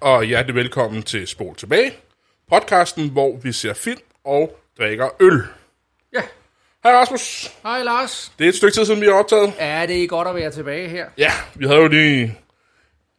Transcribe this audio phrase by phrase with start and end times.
[0.00, 1.92] og hjertelig velkommen til Spol tilbage.
[2.48, 5.42] Podcasten, hvor vi ser film og drikker øl.
[6.12, 6.20] Ja.
[6.84, 7.50] Hej Rasmus.
[7.62, 8.32] Hej Lars.
[8.38, 9.52] Det er et stykke tid siden, vi har optaget.
[9.58, 11.06] Ja, det er godt at være tilbage her.
[11.18, 12.38] Ja, vi havde jo lige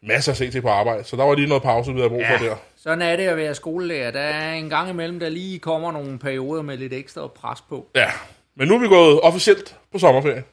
[0.04, 2.24] masser at se til på arbejde, så der var lige noget pause, vi havde brug
[2.30, 2.56] for der.
[2.76, 4.12] Sådan er det at være skolelærer.
[4.12, 7.88] Der er en gang imellem, der lige kommer nogle perioder med lidt ekstra pres på.
[7.96, 8.12] Ja,
[8.56, 10.44] men nu er vi gået officielt på sommerferie.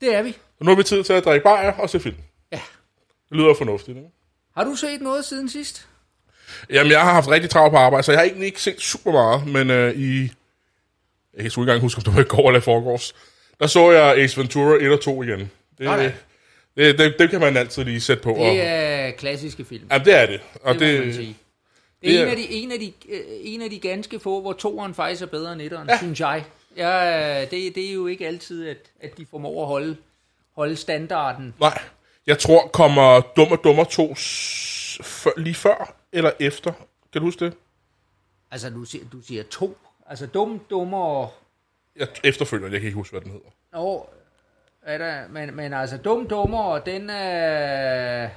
[0.00, 0.32] Det er vi.
[0.32, 2.16] Så nu har vi tid til at drikke bajer og se film.
[2.52, 2.60] Ja.
[3.28, 4.10] Det lyder fornuftigt, ikke?
[4.56, 5.88] Har du set noget siden sidst?
[6.70, 9.12] Jamen, jeg har haft rigtig travlt på arbejde, så jeg har egentlig ikke set super
[9.12, 10.20] meget, men øh, i...
[11.34, 13.14] Jeg kan sgu ikke engang huske, om det var i går eller i forgårs.
[13.60, 15.38] Der så jeg Ace Ventura 1 og 2 igen.
[15.78, 16.12] Det, Sådan.
[16.76, 18.34] det, det, det kan man altid lige sætte på.
[18.34, 19.86] Og, Det er klassiske film.
[19.90, 20.40] Jamen, det er det.
[20.62, 21.14] Og Det, det.
[21.14, 21.34] Det
[22.02, 24.52] det er, en, af de, en, af de, øh, en af de ganske få, hvor
[24.52, 25.98] toeren faktisk er bedre end etteren, ja.
[25.98, 26.44] synes jeg.
[26.76, 29.96] Ja, det, det er jo ikke altid, at, at de formår at holde,
[30.56, 31.54] holde standarden.
[31.60, 31.78] Nej,
[32.26, 36.72] jeg tror, kommer Dum og Dummer 2 s- før, lige før eller efter.
[37.12, 37.54] Kan du huske det?
[38.50, 39.78] Altså, du siger, du siger to.
[40.10, 41.32] Altså, dum, dummer og...
[41.96, 43.46] Jeg efterfølger, jeg kan ikke huske, hvad den hedder.
[43.72, 44.06] Nå,
[44.82, 48.28] er der, men, men altså, dum, dummer, og den er...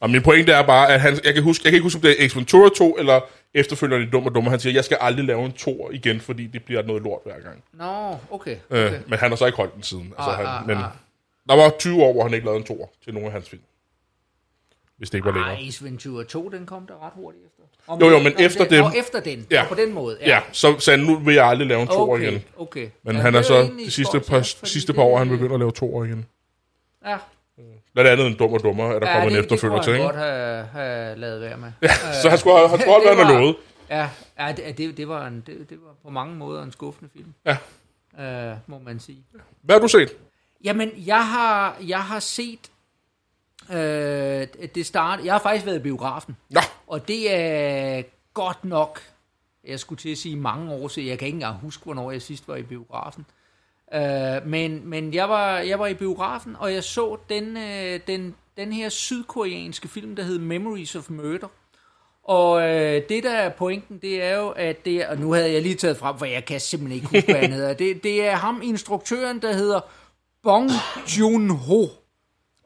[0.00, 2.02] Og min pointe er bare, at han, jeg, kan huske, jeg kan ikke huske, om
[2.02, 3.20] det er Ace Ventura 2 eller
[3.54, 4.50] efterfølgeren i Dum og Dummer.
[4.50, 7.40] Han siger, jeg skal aldrig lave en toer igen, fordi det bliver noget lort hver
[7.40, 7.64] gang.
[7.72, 7.84] Nå,
[8.30, 8.56] okay.
[8.70, 8.86] Okay.
[8.86, 8.94] okay.
[8.98, 10.14] Øh, men han har så ikke holdt den siden.
[10.18, 10.84] Altså, Ah, han, ah, men ah.
[11.50, 13.62] Der var 20 år, hvor han ikke lavede en toer til nogle af hans film.
[14.96, 15.54] Hvis det ikke var længere.
[15.54, 17.62] Ej, Ace Ventura 2, den kom der ret hurtigt efter.
[17.86, 19.46] Om Jo, jo, det- men efter det, dem- Nå, efter den.
[19.50, 19.56] Ja.
[19.62, 19.68] Ja.
[19.68, 20.18] På den måde.
[20.20, 22.44] Ja, så sagde nu vil jeg aldrig lave en toer okay, igen.
[22.58, 22.88] okay.
[23.02, 25.28] Men ja, han er det så de sidste par, ja, sidste det- par år, han
[25.28, 26.26] begynder at lave toer igen.
[27.06, 27.16] Ja,
[27.92, 29.92] Blandt andet en dum og dummer, at der ja kommer det, en efterfølger det til,
[29.96, 30.18] kunne ikke?
[30.18, 31.72] han godt have, have lavet være med.
[31.82, 31.88] Ja,
[32.22, 33.56] så han skulle, have- han skulle det han var- lovede.
[33.90, 34.08] Ja,
[34.38, 37.34] ja det, det, det, var en, det, det var på mange måder en skuffende film,
[37.46, 37.56] Ja.
[38.52, 39.18] øh, må man sige.
[39.62, 40.12] Hvad har du set?
[40.64, 42.70] Jamen, jeg har, jeg har set...
[43.70, 46.36] Øh, det start, jeg har faktisk været i biografen.
[46.50, 48.02] Nå, Og det er
[48.34, 49.00] godt nok,
[49.64, 52.22] jeg skulle til at sige mange år siden, jeg kan ikke engang huske, hvornår jeg
[52.22, 53.26] sidst var i biografen.
[53.94, 58.34] Uh, men men jeg, var, jeg var i biografen, og jeg så den, uh, den,
[58.56, 61.48] den her sydkoreanske film, der hed Memories of Murder.
[62.24, 62.62] Og uh,
[63.08, 65.74] det, der er pointen, det er jo, at det er, og nu havde jeg lige
[65.74, 67.72] taget frem, for jeg kan simpelthen ikke huske, hvad han hedder.
[67.72, 69.80] Det, det er ham, instruktøren, der hedder
[70.42, 70.70] Bong
[71.18, 71.86] Joon-ho.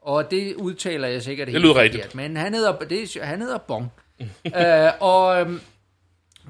[0.01, 2.15] Og det udtaler jeg sikkert helt lyder forkert, rigtigt.
[2.15, 3.91] Men han hedder, det, er- han hedder Bong.
[4.21, 5.59] uh, og øhm,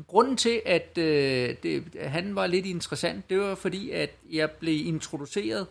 [0.08, 4.88] grunden til, at øh, det, han var lidt interessant, det var fordi, at jeg blev
[4.88, 5.68] introduceret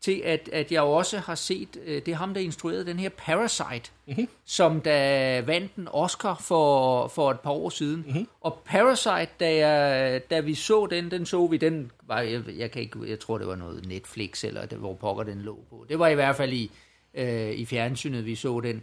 [0.00, 3.08] til, at, at jeg også har set, øh, det er ham, der instruerede den her
[3.08, 4.28] Parasite, mm-hmm.
[4.44, 8.04] som da vandt en Oscar for, for et par år siden.
[8.06, 8.28] Mm-hmm.
[8.40, 12.70] Og Parasite, da, jeg, da vi så den, den så vi, den var, jeg, jeg,
[12.70, 15.86] kan ikke, jeg tror, det var noget Netflix, eller det, hvor pokker den lå på.
[15.88, 16.70] Det var i hvert fald i,
[17.14, 18.82] øh, i fjernsynet, vi så den.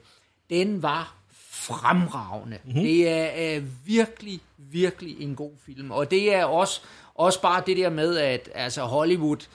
[0.49, 2.57] Den var fremragende.
[2.63, 2.81] Mm-hmm.
[2.81, 5.91] Det er øh, virkelig, virkelig en god film.
[5.91, 6.81] Og det er også,
[7.15, 9.47] også bare det der med, at altså Hollywood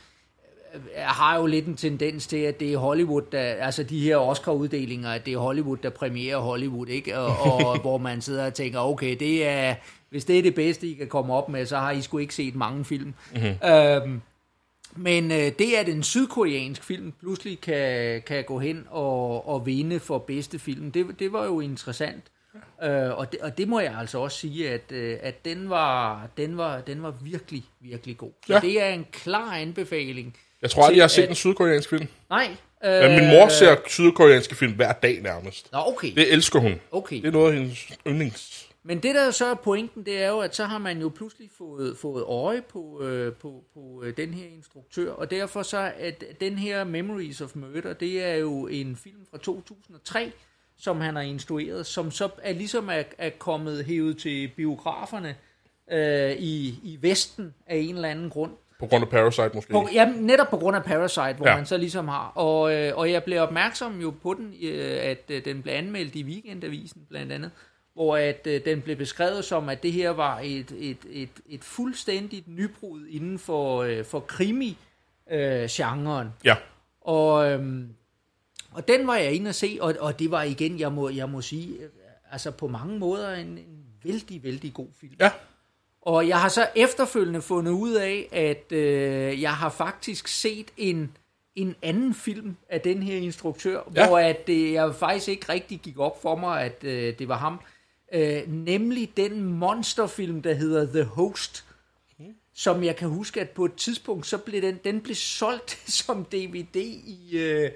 [0.97, 5.11] har jo lidt en tendens til, at det er Hollywood, der, altså de her Oscar-uddelinger,
[5.11, 7.19] at det er Hollywood, der premierer Hollywood, ikke?
[7.19, 9.75] Og, og hvor man sidder og tænker, okay, det er,
[10.11, 12.35] hvis det er det bedste, I kan komme op med, så har I sgu ikke
[12.35, 13.15] set mange film.
[13.33, 13.69] Mm-hmm.
[13.71, 14.21] Øhm,
[14.97, 20.01] men øh, det, at en sydkoreansk film pludselig kan, kan gå hen og, og vinde
[20.01, 22.25] for bedste film, det, det var jo interessant.
[22.83, 26.29] Øh, og, det, og det må jeg altså også sige, at, øh, at den, var,
[26.37, 28.31] den, var, den var virkelig, virkelig god.
[28.47, 28.55] Så Ja.
[28.55, 28.61] ja.
[28.61, 30.37] det er en klar anbefaling.
[30.63, 32.07] Jeg tror aldrig, jeg har set at- en sydkoreansk film.
[32.31, 32.57] Nej.
[32.85, 35.73] Øh, Men min mor ser sydkoreanske film hver dag nærmest.
[35.73, 36.15] Nå, okay.
[36.15, 36.81] Det elsker hun.
[36.93, 37.17] okay.
[37.17, 38.69] Det er noget af hendes yndlings.
[38.85, 41.51] Men det der så er pointen, det er jo, at så har man jo pludselig
[41.59, 46.25] fået, fået øje på, øh, på, på øh, den her instruktør, og derfor så at
[46.41, 50.33] den her Memories of Murder, det er jo en film fra 2003,
[50.79, 55.37] som han har instrueret, som så er ligesom er, er kommet hævet til biograferne
[55.93, 58.53] øh, i, i Vesten af en eller anden grund.
[58.83, 59.73] På grund af Parasite måske.
[59.73, 61.57] På, ja, netop på grund af Parasite, hvor Ja.
[61.57, 62.33] man så ligesom har.
[62.35, 66.15] Og, øh, og jeg blev opmærksom jo på den, øh, at øh, den blev anmeldt
[66.15, 67.51] i Weekendavisen blandt andet,
[67.95, 71.65] hvor at øh, den blev beskrevet som, at det her var et, et, et, et
[71.65, 76.29] fuldstændigt nybrud inden for, øh, for krimi-genren.
[76.45, 76.57] Ja.
[77.01, 77.89] Og, øhm,
[78.73, 81.29] og den var jeg inde at se, og, og det var igen, jeg må, jeg
[81.29, 81.77] må sige,
[82.33, 85.15] altså på mange måder en, en vældig, vældig god film.
[85.21, 85.31] Ja.
[86.03, 91.17] Og jeg har så efterfølgende fundet ud af, at øh, jeg har faktisk set en,
[91.57, 94.07] en anden film af den her instruktør, Ja.
[94.09, 97.37] hvor at, øh, jeg faktisk ikke rigtig gik op for mig, at øh, det var
[97.37, 97.61] ham.
[98.15, 101.65] Øh, nemlig den monsterfilm, der hedder The Host,
[102.55, 105.71] som jeg kan huske, at på et tidspunkt, så blev den, den blev solgt
[106.07, 106.77] som DVD
[107.07, 107.71] i, øh,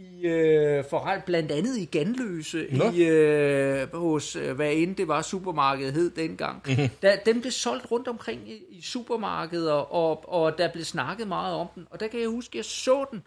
[0.00, 2.84] i øh, forhold, blandt andet i Ganløse, Nå.
[2.90, 6.62] i, øh, hos øh, hvad end det var supermarkedet hed dengang.
[6.66, 6.72] Mhm.
[6.76, 6.88] Mm-hmm.
[7.02, 11.54] Da, den blev solgt rundt omkring i, i supermarkeder, og, og der blev snakket meget
[11.54, 11.86] om den.
[11.90, 13.22] Og der kan jeg huske, at jeg så den,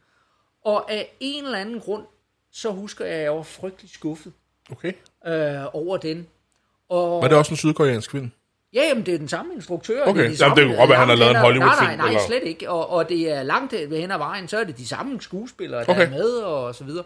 [0.66, 2.04] og af en eller anden grund,
[2.52, 4.34] så husker jeg, at jeg var frygtelig skuffet
[4.72, 4.94] Okay.
[5.28, 6.28] øh, over den.
[6.90, 8.31] Og, Var det også en sydkoreansk film?
[8.74, 10.02] Ja, jamen, det er den samme instruktør.
[10.06, 11.88] Okay, det, er de jamen, samme, det kunne godt være, han har lavet en Hollywood-film,
[11.88, 12.70] Nej, nej, nej, eller- slet ikke.
[12.70, 15.92] Og, og det er langt hen ad vejen, så er det de samme skuespillere, der
[15.92, 16.06] Okay.
[16.06, 17.04] er med, og så videre.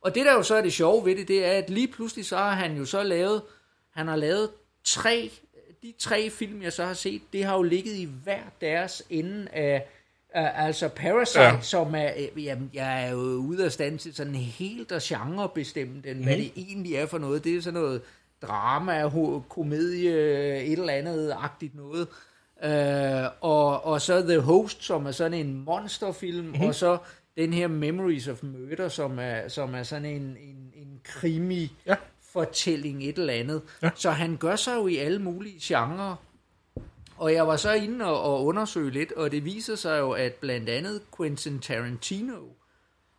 [0.00, 2.26] Og det, der jo så er det sjove ved det, det er, at lige pludselig
[2.26, 3.42] så har han jo så lavet,
[3.94, 4.48] han har lavet
[4.84, 5.30] tre,
[5.82, 9.46] de tre film, jeg så har set, det har jo ligget i hver deres ende
[9.52, 9.86] af,
[10.34, 11.48] af altså Parasite, Ja.
[11.54, 11.60] ja.
[11.60, 15.94] som er, øh, jamen, jeg er jo ude af stand til sådan helt at genrebestemme
[16.04, 16.22] den, mm.
[16.22, 17.44] hvad det egentlig er for noget.
[17.44, 18.00] Det er sådan noget
[18.42, 19.10] drama,
[19.48, 20.12] komedie,
[20.64, 22.08] et eller andet agtigt noget.
[22.64, 26.60] Øh, og, og så The Host, som er sådan en monsterfilm, mm.
[26.60, 26.98] og så
[27.36, 31.94] den her Memories of Murder, som er, som er sådan en, en, en krimi Ja.
[32.32, 33.62] fortælling, et eller andet.
[33.82, 33.90] Ja.
[33.94, 36.16] Så han gør sig jo i alle mulige genrer.
[37.16, 40.32] Og jeg var så inde og, og undersøge lidt, og det viser sig jo, at
[40.34, 42.40] blandt andet Quentin Tarantino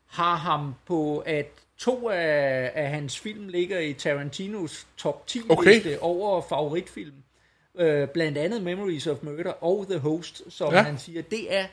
[0.07, 5.73] har ham på, at to af, af hans film ligger i Tarantinos top 10 Okay.
[5.73, 7.13] liste over favoritfilm.
[7.79, 10.77] Øh, blandt andet Memories of Murder og The Host, som Ja.
[10.77, 10.83] ja.
[10.83, 11.65] han siger, det er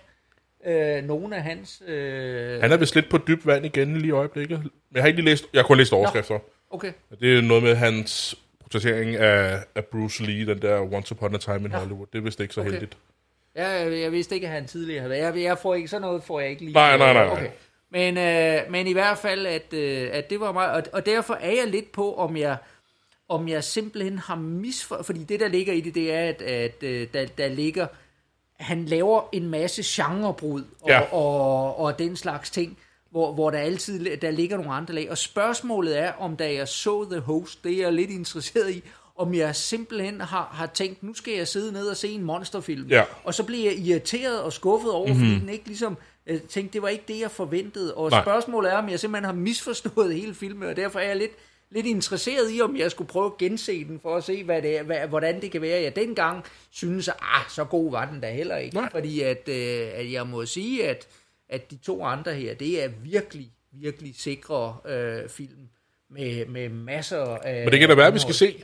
[0.99, 1.83] øh, nogle af hans...
[1.87, 4.59] Øh, Han er vist lidt på dyb vand igen lige i øjeblikket.
[4.61, 6.39] Men jeg har ikke lige læst, jeg har kun læst overskrifter.
[6.71, 11.35] okay, Det er noget med hans portrættering af, af Bruce Lee, den der Once Upon
[11.35, 11.79] a Time in Ja.
[11.79, 12.07] Hollywood.
[12.13, 12.71] Det er vist ikke så Okay.
[12.71, 12.97] heldigt.
[13.55, 15.37] jeg, jeg vidste ikke, at han tidligere havde været.
[15.37, 16.75] Jeg, jeg får ikke sådan noget, får jeg ikke lige.
[16.75, 17.33] Nej, nej, nej, nej.
[17.33, 17.51] Okay.
[17.91, 21.35] Men, øh, men i hvert fald, at, øh, at det var meget, og, og derfor
[21.35, 22.57] er jeg lidt på, om jeg,
[23.29, 25.03] om jeg simpelthen har misfor...
[25.03, 27.87] Fordi det, der ligger i det, det er, at, at øh, der, der ligger...
[28.57, 31.01] Han laver en masse genrebrud og, Ja.
[31.01, 32.79] og, og den slags ting,
[33.11, 35.11] hvor, hvor der altid der ligger nogle andre lag.
[35.11, 38.83] Og spørgsmålet er, om da jeg så The Host, det er jeg lidt interesseret i,
[39.17, 42.89] om jeg simpelthen har, har tænkt, nu skal jeg sidde ned og se en monsterfilm.
[42.89, 43.03] Ja.
[43.25, 45.27] Og så bliver jeg irriteret og skuffet over, mm-hmm.
[45.27, 45.97] fordi den ikke ligesom
[46.27, 47.95] jeg tænkte, det var ikke det, jeg forventede.
[47.95, 48.23] Og Nej.
[48.23, 51.33] Spørgsmålet er, om jeg simpelthen har misforstået hele filmen, og derfor er jeg lidt,
[51.71, 54.81] lidt interesseret i, om jeg skulle prøve at gense den, for at se, hvad det
[54.81, 55.83] hvad, hvordan det kan være.
[55.83, 58.77] Jeg dengang synes, at ah, så god var den da heller ikke.
[58.77, 58.91] Nej.
[58.91, 61.09] Fordi at, øh, at jeg må sige, at,
[61.49, 65.69] at de to andre her, det er virkelig, virkelig sikre øh, film,
[66.11, 67.65] med, med masser af...
[67.65, 68.63] Men det kan da være, at vi skal se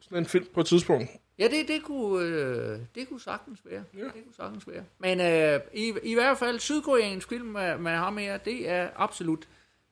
[0.00, 1.10] sådan en film på et tidspunkt.
[1.40, 3.82] Ja, det, det, kunne, øh, det kunne sagtens være.
[3.98, 4.04] Ja.
[4.04, 4.82] Det kunne sagtens være.
[4.98, 9.40] Men øh, i, i hvert fald, sydkoreansk film med, med ham her, det er absolut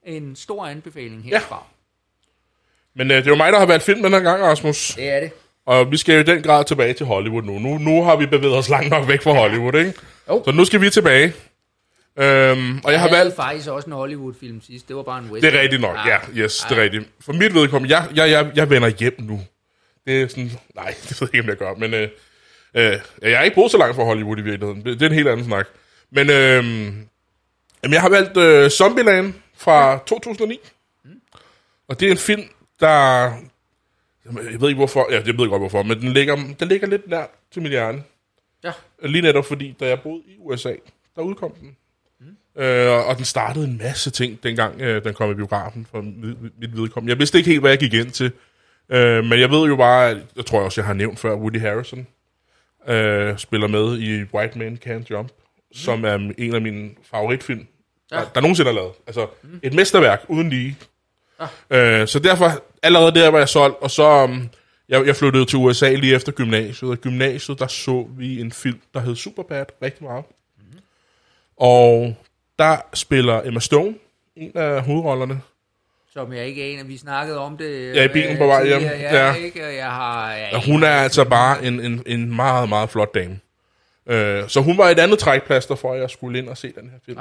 [0.07, 1.65] en stor anbefaling herfra.
[2.95, 4.95] Men øh, det er jo mig, der har været film den her gang, Rasmus.
[4.95, 5.31] Det er det.
[5.67, 7.59] Og vi skal jo i den grad tilbage til Hollywood nu.
[7.59, 9.95] Nu, nu har vi bevæget os langt nok væk fra Hollywood, ikke?
[10.29, 10.43] Jo.
[10.45, 11.33] Så nu skal vi tilbage.
[12.17, 13.37] Øhm, og jeg har valgt...
[13.37, 14.89] faktisk også en Hollywood-film sidst.
[14.89, 15.53] Det var bare en western.
[15.53, 16.19] Det er rigtigt nok, ja.
[16.37, 17.09] Yes, det er rigtigt.
[17.21, 19.41] For mit vedkommende, jeg, jeg, jeg, jeg vender hjem nu.
[20.09, 20.51] Det er sådan...
[20.75, 21.75] Nej, det ved jeg ikke, om jeg gør.
[21.75, 22.09] Men øh,
[22.75, 24.85] øh, jeg har ikke boet så langt fra Hollywood i virkeligheden.
[24.85, 25.69] Det, det er en helt anden snak.
[26.11, 26.65] Men øh,
[27.83, 30.59] jamen, jeg har valgt øh, Zombieland fra 2009.
[31.89, 32.43] Og det er en film,
[32.81, 33.23] der...
[34.25, 35.07] Jeg ved ikke hvorfor.
[35.11, 35.83] Ja, jeg ved godt hvorfor.
[35.83, 38.03] Men den ligger, den ligger lidt nær til min hjerne.
[38.65, 38.73] Ja.
[39.03, 40.75] Lige netop fordi, da jeg boede i USA,
[41.17, 41.77] der udkom den.
[42.21, 42.63] Mm.
[42.63, 46.59] Øh, og den startede en masse ting, dengang øh, den kom i biografen for mit,
[46.61, 47.11] mit vedkommende.
[47.11, 48.33] Jeg vidste ikke helt, hvad jeg gik ind til.
[48.91, 51.61] Øh, men jeg ved jo bare, at, jeg tror også, jeg har nævnt før, Woody
[51.61, 52.07] Harrison
[52.89, 55.29] øh, spiller med i White Man Can't Jump,
[55.73, 57.67] som er en af mine favoritfilm,
[58.11, 58.17] ja.
[58.17, 58.93] der, der nogensinde er lavet.
[59.07, 59.61] Altså, mm.
[59.63, 60.77] et mesterværk uden lige.
[61.71, 64.49] Øh, så derfor, allerede der var jeg solgt, og så, um,
[64.89, 68.53] jeg, jeg flyttede til USA lige efter gymnasiet, og i gymnasiet, der så vi en
[68.53, 70.25] film, der hed Superbad, rigtig meget.
[70.57, 70.79] Mm.
[71.57, 72.17] Og
[72.59, 73.95] der spiller Emma Stone,
[74.37, 75.41] en af hovedrollerne.
[76.13, 76.85] Som jeg ikke aner.
[76.85, 77.95] Vi snakkede om det.
[77.97, 78.81] Ja, i bilen på vej hjem.
[78.81, 79.27] tidligere.
[79.27, 79.35] Ja.
[79.35, 79.67] Ikke?
[79.67, 80.33] Og jeg har...
[80.33, 83.41] Jeg Og hun er altså bare en, en, en meget, meget flot dame.
[84.07, 86.91] Øh, så hun var et andet trækplaster for, at jeg skulle ind og se den
[86.91, 87.19] her film.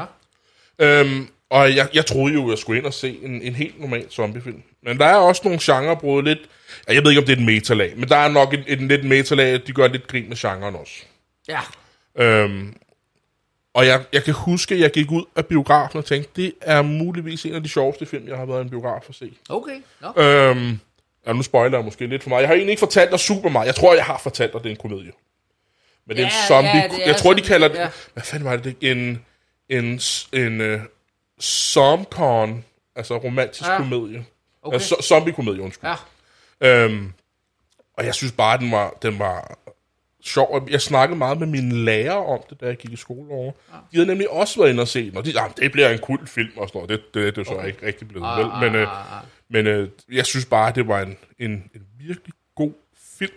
[0.79, 0.99] Ja.
[0.99, 3.81] Øhm, og jeg, jeg troede jo, at jeg skulle ind og se en, en helt
[3.81, 4.63] normal zombiefilm.
[4.83, 6.39] Men der er også nogle genrebrud lidt...
[6.87, 8.81] ja, Jeg ved ikke, om det er et metalag, men der er nok et, et
[8.81, 10.93] lidt metalag, de gør lidt grin med genren også.
[11.47, 11.59] Ja.
[12.23, 12.73] Øhm,
[13.77, 16.81] og jeg, jeg kan huske, at jeg gik ud af biografen og tænkte, det er
[16.81, 19.33] muligvis en af de sjoveste film, jeg har været i en biograf at se.
[19.49, 19.81] Okay.
[20.01, 20.23] Nå.
[20.23, 20.79] Øhm,
[21.27, 22.39] ja, nu spoiler jeg måske lidt for mig.
[22.39, 23.65] Jeg har egentlig ikke fortalt dig super meget.
[23.67, 25.11] Jeg tror, jeg har fortalt dig, at det er en komedie.
[26.07, 26.71] Men det er en Ja, zombie...
[26.81, 27.75] ja, det er jeg tror, de kalder det...
[27.77, 27.89] ja.
[28.13, 28.75] Hvad fanden var det?
[28.81, 29.25] En,
[29.69, 30.01] en,
[30.33, 30.79] en uh,
[31.41, 32.65] zombcon,
[32.95, 33.77] altså romantisk Ja.
[33.77, 34.25] komedie.
[34.63, 34.73] Okay.
[34.75, 35.89] Altså, zo- zombie-komedie, undskyld.
[36.61, 36.83] Ja.
[36.83, 37.13] Øhm,
[37.97, 39.57] og jeg synes bare, den var, den var
[40.27, 40.67] sjov.
[40.69, 43.51] Jeg snakkede meget med mine lærere om det, da jeg gik i skole over.
[43.71, 45.99] De havde nemlig også været inde og set den, og de sagde, det bliver en
[45.99, 46.89] kult film og sådan noget.
[46.89, 47.67] Det, det, det er så okay.
[47.67, 48.45] ikke rigtig blevet Ah, vel.
[48.51, 49.23] ah, Men, øh, ah, ah.
[49.49, 52.71] men øh, jeg synes bare, det var en, en, en virkelig god
[53.19, 53.33] film.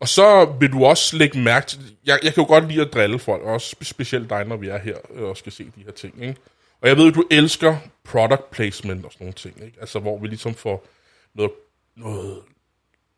[0.00, 2.92] Og så vil du også lægge mærke til, jeg, jeg kan jo godt lide at
[2.94, 5.82] drille folk, også spe- specielt dig, når vi er her øh, og skal se de
[5.84, 6.22] her ting.
[6.22, 6.36] Ikke?
[6.80, 9.76] Og jeg ved, at du elsker product placement og sådan nogle ting, ikke?
[9.80, 10.86] Altså, hvor vi ligesom får
[11.34, 11.52] noget,
[11.96, 12.38] noget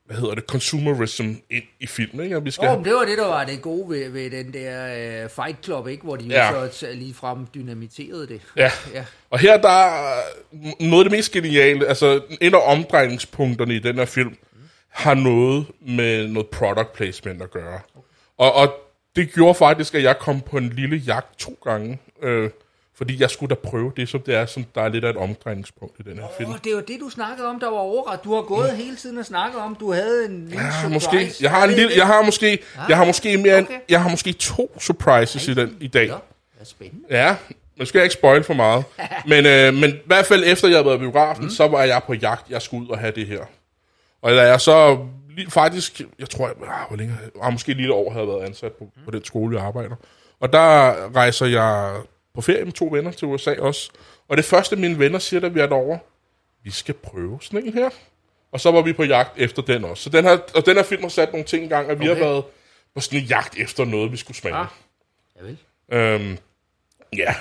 [0.09, 2.37] hvad hedder det, consumerism ind i filmen, ikke?
[2.37, 4.53] Og vi skal, Åh, men det var det, der var det gode ved, ved den
[4.53, 6.03] der uh, Fight Club, ikke?
[6.03, 6.69] Hvor de Ja.
[6.71, 8.41] så lige frem dynamiterede det.
[8.57, 8.71] Ja.
[8.95, 9.05] ja.
[9.31, 10.21] Og her der er
[10.81, 14.37] noget af det mest geniale, altså en af omdrejningspunkterne i den her film,
[14.88, 17.81] har noget med noget product placement at gøre.
[18.38, 18.75] Og, og
[19.17, 22.50] det gjorde faktisk, at jeg kom på en lille jagt to gange, øh,
[22.99, 25.17] fordi jeg skulle da prøve det, som det er, som der er lidt af et
[25.17, 26.50] omdrejningspunkt i den her film.
[26.50, 28.25] Åh, det var det, du snakkede om, der var overret.
[28.25, 30.95] Du har gået hele tiden og snakket om, du havde en lille Ja, surprise.
[30.95, 31.33] måske.
[31.40, 33.78] Jeg har en lille, jeg har måske, jeg har måske mere, end, okay.
[33.88, 36.09] jeg har måske to surprises i den i dag.
[36.09, 37.05] Nå, det er spændende.
[37.11, 37.37] Ja,
[37.76, 38.85] nu skal jeg ikke spoil for meget.
[39.33, 41.50] Men, øh, men i hvert fald efter jeg havde været biografen, mm.
[41.50, 42.50] så var jeg på jagt.
[42.50, 43.45] Jeg skulle ud og have det her.
[44.23, 44.99] Og da jeg så
[45.37, 48.35] lige, faktisk, jeg tror, jeg, ah, hvor længe, ah, måske lige et år havde jeg
[48.35, 49.97] været ansat på, på den skole, jeg arbejder.
[50.40, 51.97] Og der rejser jeg
[52.38, 53.90] på ferie med to venner til USA også.
[54.28, 55.99] Og det første, mine venner siger, da vi er derovre,
[56.62, 57.90] vi skal prøve sådan en her.
[58.52, 60.02] Og så var vi på jagt efter den også.
[60.02, 62.09] Så den her, og den her film har sat nogle ting i gang, at vi
[62.11, 62.23] Okay.
[62.23, 62.45] har været
[62.95, 64.54] på sådan en jagt efter noget, vi skulle smage.
[64.57, 64.66] Ah.
[65.37, 65.57] Jeg vil.
[65.92, 66.38] Øhm,
[67.16, 67.35] ja.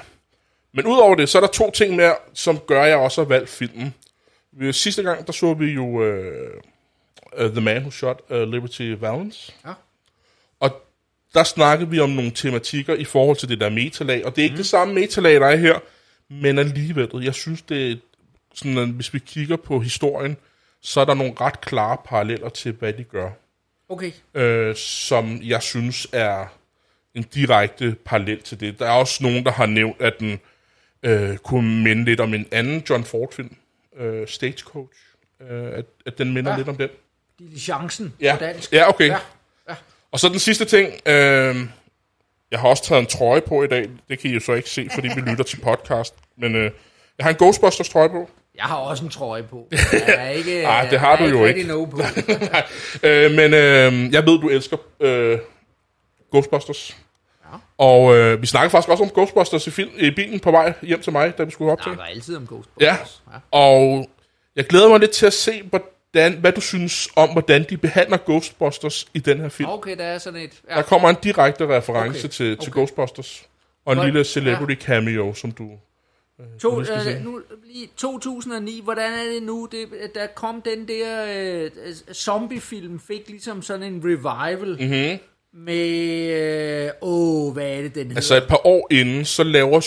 [0.73, 3.27] Men udover det, så er der to ting mere, som gør, at jeg også har
[3.27, 3.93] valgt filmen.
[4.51, 6.25] Vi- Sidste gang, der så vi jo uh,
[7.43, 9.53] uh, The Man Who Shot uh, Liberty Valance.
[9.65, 9.73] Ja.
[10.59, 10.81] Og
[11.37, 14.25] der snakkede vi om nogle tematikker i forhold til det der metalag.
[14.25, 14.57] Og det er ikke mm.
[14.57, 15.79] det samme metalag, der er her,
[16.29, 17.95] men alligevel, jeg synes, det er
[18.53, 20.37] sådan, at hvis vi kigger på historien,
[20.81, 23.29] så er der nogle ret klare paralleller til, hvad de gør
[23.89, 24.11] Okay.
[24.33, 26.45] øh, som jeg synes er
[27.15, 28.79] en direkte parallel til det.
[28.79, 30.39] Der er også nogen, der har nævnt, at den
[31.03, 33.55] øh, kunne minde lidt om en anden John Ford-film,
[33.97, 34.93] øh, Stagecoach.
[35.41, 36.57] Øh, at, at den minder ja.
[36.57, 36.89] Lidt om den.
[37.39, 38.73] Diligencen Ja, på dansk.
[38.73, 39.07] ja okay.
[39.07, 39.17] Ja.
[40.17, 40.19] Ja.
[40.19, 40.93] Og så den sidste ting.
[41.05, 41.55] Øh,
[42.51, 43.89] jeg har også taget en trøje på i dag.
[44.09, 46.15] Det kan I jo så ikke se, fordi vi lytter til podcast.
[46.37, 46.71] Men øh,
[47.17, 48.29] jeg har en Ghostbusters trøje på.
[48.55, 49.67] Jeg har også en trøje på.
[49.93, 51.63] Jeg er ikke, Ej, det har du er jo ikke.
[51.63, 52.01] Noget på.
[53.07, 55.39] øh, men øh, jeg ved, du elsker øh,
[56.31, 56.97] Ghostbusters.
[57.45, 57.57] Ja.
[57.77, 61.01] Og øh, vi snakkede faktisk også om Ghostbusters i, film, i bilen på vej hjem
[61.01, 61.91] til mig, da vi skulle op til.
[61.91, 63.21] Er altid om Ja, Ghostbusters.
[63.33, 63.39] Ja.
[63.51, 64.09] og
[64.55, 65.63] jeg glæder mig lidt til at se,
[66.11, 69.69] hvordan, hvad du synes om, hvordan de behandler Ghostbusters i den her film.
[69.69, 70.61] Okay, der er sådan et...
[70.69, 70.75] Ja.
[70.75, 72.71] Der kommer en direkte reference Okay, til, til okay.
[72.71, 73.47] Ghostbusters.
[73.85, 75.71] Og en Godt, lille celebrity cameo, som du...
[76.59, 77.09] To, skal se.
[77.09, 79.69] øh, nu, lige 2009, hvordan er det nu?
[79.71, 85.19] Det, der kom den der øh, zombiefilm, fik ligesom sådan en revival mm-hmm.
[85.63, 85.89] med,
[86.85, 88.15] øh, åh, hvad er det, den hedder?
[88.15, 89.77] Altså et par år inden, så laver,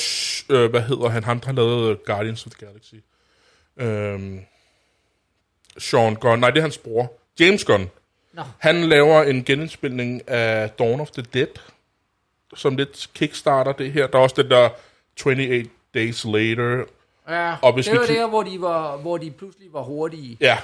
[0.50, 2.94] øh, hvad hedder han, ham der har lavet Guardians of the Galaxy.
[3.76, 4.40] Øhm,
[5.78, 7.90] Sean Gunn, nej det er hans bror, James Gunn.
[8.32, 8.42] Nå.
[8.58, 11.46] Han laver en genindspilning af Dawn of the Dead,
[12.54, 14.06] som lidt kickstarter det her.
[14.06, 14.68] Der er også det der
[15.26, 16.84] 28 Days Later.
[17.28, 19.82] ja, og hvis det vi var kig- der, hvor de, var, hvor de pludselig var
[19.82, 20.36] hurtige.
[20.40, 20.58] Ja,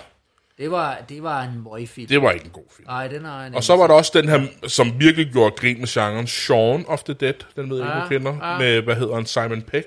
[0.59, 2.09] Det var, det var en møgfilm.
[2.09, 2.89] det var ikke en god film.
[2.89, 5.79] Nej, den har en Og så var der også den her, som virkelig gjorde grin
[5.79, 8.59] med genren, Shaun of the Dead, den ved jeg ikke, Ja, du kender, ja.
[8.59, 9.87] med, hvad hedder han, Simon Pegg.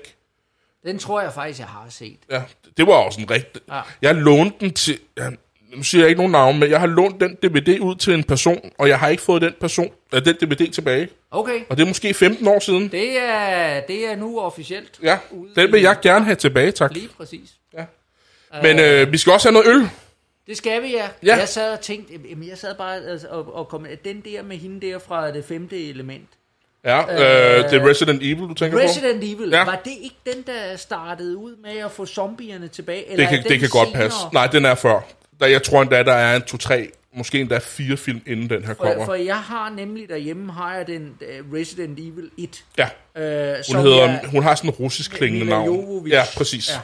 [0.84, 2.18] Den tror jeg faktisk, jeg har set.
[2.30, 2.42] Ja,
[2.76, 3.62] det var også en rigtig...
[3.68, 3.80] Ja.
[4.02, 4.98] Jeg lånte den til...
[5.18, 5.30] Ja,
[5.76, 8.24] nu siger jeg ikke nogen navn, men jeg har lånt den DVD ud til en
[8.24, 11.08] person, og jeg har ikke fået den person, øh, den DVD tilbage.
[11.30, 12.88] Okay, Og det er måske 15 år siden.
[12.88, 14.98] det er, det er nu officielt.
[15.02, 15.18] Ja,
[15.56, 16.92] den vil jeg gerne have tilbage, tak.
[16.94, 17.50] Lige præcis.
[18.62, 19.88] Men øh, vi skal også have noget øl.
[20.46, 21.08] Det skal vi, ja.
[21.22, 21.36] Ja.
[21.36, 24.56] Jeg sad og tænkte, jamen, jeg sad bare altså, og, og kom, den der med
[24.56, 26.28] hende der fra det femte element.
[26.84, 29.64] Ja, øh, det er Resident Evil, du tænker Resident Evil, Ja.
[29.64, 33.04] var det ikke den, der startede ud med at få zombierne tilbage?
[33.08, 33.12] på.
[33.12, 34.18] Eller Det kan, det kan godt passe.
[34.32, 35.00] Nej, den er før.
[35.40, 38.74] Der, jeg tror endda, der er en to-tre, måske endda fire film, inden den her
[38.74, 39.04] For, kommer.
[39.04, 42.64] for jeg har nemlig derhjemme, har jeg den uh, Resident Evil 1.
[42.78, 46.06] Ja, Øh, hun, hedder, jeg, hun har sådan en russisk klingende navn.
[46.08, 46.70] Ja, præcis.
[46.70, 46.78] Ja.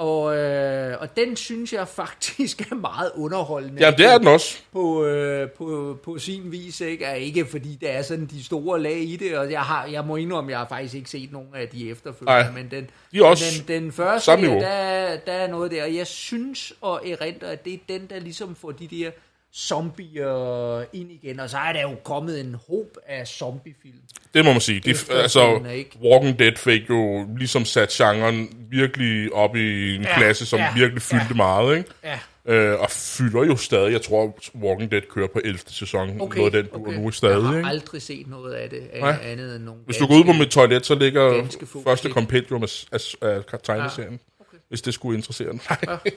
[0.00, 3.84] Og, øh, og den synes jeg faktisk er meget underholdende.
[3.84, 4.58] Ja, det er den også.
[4.72, 7.04] på, øh, på, på sin vis, ikke?
[7.04, 10.04] Er ikke fordi der er sådan de store lag i det, og jeg, har, jeg
[10.04, 13.24] må indrømme, jeg har faktisk ikke set nogen af de efterfølgende, Nej, men den, de
[13.24, 17.64] også den, den første, der, der er noget der, og jeg synes og erindrer, at
[17.64, 19.10] det er den, der ligesom får de der
[19.56, 23.98] zombier ind igen, og så er der jo kommet en håb af zombiefilm.
[24.34, 24.80] Det må man sige.
[24.80, 25.98] De, altså, ikke?
[26.02, 30.74] Walking Dead fik jo ligesom sat genren virkelig op i en Ja, klasse, som ja,
[30.74, 31.34] virkelig fyldte ja.
[31.34, 31.76] meget.
[31.76, 31.90] Ikke?
[32.04, 33.92] Ja, Øh, og fylder jo stadig.
[33.92, 35.60] Jeg tror, Walking Dead kører på 11.
[35.66, 36.20] sæson.
[36.20, 36.92] Okay, noget af den, okay.
[36.92, 37.34] nu stadig.
[37.34, 37.68] Jeg har ikke?
[37.68, 39.10] aldrig set noget af det, Nej.
[39.22, 41.46] af, andet end nogle Hvis du går ud på mit toilet, så ligger
[41.84, 44.12] første kompendium af, af, af tegneserien.
[44.12, 44.58] Ja, okay.
[44.68, 45.98] Hvis det skulle interessere dig.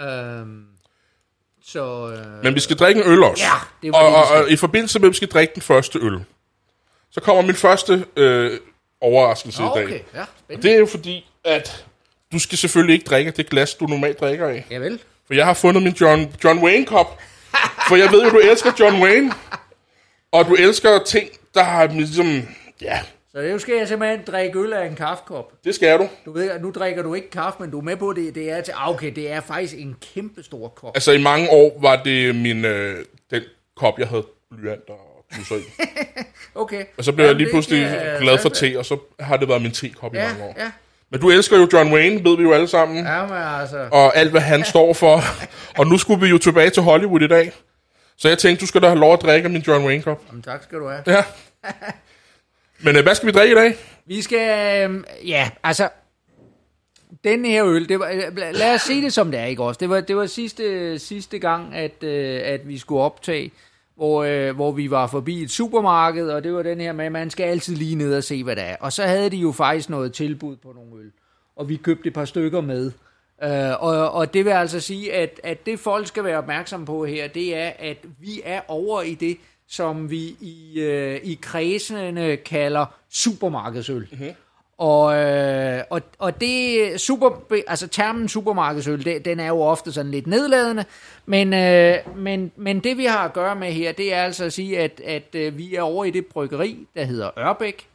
[0.00, 0.64] Øhm,
[1.66, 2.08] så...
[2.16, 3.44] Øh, Men vi skal drikke en øl også.
[3.44, 3.52] Ja,
[3.82, 5.98] det var og, det, og, og i forbindelse med, at vi skal drikke den første
[5.98, 6.24] øl,
[7.10, 8.58] så kommer min første øh,
[9.00, 9.84] overraskelse Nå, i dag.
[9.84, 10.68] okay, ja, spændende.
[10.68, 11.84] Det er jo fordi, at
[12.32, 14.66] du skal selvfølgelig ikke drikke det glas, du normalt drikker af.
[14.70, 14.98] Ja vel.
[15.26, 17.20] For jeg har fundet min John, John Wayne-kop.
[17.88, 19.32] For jeg ved jo, du elsker John Wayne.
[20.32, 22.48] Og du elsker ting, der har ligesom...
[22.80, 23.00] Ja,
[23.34, 25.52] Så nu skal jeg simpelthen drikke øl af en kaffekop.
[25.64, 26.08] det skal du.
[26.24, 28.34] Du ved, nu drikker du ikke kaffe, men du er med på det.
[28.34, 30.90] Det er til, ah, okay, det er faktisk en kæmpe stor kop.
[30.96, 33.42] Altså i mange år var det min, øh, den
[33.76, 35.60] kop, jeg havde blyanter og plusser i.
[36.54, 36.84] Okay.
[36.98, 39.36] Og så blev jeg Jamen, lige det pludselig giver- glad for te, og så har
[39.36, 40.54] det været min tekop i Ja, mange år.
[40.58, 40.70] ja.
[41.10, 42.96] Men du elsker jo John Wayne, ved vi jo alle sammen.
[43.06, 43.88] Ja, men altså...
[43.92, 45.20] Og alt, hvad han står for.
[45.78, 47.52] Og nu skulle vi jo tilbage til Hollywood i dag.
[48.16, 50.22] Så jeg tænkte, du skal da have lov at drikke min John Wayne-kop.
[50.28, 51.02] Jamen, tak skal du have.
[51.06, 51.24] Ja.
[52.84, 53.76] Men øh, hvad skal vi drikke i dag?
[54.06, 55.88] Vi skal, øhm, ja, altså,
[57.24, 59.78] den her øl, det var, øh, lad os se det som det er, ikke også?
[59.78, 63.52] Det var, det var sidste, sidste gang, at, øh, at vi skulle optage,
[63.96, 67.12] hvor, øh, hvor vi var forbi et supermarked, og det var den her med, at
[67.12, 68.76] man skal altid lige ned og se, hvad det er.
[68.80, 71.10] Og så havde de jo faktisk noget tilbud på nogle øl,
[71.56, 72.92] og vi købte et par stykker med.
[73.44, 77.04] Uh, og, og det vil altså sige, at, at det folk skal være opmærksom på
[77.04, 79.36] her, det er, at vi er over i det,
[79.72, 84.08] som vi i, øh, i kredsene kalder supermarkedsøl.
[84.12, 84.30] Mm-hmm.
[84.78, 87.30] Og, øh, og, og det super,
[87.66, 90.84] altså termen supermarkedsøl, det, den er jo ofte sådan lidt nedladende,
[91.26, 94.52] men, øh, men, men det vi har at gøre med her, det er altså at
[94.52, 97.86] sige, at, at øh, vi er over i det bryggeri, der hedder Ørbæk,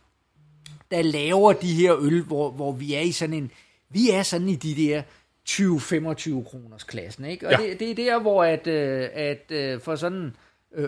[0.91, 3.51] der laver de her øl, hvor, hvor vi er i sådan en,
[3.89, 5.01] vi er sådan i de der
[5.49, 7.47] 20-25 kroners klassen, ikke?
[7.47, 7.57] Og Ja.
[7.57, 10.35] det, det er der, hvor at, øh, at øh, for sådan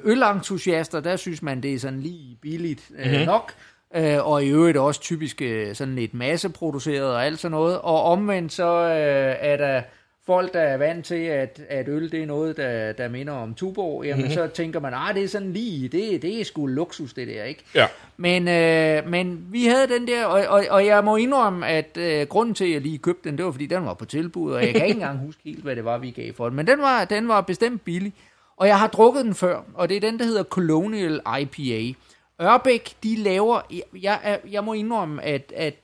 [0.04, 3.10] ølentusiaster, der synes man, det er sådan lige billigt øh, Mhm.
[3.12, 3.25] mm-hmm.
[3.25, 3.54] nok,
[3.95, 8.04] øh, og i øvrigt også typisk øh, sådan lidt masseproduceret og alt sådan noget, og
[8.04, 9.82] omvendt så øh, er der
[10.25, 13.54] folk, der er vant til, at, at øl det er noget, der, der minder om
[13.54, 14.34] Tuborg, jamen mm-hmm.
[14.34, 17.43] så tænker man, ah, det er sådan lige, det, det er sgu luksus, det der,
[17.43, 17.63] ikke?
[17.75, 17.88] Ja.
[18.17, 22.28] Men, øh, men vi havde den der, og, og, og jeg må indrømme, at øh,
[22.28, 24.65] grunden til, at jeg lige købte den, det var, fordi den var på tilbud, og
[24.65, 26.56] jeg kan ikke engang huske helt, hvad det var, vi gav for den.
[26.56, 28.13] Men den var, den var bestemt billig,
[28.60, 32.00] og jeg har drukket den før, og det er den, der hedder Colonial IPA.
[32.41, 33.62] Ørbæk, de laver,
[34.02, 35.76] jeg, jeg, må indrømme, at, at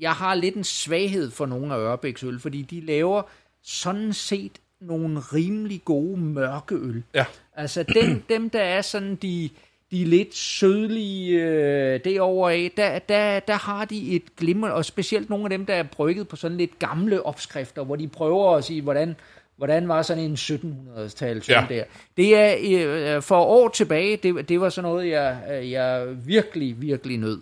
[0.00, 3.22] jeg har lidt en svaghed for nogle af Ørbæks øl, fordi de laver
[3.62, 7.02] sådan set nogle rimelig gode mørke øl.
[7.14, 7.24] Ja.
[7.56, 9.50] Altså dem, dem der er sådan de,
[9.90, 15.30] de lidt sødlige øh, derovre af, der, der, der har de et glimmer, og specielt
[15.30, 18.64] nogle af dem, der er brygget på sådan lidt gamle opskrifter, hvor de prøver at
[18.64, 19.16] sige, hvordan,
[19.60, 21.64] hvordan var sådan en 1700-tals Ja.
[21.68, 21.84] der.
[22.16, 26.80] Det er øh, for år tilbage, det, det var sådan noget, jeg, øh, jeg virkelig,
[26.82, 27.40] virkelig nød.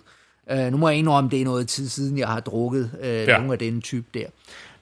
[0.53, 3.39] Uh, nu må jeg indrømme, det er noget tid siden, jeg har drukket uh, ja.
[3.39, 4.27] nogle af den type der.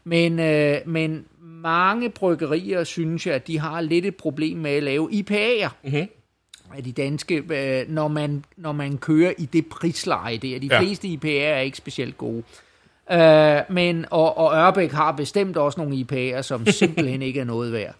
[0.04, 5.10] Men, øh, men mange bryggerier, synes jeg, de har lidt et problem med at lave
[5.12, 6.08] IPA'er Mhm.
[6.76, 10.58] af de danske, øh, når, man, når man kører i det prisleje der.
[10.58, 10.80] De Ja.
[10.80, 12.38] fleste IPA'er er ikke specielt gode.
[12.38, 12.42] Øh,
[13.68, 17.94] men, og, og Ørbæk har bestemt også nogle IPA'er, som simpelthen ikke er noget værd.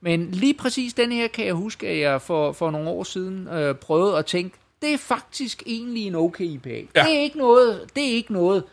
[0.00, 3.48] Men lige præcis den her kan jeg huske, at jeg for, for nogle år siden
[3.48, 6.70] øh, prøvede at tænke, det er faktisk egentlig en okay IPA.
[6.70, 6.82] Ja.
[7.02, 8.64] Det er ikke noget, det er ikke noget,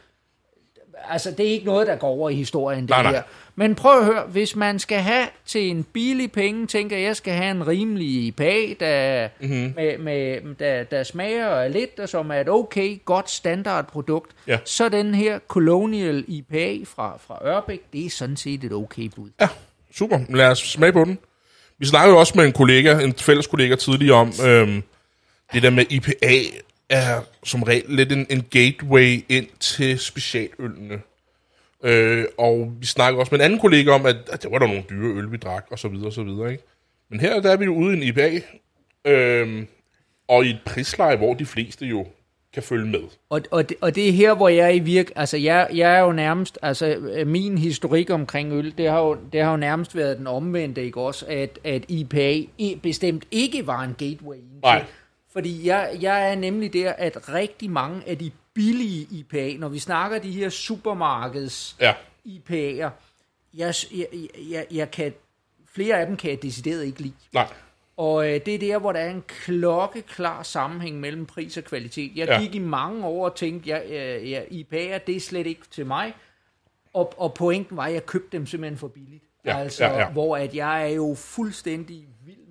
[1.10, 3.12] altså det er ikke noget, der går over i historien, det Nej, nej.
[3.12, 3.22] her.
[3.56, 7.34] Men prøv at høre, hvis man skal have til en billig penge, tænker jeg, skal
[7.34, 9.50] have en rimelig IPA, der, Mhm.
[9.52, 9.74] mm-hmm.
[9.76, 14.32] med, med, der, der smager lidt, og som er et okay, godt standardprodukt.
[14.48, 14.58] Ja.
[14.66, 19.30] Så den her Colonial IPA fra, fra Ørbæk, det er sådan set et okay bud.
[19.42, 19.48] Ja,
[19.96, 20.20] super.
[20.30, 21.18] Lad os smage på den.
[21.80, 24.84] Vi snakkede jo også med en kollega, en fælles kollega tidligere om, øhm,
[25.54, 26.14] det der med IPA
[26.90, 31.02] er som regel lidt en, en gateway ind til specialølene.
[31.84, 34.68] Øh, og vi snakkede også med en anden kollega om, at, at det var der
[34.68, 36.52] nogle dyre øl, vi drak, og så videre, og så videre.
[36.52, 36.64] Ikke?
[37.10, 38.42] Men her der er vi jo ude i en IPA,
[39.06, 39.68] øhm,
[40.28, 42.08] og i et prisleje, hvor de fleste jo
[42.54, 43.04] kan følge med.
[43.30, 45.06] Og, og, det, og det er her, hvor jeg i virk...
[45.16, 46.60] Altså, jeg, jeg er jo nærmest...
[46.62, 50.28] Altså, øh, min historik omkring øl, det har jo, det har jo nærmest været den
[50.28, 51.26] omvendte, ikke også?
[51.30, 52.42] At, at IPA
[52.84, 54.36] bestemt ikke var en gateway.
[54.36, 54.86] ind Nej.
[55.38, 59.80] Fordi jeg, jeg er nemlig der, at rigtig mange af de billige IPA, når vi
[59.80, 61.94] snakker de her supermarkeds Ja,
[62.28, 62.90] IPA'er,
[63.54, 64.08] jeg, jeg,
[64.52, 65.14] jeg, jeg kan,
[65.68, 67.14] flere af dem kan jeg decideret ikke lide.
[67.34, 67.48] nej.
[67.98, 72.12] Og øh, det er der, hvor der er en klokkeklar sammenhæng mellem pris og kvalitet.
[72.16, 72.40] Jeg Ja.
[72.42, 75.86] gik i mange år og tænkte, ja, øh, ja, IPA'er, det er slet ikke til
[75.86, 76.14] mig.
[76.94, 79.24] Og, og pointen var, at jeg købte dem simpelthen for billigt.
[79.46, 80.10] Ja, altså, ja, ja.
[80.10, 82.06] hvor at jeg er jo fuldstændig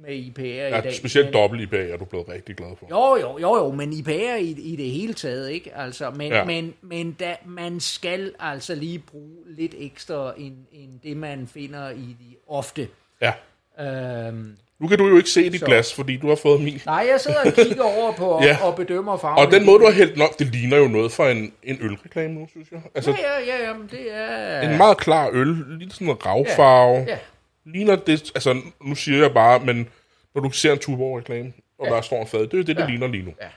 [0.06, 0.94] med IPA'er i Ja, dag.
[0.94, 2.86] specielt men- dobbelt IPA er du blevet rigtig glad for.
[2.90, 5.76] Jo, jo, jo, jo, men IPA'er i, i det hele taget, ikke?
[5.76, 6.36] Altså, men, Ja.
[6.38, 6.44] ja.
[6.44, 11.90] men, men da, man skal altså lige bruge lidt ekstra, end, end det, man finder
[11.90, 12.88] i de ofte.
[13.22, 13.32] Ja.
[13.80, 15.66] Øhm, Nu kan du jo ikke se dit Så.
[15.66, 16.80] glas, fordi du har fået min.
[16.86, 18.46] nej, jeg sidder og kigger over på Ja.
[18.46, 18.64] ja.
[18.66, 19.46] og bedømmer farven.
[19.46, 22.34] Og den måde, du har hældt nok, det ligner jo noget for en, en ølreklame
[22.34, 22.80] nu, synes jeg.
[22.94, 23.16] Altså, Ja,
[23.46, 24.70] ja, ja, ja, men det er...
[24.70, 27.04] en meget klar øl, lige sådan en ravfarve.
[27.08, 27.18] Ja,
[27.66, 29.88] Ligner det, altså nu siger jeg bare, men
[30.34, 32.88] når du ser en Tuborg-reklame, og der står en fad, det er jo det, det
[32.90, 33.34] ligner lige nu.
[33.42, 33.48] Ja.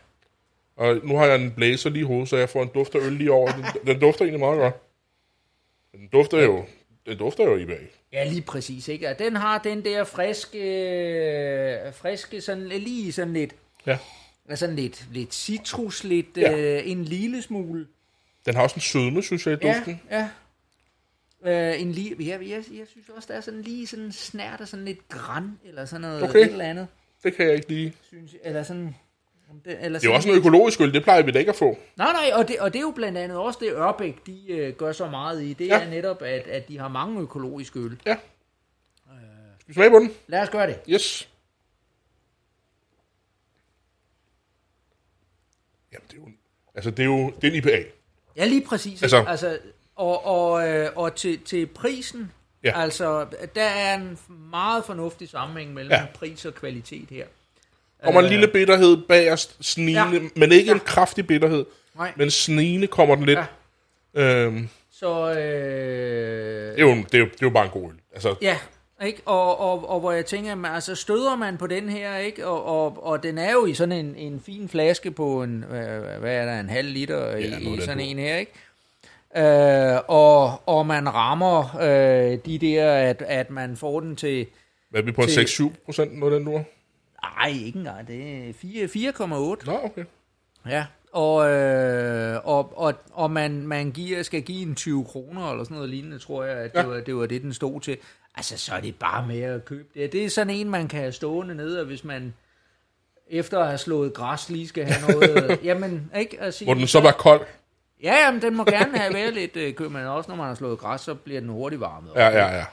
[0.75, 2.99] Og nu har jeg en blazer lige i hovedet, så jeg får en duft af
[2.99, 3.51] øl lige over.
[3.51, 4.73] Den, den dufter egentlig meget godt.
[5.91, 6.65] Den dufter jo,
[7.05, 7.87] den dufter jo i bag.
[8.13, 9.09] Ja, lige præcis, ikke?
[9.09, 13.97] Og den har den der friske, øh, friske sådan, lige sådan lidt, Ja.
[14.49, 16.57] ja, sådan lidt, lidt citrus, lidt Ja.
[16.57, 17.87] øh, en lille smule.
[18.45, 20.01] Den har også en sødme, synes jeg, i duften.
[20.11, 20.29] Ja, ja.
[21.45, 24.61] Øh, en lige, ja, jeg, jeg synes også, der er sådan lige sådan en snært
[24.61, 26.39] af sådan lidt græn, eller sådan noget Okay.
[26.39, 26.87] et eller andet,
[27.23, 27.91] Det kan jeg ikke lide.
[28.01, 28.95] synes jeg, eller sådan...
[29.65, 31.55] Det, eller Det er jo også en økologisk øl, det plejer vi da ikke at
[31.55, 31.77] få.
[31.97, 34.73] Nej, nej, og det, og det er jo blandt andet også det, Ørbæk, de øh,
[34.75, 35.53] gør så meget i.
[35.53, 35.81] Det Ja.
[35.81, 38.01] er netop, at, at de har mange økologiske øl.
[38.05, 38.15] Ja.
[39.59, 40.11] Skal vi smage på den?
[40.27, 40.79] Lad os gøre det.
[40.89, 41.29] Yes.
[45.93, 46.29] Jamen, det er jo,
[46.75, 47.83] altså, det er jo det er en IPA.
[48.35, 49.01] Ja, lige præcis.
[49.01, 49.59] Altså, altså
[49.99, 52.31] og, og, øh, og til, til prisen,
[52.63, 52.81] Ja.
[52.81, 54.17] altså, der er en
[54.51, 56.05] meget fornuftig sammenhæng mellem Ja.
[56.13, 57.25] pris og kvalitet her.
[58.03, 60.29] Kommer en lille bitterhed bagerst, snigende, ja.
[60.35, 60.73] Men ikke ja.
[60.73, 62.11] en kraftig bitterhed, Nej.
[62.15, 63.39] men snigende kommer den lidt.
[64.15, 64.45] Ja.
[64.45, 67.89] Øhm, Så, øh, det, er jo, det, er jo, det er jo bare en god
[67.89, 67.95] øl.
[68.13, 68.57] Altså, ja,
[69.05, 69.21] ikke?
[69.25, 72.47] Og, og, og hvor jeg tænker, man, altså støder man på den her, ikke?
[72.47, 76.19] Og, og, og den er jo i sådan en, en fin flaske på en, øh,
[76.19, 78.51] hvad er der, en halv liter Ja, i, i sådan en her, ikke?
[79.37, 84.47] Øh, og, og man rammer øh, de der, at, at man får den til,
[84.89, 86.51] hvad er vi på Til- 6-7 procent, af den nu?
[87.23, 89.65] nej, ikke engang, det er 4 4,8.
[89.71, 90.03] Nå, okay.
[90.69, 95.63] Ja, og, øh, og, og, og man, man giver, skal give en 20 kroner eller
[95.63, 96.85] sådan noget lignende, tror jeg, at det, Ja.
[96.85, 97.97] var, det var det, den stod til.
[98.35, 100.11] Altså, så er det bare med at købe det.
[100.11, 102.33] Det er sådan en, man kan have stående nede, og hvis man
[103.29, 105.59] efter at have slået græs lige skal have noget...
[105.63, 106.51] jamen, ikke?
[106.51, 107.41] Sige, Må den så være kold?
[108.03, 110.55] Ja, jamen, den må gerne have været lidt øh, køb, men også når man har
[110.55, 112.17] slået græs, så bliver den hurtigt varmet op.
[112.17, 112.65] Ja, ja, ja.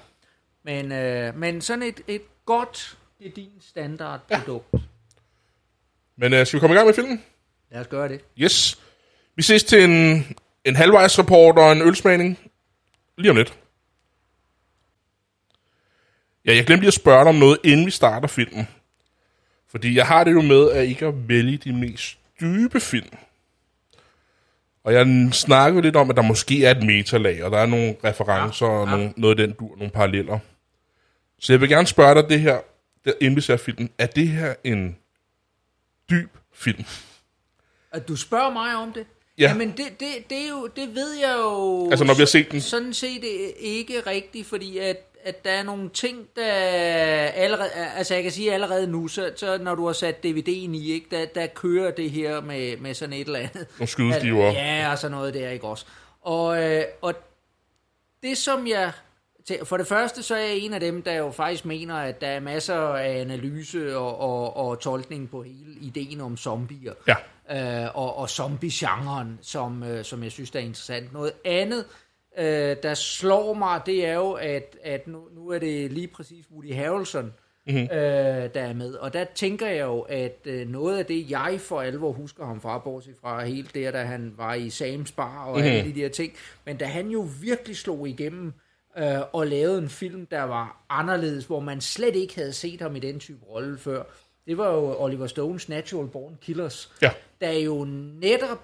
[0.62, 4.66] Men, øh, men sådan et, et godt, det er din standardprodukt.
[4.72, 4.78] Ja.
[6.16, 7.22] Men øh, skal vi komme i gang med filmen?
[7.70, 8.20] Lad os gøre det.
[8.38, 8.78] Yes.
[9.36, 10.26] Vi ses til en,
[10.64, 12.38] en halvvejsrapport og en ølsmagning.
[13.18, 13.58] Lige om lidt.
[16.44, 18.68] Ja, jeg glemte lige at spørge dig om noget, inden vi starter filmen.
[19.68, 23.08] Fordi jeg har det jo med, at ikke at vælge de mest dybe film.
[24.86, 27.96] Og jeg snakkede lidt om, at der måske er et metalag, og der er nogle
[28.04, 30.38] referencer og nogle, noget af den dur, nogle paralleller.
[31.38, 32.58] Så jeg vil gerne spørge dig det her,
[33.04, 33.90] der, inden vi ser filmen.
[33.98, 34.96] Er det her en
[36.10, 36.84] dyb film?
[37.92, 39.06] At du spørger mig om det?
[39.38, 39.48] Ja.
[39.48, 41.90] Jamen, det, det, det, er jo, det ved jeg jo...
[41.90, 42.60] Altså, når vi har set den.
[42.60, 43.24] Sådan set
[43.60, 46.52] ikke rigtigt, fordi at, at der er nogle ting, der
[47.34, 47.70] allerede...
[47.72, 51.06] Altså, jeg kan sige allerede nu, så, så når du har sat DVD'en i, ikke,
[51.10, 53.66] der, der kører det her med, med sådan et eller andet.
[53.78, 54.44] Nogle skydeskiver.
[54.52, 55.86] Ja, og sådan noget der, ikke også?
[56.22, 57.14] Og, øh, og
[58.22, 58.92] det, som jeg...
[59.64, 62.26] For det første, så er jeg en af dem, der jo faktisk mener, at der
[62.26, 67.84] er masser af analyse og, og, og tolkning på hele ideen om zombier Ja.
[67.84, 71.12] øh, og, og zombie-genren, som, øh, som jeg synes der er interessant.
[71.12, 71.84] Noget andet,
[72.38, 76.44] øh, der slår mig, det er jo, at, at nu, nu er det lige præcis
[76.52, 77.32] Woody Harrelson,
[77.66, 77.82] mm-hmm.
[77.82, 77.88] øh,
[78.54, 78.94] der er med.
[78.94, 82.60] Og der tænker jeg jo, at øh, noget af det, jeg for alvor husker ham
[82.60, 85.72] fra, bortset fra helt det, da han var i Sam's Bar og mm-hmm.
[85.72, 86.32] alle de der ting,
[86.64, 88.52] men da han jo virkelig slog igennem,
[88.98, 92.96] øh, og lavede en film, der var anderledes, hvor man slet ikke havde set ham
[92.96, 94.02] i den type rolle før.
[94.46, 97.10] Det var jo Oliver Stones Natural Born Killers, Ja.
[97.40, 97.84] der jo
[98.20, 98.62] netop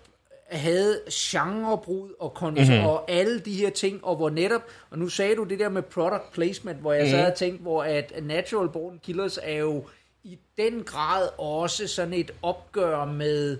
[0.53, 2.87] havde genrebrud og, kon- mm-hmm.
[2.87, 5.83] og alle de her ting, og hvor netop, og nu sagde du det der med
[5.83, 7.11] product placement, hvor jeg mm-hmm.
[7.11, 9.85] så havde tænkt, hvor at Natural Born Killers er jo
[10.25, 13.59] i den grad også sådan et opgør med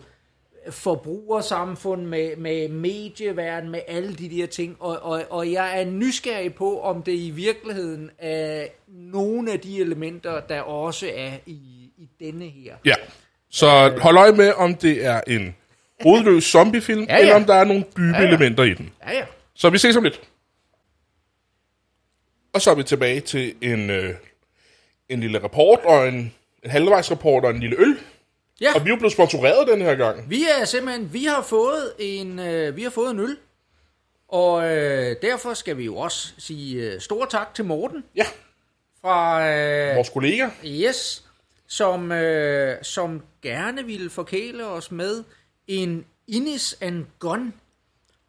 [0.71, 6.55] forbrugersamfund, med, med medieverden, med alle de der ting, og, og, og jeg er nysgerrig
[6.55, 12.09] på, om det i virkeligheden er nogle af de elementer, der også er i, i
[12.21, 12.75] denne her.
[12.85, 12.95] Ja.
[13.51, 15.57] Så hold øje med, om det er en
[16.05, 18.91] rodløs zombiefilm, ja, Ja, eller om der er nogle dybe ja, Ja, elementer i den.
[19.07, 19.25] Ja, ja.
[19.55, 20.21] Så vi ses om lidt.
[22.53, 24.15] Og så er vi tilbage til en, øh,
[25.09, 26.35] en lille rapport, og en,
[26.65, 27.97] en halvvejsrapport og en lille øl.
[28.61, 28.75] Ja.
[28.75, 30.31] Og vi er blevet sponsoreret den her gang.
[30.31, 33.37] Vi er simpelthen, vi har fået en, øh, vi har fået en øl,
[34.29, 38.25] Og øh, derfor skal vi jo også sige øh, stor tak til Morten Ja,
[39.01, 40.49] fra øh, vores kollega.
[40.67, 41.25] Yes,
[41.69, 45.25] som, øh, som gerne ville forkæle os med
[45.67, 47.55] en Innis and Gun.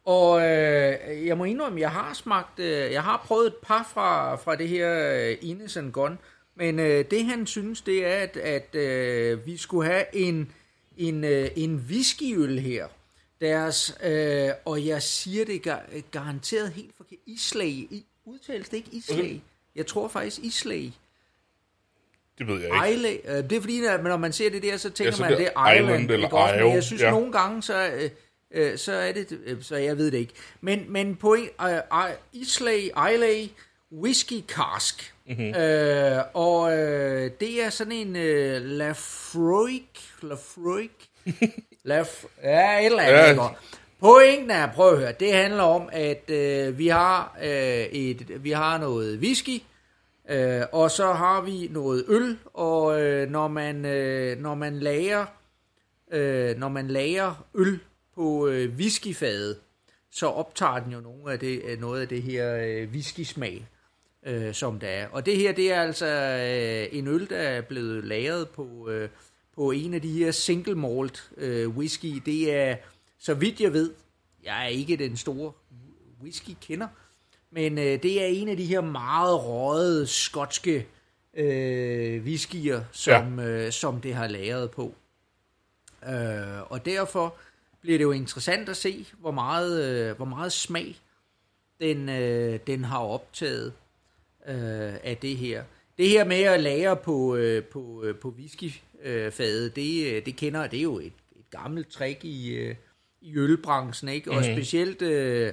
[0.04, 4.36] Og øh, jeg må indrømme, jeg har smagt, øh, jeg har prøvet et par fra,
[4.36, 6.18] fra det her øh, Innis and Gun.
[6.54, 10.52] Men øh, det han synes, det er, at, at øh, vi skulle have en,
[10.96, 12.86] en, øh, en whiskyøl her.
[13.40, 17.18] Deres, øh, og jeg siger det gar- garanteret helt forkert.
[17.26, 17.68] Islag.
[17.68, 19.42] I, udtales det ikke Islag?
[19.76, 20.92] Jeg tror faktisk Islag.
[22.38, 22.94] Det ved jeg ikke.
[22.94, 25.22] Isle, øh, det er fordi, at når man ser det der, så tænker Ja, så
[25.22, 26.00] man, at det er Island.
[26.00, 26.54] Island eller også?
[26.54, 27.10] Men Isle, jeg synes, ja.
[27.10, 28.10] nogle gange, så, øh,
[28.54, 30.32] øh, så er det, øh, så jeg ved det ikke.
[30.60, 31.80] Men, men på en, øh, øh,
[32.32, 33.48] Islay, Islay
[33.92, 35.14] Whisky Cask.
[35.26, 35.36] Mhm.
[35.38, 35.60] Mm-hmm.
[35.60, 39.82] Øh, og øh, det er sådan en øh, Lafroig,
[40.22, 40.90] Lafroig,
[41.84, 43.42] Laf, ja, et eller andet.
[43.42, 43.48] Ja.
[44.00, 48.50] Pointen er, prøv at høre, det handler om, at øh, vi, har, øh, et, vi
[48.50, 49.62] har noget whisky,
[50.30, 55.26] øh, og så har vi noget øl, og øh, når man, øh, når man lager
[56.12, 57.78] øh, når man lager øl
[58.14, 59.58] på øh, whiskyfadet,
[60.10, 63.66] så optager den jo nogle af det, øh, noget af det her øh, whiskysmag,
[64.26, 65.08] øh, som der er.
[65.08, 69.08] Og det her, det er altså øh, en øl, der er blevet lagret på, øh,
[69.54, 72.22] på en af de her single malt øh, whisky.
[72.26, 72.76] Det er,
[73.18, 73.92] så vidt jeg ved,
[74.44, 75.52] jeg er ikke den store
[76.22, 76.88] whisky-kender,
[77.54, 80.86] men øh, det er en af de her meget røde skotske
[81.34, 83.46] øh, whiskyer, som, ja.
[83.46, 84.94] øh, som det har lagret på.
[86.08, 87.34] Øh, og derfor
[87.80, 90.96] bliver det jo interessant at se, hvor meget, øh, hvor meget smag
[91.80, 93.72] den, øh, den har optaget
[94.48, 95.64] øh, af det her.
[95.98, 100.66] Det her med at lære på, øh, på, øh, på whiskyfadet, det, øh, det kender,
[100.66, 102.74] det er jo et, et gammelt trick i, øh,
[103.20, 104.30] i ølbranchen, ikke?
[104.30, 104.44] Og Mhm.
[104.44, 105.52] specielt, øh,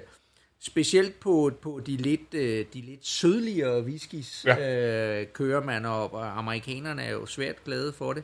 [0.61, 5.19] specielt på, på de, lidt, øh, de lidt sødligere whiskys ja.
[5.19, 8.23] øh, kører man, og, og amerikanerne er jo svært glade for det.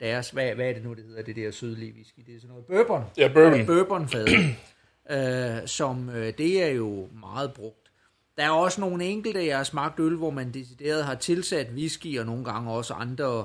[0.00, 2.20] Deres, hvad, hvad er det nu, det hedder, det der sødlige whisky?
[2.26, 3.04] Det er sådan noget bourbon.
[3.16, 3.66] Ja, bourbon.
[3.66, 4.26] Bourbonfad,
[5.12, 7.90] øh, som øh, det er jo meget brugt.
[8.36, 12.18] Der er også nogle enkelte, jeg har smagt øl, hvor man decideret har tilsat whisky,
[12.18, 13.44] og nogle gange også andre,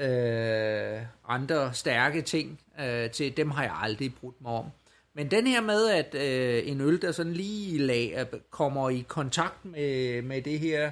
[0.00, 3.36] øh, andre stærke ting øh, til.
[3.36, 4.66] Dem har jeg aldrig brudt mig om.
[5.14, 9.64] Men den her med, at øh, en øl, der sådan lige lag, kommer i kontakt
[9.64, 10.90] med, med det her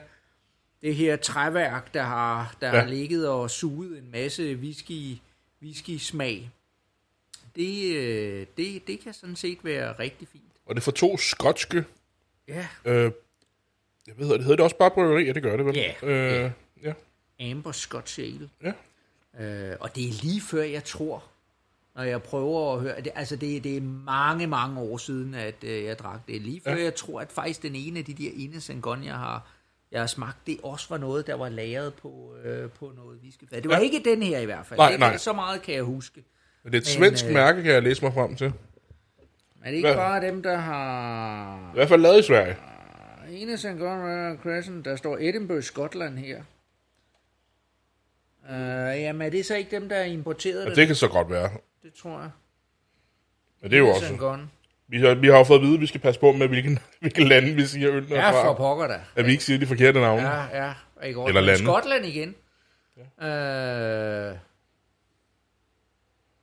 [0.82, 2.74] det her træværk, der har, der Ja.
[2.76, 2.80] ja.
[2.82, 5.16] har ligget og suget en masse whisky,
[5.62, 6.50] whisky-smag,
[7.56, 10.42] det, øh, det, det kan sådan set være rigtig fint.
[10.66, 11.84] Og det er for to skotske...
[12.48, 13.12] Ja, Øh,
[14.06, 15.24] jeg ved, det hedder det også bare bryggeri?
[15.24, 15.74] Ja, det gør det vel?
[15.76, 16.50] Ja, Øh,
[16.82, 16.92] ja.
[17.50, 18.50] Amber Scotch Ale.
[18.62, 18.72] Ja.
[19.44, 21.24] Øh, og det er lige før, jeg tror,
[21.98, 23.00] når jeg prøver at høre...
[23.00, 26.40] Det, altså, det, det er mange, mange år siden, at øh, jeg drak det.
[26.42, 26.82] Lige før, Ja.
[26.82, 29.46] jeg tror, at faktisk den ene af de der Ines Gun, jeg har,
[29.92, 33.62] jeg har smagt, det også var noget, der var lagret på, øh, på noget whiskyfad.
[33.62, 33.82] Det var Ja.
[33.82, 34.78] ikke den her i hvert fald.
[34.78, 35.16] Nej, det, nej.
[35.16, 36.24] Så meget kan jeg huske.
[36.64, 38.46] Men det er et Men, svensk øh, mærke, kan jeg læse mig frem til.
[38.46, 39.96] Men er det ikke Hvad?
[39.96, 41.70] bare dem, der har...
[41.72, 42.56] I hvert fald lavet i Sverige.
[43.30, 46.42] Ines and Gun Crescent, der står Edinburgh, Skotland her.
[48.50, 50.76] Uh, jamen, er det så ikke dem, der er importeret Og det?
[50.76, 51.50] det kan så godt være.
[51.82, 52.30] Det tror jeg.
[53.62, 54.38] Men det er jo også...
[54.90, 56.78] Vi har, vi har jo fået at vide, at vi skal passe på med, hvilken,
[57.00, 58.52] hvilken lande vi siger er Ja, for fra.
[58.54, 59.00] pokker da.
[59.16, 60.22] At vi ikke siger de forkerte navne.
[60.28, 60.72] Ja, ja.
[61.06, 61.28] Ikke også?
[61.28, 61.64] Eller lande.
[61.64, 62.34] Skotland igen.
[63.20, 64.30] Ja.
[64.30, 64.36] Øh...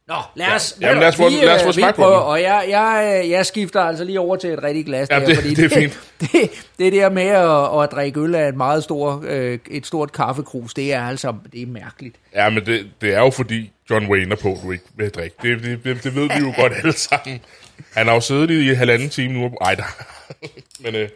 [0.08, 0.88] Nå, lad os, Ja.
[0.88, 2.18] Jamen, lad os få- lad os få øh, vi smag på prøver.
[2.18, 5.26] Og jeg, jeg, øh, jeg skifter altså lige over til et rigtig glas Ja, der,
[5.26, 6.00] det- fordi det er fint.
[6.22, 10.12] Det, det der med at, at drikke øl af et meget stor, øh, et stort
[10.12, 12.15] kaffekrus, det er altså det er mærkeligt.
[12.36, 15.36] Ja, men det, det er jo fordi John Wayne er på, du ikke vil drikke.
[15.41, 17.39] Det, det, det, det ved vi jo godt alle sammen.
[17.94, 19.52] Han har jo siddet i halvanden time nu.
[19.62, 19.84] Ej, der.
[20.84, 21.10] men, øh,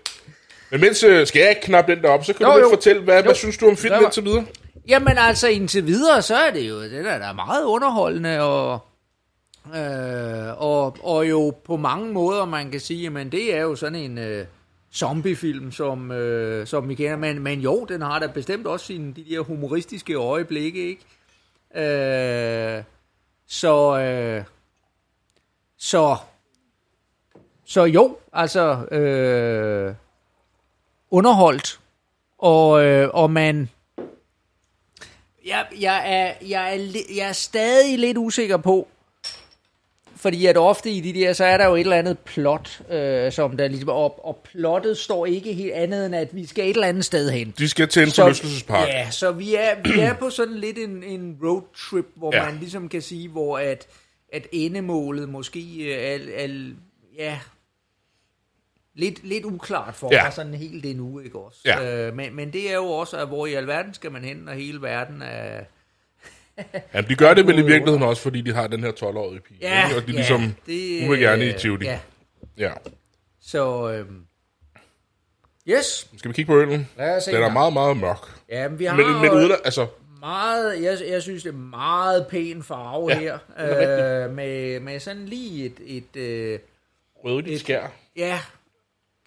[0.72, 2.70] men mens, øh, skal jeg ikke knappe den der op, så kan Jo, du jo.
[2.70, 3.24] fortælle, hvad, Jo.
[3.24, 4.46] hvad synes du om filmen indtil videre?
[4.90, 8.80] Jamen altså, indtil videre, så er det jo, det er da meget underholdende, og,
[9.76, 13.96] øh, og, og jo på mange måder, man kan sige, men det er jo sådan
[13.96, 14.46] en øh,
[14.94, 19.14] zombiefilm, som, øh, som vi kender, men, men jo, den har da bestemt også sine,
[19.14, 21.02] de der humoristiske øjeblikke, ikke?
[21.76, 22.84] Øh,
[23.48, 24.44] så, øh,
[25.78, 26.18] så,
[27.66, 29.96] så jo, altså, øh,
[31.12, 31.80] underholdt,
[32.38, 33.70] og, øh, og man,
[35.50, 38.88] jeg, jeg, er, jeg, er, jeg er stadig lidt usikker på,
[40.16, 43.32] fordi at ofte i de der, så er der jo et eller andet plot, øh,
[43.32, 46.70] som der ligesom, og, og plottet står ikke helt andet end, at vi skal et
[46.74, 47.54] eller andet sted hen.
[47.58, 48.88] De skal til en forlystelsespark.
[48.88, 52.46] Ja, så vi er, vi er på sådan lidt en, en roadtrip, hvor Ja.
[52.46, 53.88] man ligesom kan sige, hvor at,
[54.34, 56.48] at endemålet måske øh, er, er
[57.18, 57.40] ja,
[59.00, 60.24] lidt, lidt uklart for Ja.
[60.24, 61.60] mig sådan helt endnu, ikke også?
[61.66, 62.08] Ja.
[62.08, 64.54] Øh, men, men det er jo også, at hvor i alverden skal man hen, når
[64.54, 65.62] hele verden er...
[66.94, 69.58] Ja, de gør det vel i virkeligheden også, fordi de har den her 12-årige pige.
[69.62, 69.98] Ja, ikke?
[70.02, 71.86] Og de er ja, ligesom det, hun vil gerne i øh, Tivoli.
[71.86, 72.00] Ja,
[72.58, 72.72] ja.
[73.42, 73.92] så...
[73.92, 74.06] Øh,
[75.70, 76.88] yes, Skal vi kigge på øllen?
[76.98, 77.32] lad os se.
[77.32, 78.18] Den er meget, meget mørk.
[78.50, 79.88] Ja, men vi har Men, men uden altså,
[80.20, 83.38] meget, jeg, jeg synes, det er meget pæn farve Ja, her.
[83.56, 86.06] er Øh, med, med sådan lige et...
[86.16, 86.60] et øh,
[87.26, 87.88] rødligt skær.
[88.16, 88.40] ja,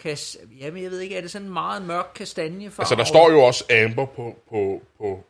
[0.03, 2.83] kas, jamen jeg ved ikke, er det sådan meget mørk kastanjefarve?
[2.83, 5.25] Altså, der står jo også Amber på, på, på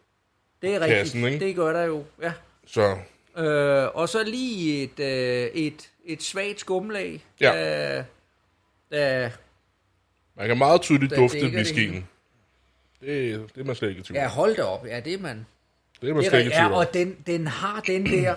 [0.63, 1.47] det er rigtigt, kassen, ikke?
[1.47, 2.33] det gør der jo, ja.
[2.67, 2.97] så
[3.37, 7.25] Øh, og så lige et, øh, et, et svagt skumlag.
[7.41, 7.47] Ja.
[7.47, 8.05] Der,
[8.91, 9.31] der,
[10.37, 12.09] man kan meget tydeligt dufte whiskyen.
[13.01, 14.87] Det, det er man slet ikke i tvivl ja, hold da op.
[14.87, 15.47] Ja, det er man.
[16.01, 16.55] Det er man Det er slet ikke i.
[16.55, 16.79] Ja, tvivl om.
[16.79, 18.35] og den, den har den der...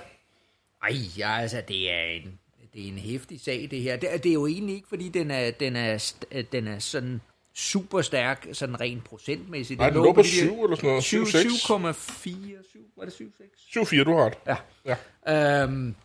[0.83, 2.39] Ej, ja, altså, det er en,
[2.75, 3.97] det er en hæftig sag, det her.
[3.97, 7.21] Det, det er jo egentlig ikke, fordi den er, den er, st- den er sådan
[7.53, 9.79] super stærk, sådan rent procentmæssigt.
[9.79, 11.03] Nej, den lå på 7 eller sådan noget.
[11.03, 11.45] 7, 6.
[11.45, 13.71] 7,4, 7, var det 7,6?
[13.71, 14.37] 7, 4, du har ret.
[14.85, 14.95] Ja.
[15.25, 15.63] Ja.
[15.63, 15.95] Øhm,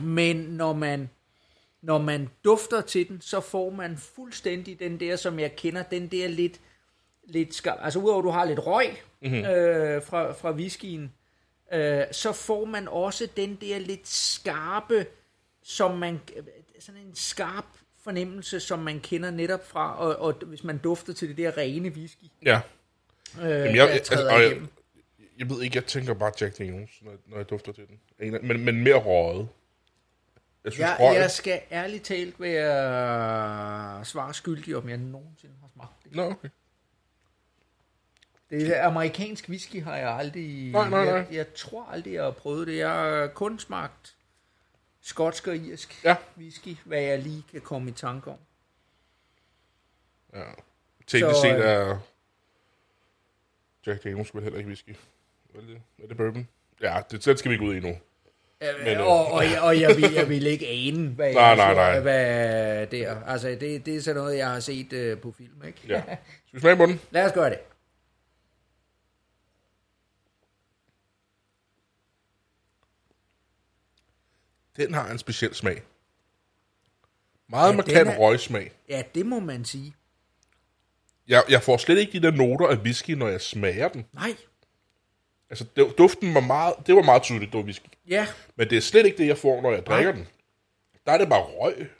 [0.00, 1.10] men når man,
[1.82, 6.06] når man dufter til den, så får man fuldstændig den der, som jeg kender, den
[6.06, 6.60] der lidt,
[7.24, 7.78] lidt skarp.
[7.82, 8.88] Altså udover at du har lidt røg
[9.22, 9.38] mm-hmm.
[9.38, 11.12] øh, fra, fra whiskyen,
[11.72, 15.06] øh, så får man også den der lidt skarpe,
[15.66, 16.20] som man,
[16.80, 17.64] sådan en skarp
[18.02, 21.88] fornemmelse, som man kender netop fra, og, og hvis man dufter til det der rene
[21.88, 22.60] whisky, Ja.
[23.40, 24.60] øh, Jamen, jeg, altså, og jeg,
[25.38, 28.00] jeg ved ikke, jeg tænker bare Jack Daniels, når, når jeg dufter til den.
[28.18, 29.48] En- Men, men mere røget.
[30.64, 31.14] Jeg synes, Jeg, røg...
[31.16, 36.14] jeg skal ærligt talt være svare skyldig, om jeg nogensinde har smagt det.
[36.14, 36.48] Nå, okay.
[38.50, 40.70] Det er amerikansk whisky har jeg aldrig...
[40.72, 41.14] Nej, nej, nej.
[41.14, 42.76] Jeg, jeg tror aldrig, jeg har prøvet det.
[42.78, 44.13] Jeg har kun smagt
[45.04, 46.16] skotsk og irsk Ja.
[46.38, 48.38] whisky, hvad jeg lige kan komme i tanke om.
[50.34, 50.42] Ja.
[51.12, 51.98] Det set øh, er
[53.86, 54.90] Jack Daniels vel heller ikke whisky.
[55.54, 56.48] Er det, er det bourbon?
[56.82, 57.96] Ja, det, det skal vi ikke ud i nu.
[58.84, 61.56] Men, øh, og, og, jeg, og jeg, vil, jeg vil ikke ane, hvad, Nej, jeg,
[61.56, 62.00] nej, nej.
[62.00, 63.24] hvad det er.
[63.24, 65.78] Altså, det, det er sådan noget, jeg har set uh, på film, ikke?
[65.88, 66.02] Ja.
[66.02, 66.16] Skal
[66.52, 67.00] vi smage på den?
[67.10, 67.58] Lad os gøre det.
[74.76, 75.82] Den har en speciel smag.
[77.48, 78.72] Meget Ja, markant er- røgsmag.
[78.88, 79.94] Ja, det må man sige.
[81.28, 84.06] Jeg, jeg får slet ikke de der noter af whisky, når jeg smager den.
[84.12, 84.36] Nej,
[85.50, 87.86] Altså, det, duften var meget, det var meget tydeligt, det var whisky.
[88.08, 90.20] ja, Men det er slet ikke det, jeg får, når jeg drikker Nej.
[90.20, 90.28] den.
[91.06, 91.90] Der er det bare røg.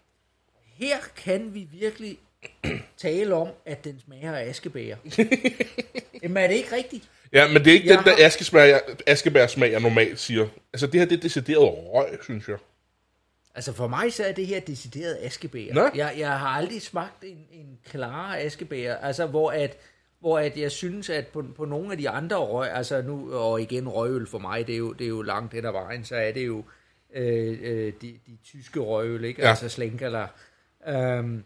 [0.64, 2.18] Her kan vi virkelig
[2.96, 4.96] tale om, at den smager af askebær.
[6.22, 7.04] Jamen er det ikke rigtigt?
[7.32, 10.18] Ja, men det er ikke Jeg den der har- askebær, jeg, askebær smag, jeg normalt
[10.20, 10.46] siger.
[10.72, 11.60] Altså, det her, det er decideret
[11.92, 12.56] røg, synes jeg.
[13.54, 15.72] Altså for mig så er det her decideret askebær.
[15.74, 15.88] Nå.
[15.94, 19.76] Jeg, jeg har aldrig smagt en, en klar askebær, altså hvor at,
[20.20, 23.60] hvor at jeg synes, at på, på nogle af de andre røg, altså nu, og
[23.62, 26.16] igen røgøl for mig, det er jo, det er jo langt hen ad vejen, så
[26.16, 26.64] er det jo
[27.14, 29.42] øh, øh, de, de tyske røgøl, ikke?
[29.42, 29.48] Ja.
[29.48, 30.26] Altså slænkerler.
[30.88, 31.44] Øhm,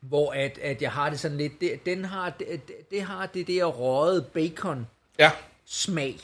[0.00, 2.60] hvor at, at jeg har det sådan lidt, det, den har, det,
[2.90, 4.86] det har det der røget bacon,
[5.18, 5.30] Ja,
[5.64, 6.16] smag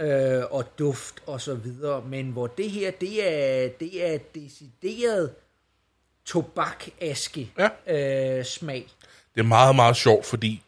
[0.00, 5.34] øh, og duft og så videre, men hvor det her, det er, det er decideret
[6.24, 8.38] tobakaske Ja.
[8.38, 8.86] øh, smag.
[9.34, 10.62] det er meget, meget sjovt, fordi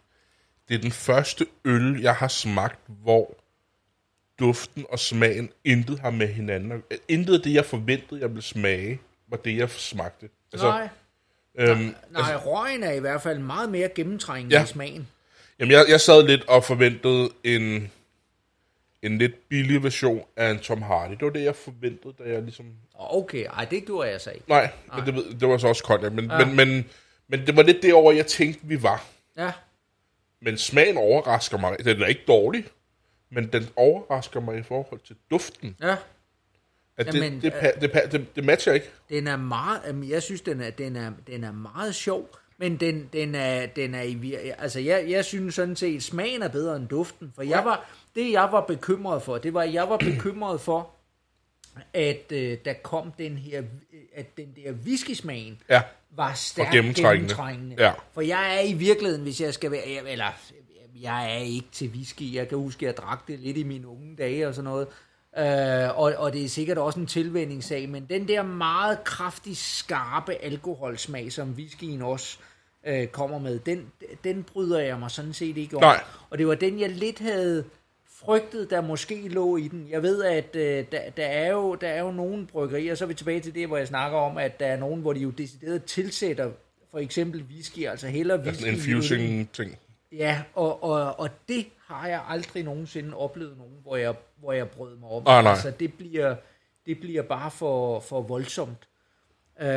[0.68, 3.34] det er den første øl, jeg har smagt, hvor
[4.38, 6.82] duften og smagen intet har med hinanden.
[7.08, 10.28] Intet af det, jeg forventede, jeg ville smage, var det, jeg smagte.
[10.52, 10.88] Altså, Nej,
[11.54, 14.62] øhm, nej, røgen er i hvert fald meget mere gennemtrængende Ja.
[14.62, 15.08] i smagen.
[15.58, 17.92] Jamen, jeg, jeg sad lidt og forventede en,
[19.02, 21.10] en lidt billig version af en Tom Hardy.
[21.10, 22.66] Det var det, jeg forventede, da jeg ligesom...
[22.94, 24.44] Okay, ej, det gjorde jeg så ikke.
[24.48, 26.44] Nej, men det, det var så også koldt, men, ja.
[26.44, 26.84] men, men,
[27.28, 29.04] men det var lidt derovre, jeg tænkte, vi var.
[29.36, 29.52] Ja,
[30.40, 31.76] Men smagen overrasker mig.
[31.84, 32.64] Den er ikke dårlig,
[33.30, 35.76] men den overrasker mig i forhold til duften.
[35.82, 35.96] ja.
[36.96, 38.90] At det, Jamen, det, det, det, det, det matcher ikke.
[39.08, 43.08] Den er meget, jeg synes, den er, den er, den er meget sjov, men den,
[43.12, 46.88] den er, den er i altså jeg, jeg synes sådan set, smagen er bedre end
[46.88, 50.90] duften, for jeg var, det jeg var bekymret for, det var, jeg var bekymret for,
[51.92, 53.62] at øh, der kom den her,
[54.14, 57.18] at den der whiskysmagen Ja, var stærkt Og gennemtrængende.
[57.18, 57.76] gennemtrængende.
[57.78, 57.92] Ja.
[58.12, 60.26] For jeg er i virkeligheden, hvis jeg skal være, eller
[61.00, 62.34] jeg er ikke til whisky.
[62.34, 64.88] Jeg kan huske, at jeg drak det lidt i mine unge dage og sådan noget.
[65.38, 70.34] Øh, og, og det er sikkert også en tilvændingssag, men den der meget kraftig, skarpe
[70.34, 72.38] alkoholsmag, som whiskyen også
[72.86, 73.86] øh, kommer med, den,
[74.24, 75.82] den bryder jeg mig sådan set ikke om.
[75.82, 76.04] Nej.
[76.30, 77.64] Og det var den, jeg lidt havde
[78.24, 79.86] frygtet, der måske lå i den.
[79.90, 83.08] Jeg ved, at øh, der, der, er jo, der er jo nogle bryggerier, så er
[83.08, 85.30] vi tilbage til det, hvor jeg snakker om, at der er nogen, hvor de jo
[85.30, 86.50] decideret tilsætter
[86.90, 88.60] for eksempel whisky, altså heller whisky.
[88.60, 89.78] sådan en infusing-ting.
[90.12, 94.70] Ja, og, og, og det har jeg aldrig nogensinde oplevet nogen, hvor jeg, hvor jeg
[94.70, 95.22] brød mig op.
[95.26, 95.52] Ah, nej.
[95.52, 96.36] Altså, det bliver,
[96.86, 98.88] det bliver bare for, for voldsomt.
[99.62, 99.68] Uh,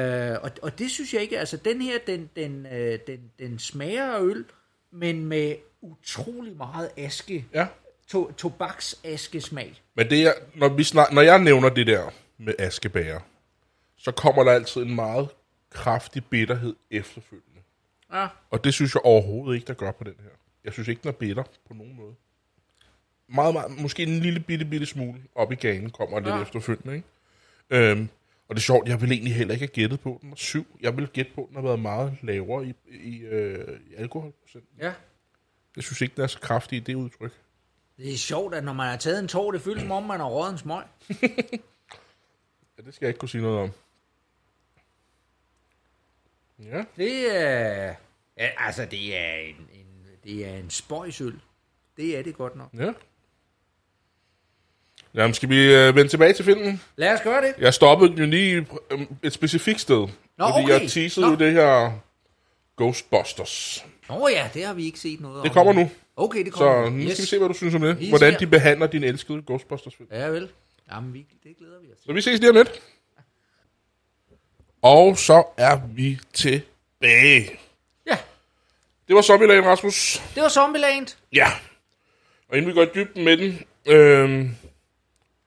[0.43, 4.11] og, og det synes jeg ikke, altså den her, den, den, uh, den, den smager
[4.11, 4.45] af øl,
[4.91, 7.67] men med utrolig meget aske, Ja.
[8.07, 9.81] to, tobaksaskesmag.
[9.95, 13.19] Men det er, når, vi snak, når jeg nævner det der med askebæger,
[13.97, 15.29] så kommer der altid en meget
[15.69, 17.54] kraftig bitterhed efterfølgende.
[18.13, 18.27] Ja.
[18.49, 20.29] Og det synes jeg overhovedet ikke, der gør på den her.
[20.63, 22.15] Jeg synes ikke, den er bitter på nogen måde.
[23.27, 26.35] Meget, meget, måske en lille bitte, bitte smule op i ganen kommer lidt Ja.
[26.35, 26.41] ja.
[26.41, 26.95] efterfølgende.
[26.95, 27.07] Ikke?
[27.91, 28.09] Øhm,
[28.47, 30.77] og det er sjovt, jeg vil egentlig heller ikke have gættet på, den var syv.
[30.81, 34.65] Jeg vil gætte på, at den har været meget lavere i, i, øh, i alkoholprocent.
[34.79, 34.93] ja.
[35.75, 37.33] Jeg synes ikke, den er så kraftig i det udtryk.
[37.97, 40.19] Det er sjovt, at når man har taget en tår, det føles som om, man
[40.19, 40.83] har røget en smøg.
[42.77, 43.71] Ja, det skal jeg ikke kunne sige noget om.
[46.63, 47.93] Ja, Det er...
[48.37, 49.85] Ja, altså, det er en, en,
[50.23, 51.39] det er en spøjsøl.
[51.97, 52.69] Det er det godt nok.
[52.79, 52.91] ja.
[55.13, 56.81] Jamen, skal vi øh, vende tilbage til filmen?
[56.95, 57.53] Lad os gøre det.
[57.59, 60.07] Jeg stoppede jo lige øh, et specifikt sted.
[60.37, 60.81] Nå, fordi okay.
[60.81, 61.31] jeg teasede Nå.
[61.31, 61.91] jo det her
[62.77, 63.85] Ghostbusters.
[64.09, 65.53] Nå ja, det har vi ikke set noget Det om.
[65.53, 65.89] kommer nu.
[66.15, 67.11] Okay, det Så kommer nu Yes.
[67.11, 67.99] skal vi se, hvad du synes om det.
[67.99, 68.39] Vi Hvordan ser.
[68.39, 70.09] de behandler din elskede Ghostbusters-film.
[70.11, 70.49] Ja, vel.
[70.91, 72.05] Jamen, vi, det glæder vi os til.
[72.07, 72.81] Så vi ses lige om lidt.
[74.85, 77.49] Og så er vi tilbage.
[78.07, 78.17] Ja,
[79.07, 80.21] Det var Zombieland, Rasmus.
[80.35, 81.07] det var Zombieland.
[81.33, 81.47] Ja.
[82.49, 84.29] Og inden vi går i dybden med den, øh,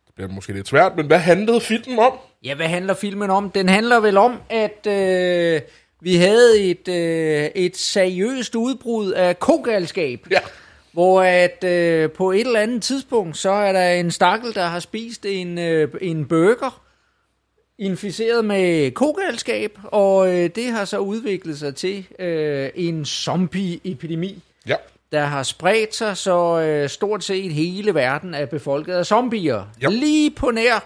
[0.06, 2.12] det bliver måske lidt svært, men hvad handlede filmen om?
[2.44, 3.50] Ja, hvad handler filmen om?
[3.50, 5.60] Den handler vel om, at øh,
[6.00, 10.26] vi havde et, øh, et seriøst udbrud af kogalskab.
[10.30, 10.40] Ja.
[10.92, 14.80] Hvor at øh, på et eller andet tidspunkt, så er der en stakkel, der har
[14.80, 16.82] spist en, øh, en burger,
[17.78, 24.74] inficeret med kogalskab, og øh, det har så udviklet sig til øh, en zombie-epidemi, Ja.
[25.12, 29.64] der har spredt sig, så øh, stort set hele verden er befolket af zombier.
[29.82, 29.88] Ja.
[29.88, 30.84] Lige på nær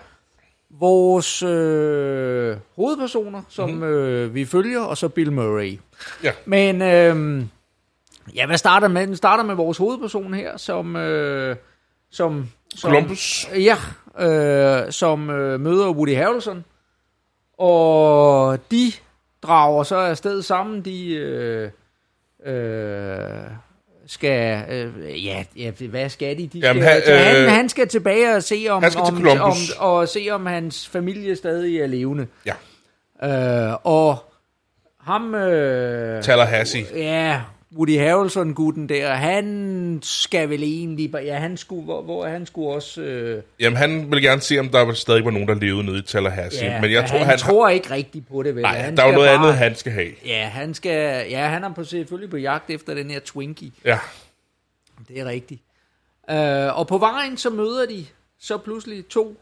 [0.71, 3.79] vores øh, hovedpersoner, som Mhm.
[3.79, 3.95] mm-hmm.
[3.95, 5.79] øh, vi følger, og så Bill Murray.
[6.25, 6.33] Ja.
[6.45, 7.43] Men øh,
[8.35, 9.07] ja, hvad starter med?
[9.07, 10.97] Den starter med vores hovedperson her, som...
[10.97, 11.57] Øh,
[12.11, 13.49] som, som Columbus.
[13.55, 13.77] Ja,
[14.27, 16.65] øh, som øh, møder Woody Harrelson.
[17.59, 18.93] Og de
[19.43, 20.85] drager så afsted sammen.
[20.85, 21.71] De øh,
[22.47, 23.43] øh,
[24.07, 24.65] skal...
[24.71, 26.47] Øh, ja, ja, hvad skal de?
[26.47, 29.53] de Jamen, skal, han- til- han, øh, han skal tilbage og se om, om, om,
[29.79, 32.27] og se om hans familie stadig er levende.
[32.47, 32.55] Ja.
[33.71, 34.17] Øh, og
[35.01, 35.35] ham...
[35.35, 36.85] Øh, Tallahassee.
[36.95, 37.41] Ja,
[37.77, 42.69] Woody Harrelson gutten der, han skal vel egentlig, ja, han skulle, hvor, hvor han skulle
[42.69, 45.99] også, øh, Jamen, han ville gerne se, om der stadig var nogen, der levede nede
[45.99, 46.67] i Tallahassee.
[46.67, 48.63] ja, men jeg tror, han, han, tror ikke rigtigt på det, vel?
[48.63, 50.11] Nej, han der er jo noget bare, andet, han skal have.
[50.27, 53.99] Ja, han skal, ja, han er på, selvfølgelig på jagt efter den her Twinkie, Ja.
[55.09, 55.61] det er rigtigt.
[56.31, 58.07] Øh, og på vejen, så møder de
[58.41, 59.37] så pludselig to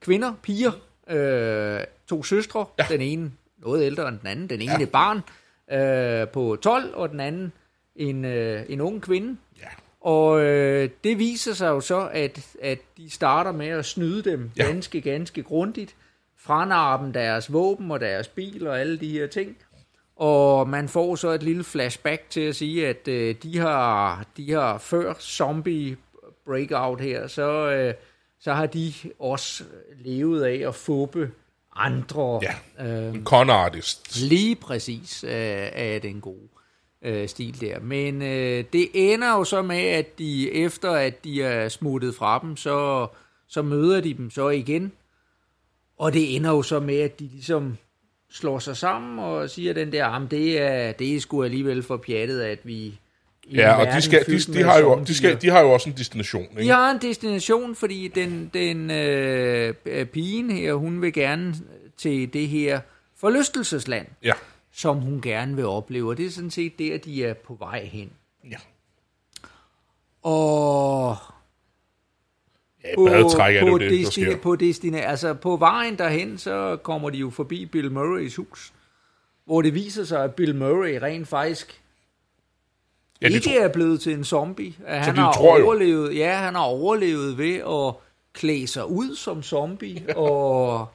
[0.00, 0.72] kvinder, piger,
[1.10, 2.86] øh, to søstre, ja.
[2.88, 4.82] den ene noget ældre end den anden, den ene ja.
[4.82, 5.20] et barn
[5.72, 7.52] øh, på 12, og den anden
[7.98, 9.36] en, øh, en ung kvinde.
[9.60, 9.66] Ja.
[10.00, 14.50] Og øh, det viser sig jo så, at, at de starter med at snyde dem
[14.56, 14.64] Ja.
[14.64, 15.94] ganske, ganske grundigt.
[16.40, 19.56] Franarbe dem deres våben og deres bil og alle de her ting.
[20.16, 24.52] Og man får så et lille flashback til at sige, at øh, de, har, de
[24.52, 25.96] har før zombie
[26.46, 27.94] breakout her, så, øh,
[28.40, 29.64] så har de også
[30.04, 31.30] levet af at fubbe
[31.76, 32.40] andre.
[32.78, 32.86] Ja.
[33.08, 34.20] Øh, En con artist.
[34.20, 36.48] Lige præcis øh, er den gode
[37.02, 37.80] øh, stil der.
[37.80, 42.38] Men øh, det ender jo så med, at de efter at de er smuttet fra
[42.42, 43.06] dem, så,
[43.48, 44.92] så møder de dem så igen.
[45.98, 47.76] Og det ender jo så med, at de ligesom
[48.30, 51.96] slår sig sammen og siger den der, "Jamen, det er, det er sgu alligevel for
[51.96, 52.98] pjattet, at vi
[53.54, 55.90] Ja, og de, skal, de, de, har jo, de, zombier." skal, de har jo også
[55.90, 56.42] en destination.
[56.50, 56.62] Ikke?
[56.62, 59.74] De har en destination, fordi den, den øh,
[60.06, 61.54] pigen her, hun vil gerne
[61.96, 62.80] til det her
[63.20, 64.32] forlystelsesland Ja.
[64.78, 66.08] Som hun gerne vil opleve.
[66.08, 68.10] Og det er sådan set der, de er på vej hen.
[68.50, 68.56] ja.
[70.22, 71.16] Og
[72.84, 76.78] Ja, badetræk er det jo på, det, destina, på, destina, altså på vejen derhen, så
[76.82, 78.72] kommer de jo forbi Bill Murrays hus,
[79.44, 81.82] hvor det viser sig, at Bill Murray rent faktisk
[83.22, 84.74] Ja, ikke tror, er blevet til en zombie.
[84.86, 85.64] At han har tror jo.
[85.64, 87.94] overlevet, ja, han har overlevet ved at
[88.32, 90.88] klæde sig ud som zombie, og,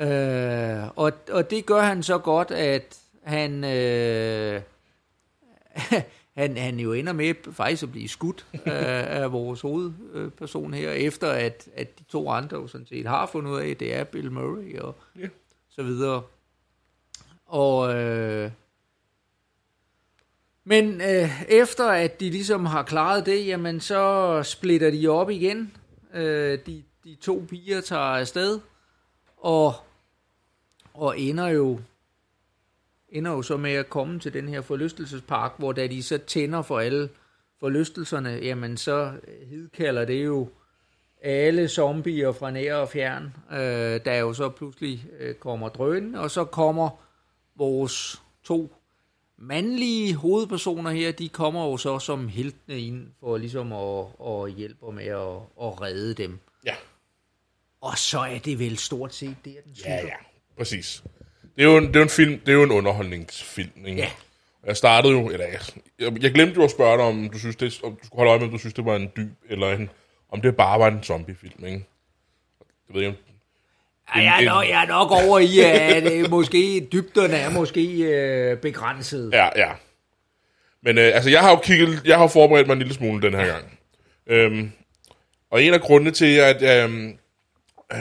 [0.00, 4.62] øh, og, og det gør han så godt, at han, øh,
[6.36, 11.30] han, han jo ender med faktisk at blive skudt af, af vores hovedperson her, efter
[11.30, 14.04] at, at de to andre jo sådan set har fundet ud af, at det er
[14.04, 15.28] Bill Murray og Ja.
[15.70, 16.22] så videre.
[17.46, 18.50] Og øh,
[20.64, 25.72] Men øh, efter at de ligesom har klaret det, jamen så splitter de op igen.
[26.14, 28.60] Øh, de, de to piger tager afsted,
[29.36, 29.74] og,
[30.98, 31.80] og ender jo
[33.08, 36.62] ender jo så med at komme til den her forlystelsespark, hvor da de så tænder
[36.62, 37.08] for alle
[37.60, 39.12] forlystelserne, jamen så
[39.50, 40.48] hidkalder det jo
[41.22, 46.30] alle zombier fra nær og fjern, øh, der jo så pludselig øh, kommer drøn, og
[46.30, 46.90] så kommer
[47.56, 48.74] vores to
[49.36, 54.92] mandlige hovedpersoner her, de kommer jo så som heltene ind for ligesom at, at hjælpe
[54.92, 56.38] med at, at redde dem.
[56.64, 56.74] Ja.
[57.80, 59.94] Og så er det vel stort set det, den slutter.
[59.94, 60.27] Ja, ja.
[60.58, 61.02] Præcis.
[61.56, 64.00] Det er jo en, det er jo en film, det er jo en underholdningsfilm, ikke?
[64.02, 64.08] Ja.
[64.66, 65.60] Jeg startede jo, eller jeg,
[65.98, 68.30] jeg, jeg glemte jo at spørge dig, om du synes, det, om du skulle holde
[68.30, 69.90] øje med, om du synes, det var en dyb, eller en,
[70.30, 71.86] om det bare var en zombiefilm, ikke?
[72.88, 73.16] Jeg ved ikke, om
[74.16, 78.02] Ja, jeg, er nok, jeg er nok over i, at øh, måske dybderne er måske
[78.02, 79.30] øh, begrænset.
[79.32, 79.72] Ja, ja.
[80.82, 83.34] Men øh, altså, jeg har jo kigget, jeg har forberedt mig en lille smule den
[83.34, 83.78] her gang.
[84.26, 84.72] Øhm,
[85.50, 87.18] og en af grundene til, at øhm,
[87.92, 87.98] øh,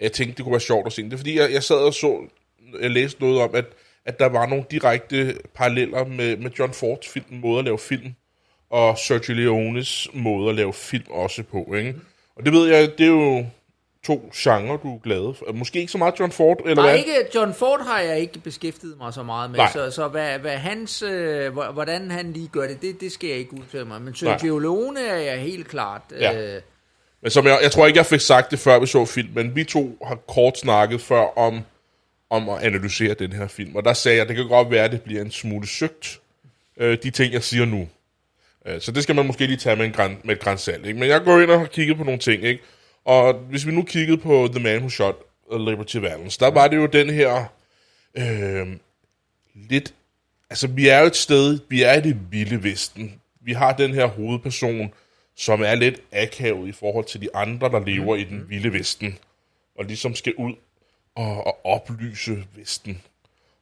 [0.00, 1.94] jeg tænkte, det kunne være sjovt at se det er, fordi jeg, jeg sad og
[1.94, 2.20] så,
[2.80, 3.64] jeg læste noget om, at,
[4.04, 8.14] at der var nogle direkte paralleller med, med John Fords film, måde at lave film,
[8.70, 11.94] og Sergio Leones måde at lave film også på, ikke?
[12.36, 13.46] Og det ved jeg, det er jo
[14.06, 15.52] to genrer, du er glad for.
[15.52, 16.98] Måske ikke så meget John Ford, eller Nej, hvad?
[16.98, 19.72] ikke, John Ford har jeg ikke beskæftiget mig så meget med, Nej.
[19.72, 23.28] så, så hvad, hvad hans, øh, hvor- hvordan han lige gør det, det, det skal
[23.28, 24.02] jeg ikke udtale mig.
[24.02, 26.02] Men Sergio Leone er jeg helt klart.
[26.20, 26.60] Ja.
[27.26, 29.56] Men som jeg, jeg tror ikke, jeg fik sagt det, før vi så filmen.
[29.56, 31.60] Vi to har kort snakket før om,
[32.30, 33.76] om at analysere den her film.
[33.76, 36.20] Og der sagde jeg, at det kan godt være, at det bliver en smule søgt,
[36.76, 37.88] øh, de ting, jeg siger nu.
[38.66, 40.86] Øh, så det skal man måske lige tage med, en gran, med et grænsalt.
[40.86, 40.98] Ikke?
[40.98, 42.44] Men jeg går ind og har kigget på nogle ting.
[42.44, 42.62] Ikke?
[43.04, 45.16] Og hvis vi nu kiggede på The Man Who Shot
[45.52, 47.44] Liberty Valance, der var det jo den her
[48.18, 48.66] øh,
[49.54, 49.94] lidt...
[50.50, 53.20] Altså, vi er jo et sted, vi er i det vilde vesten.
[53.40, 54.92] Vi har den her hovedperson,
[55.36, 59.18] som er lidt akavet i forhold til de andre, der lever i den vilde vesten,
[59.78, 60.54] og ligesom skal ud
[61.14, 63.02] og, og oplyse vesten.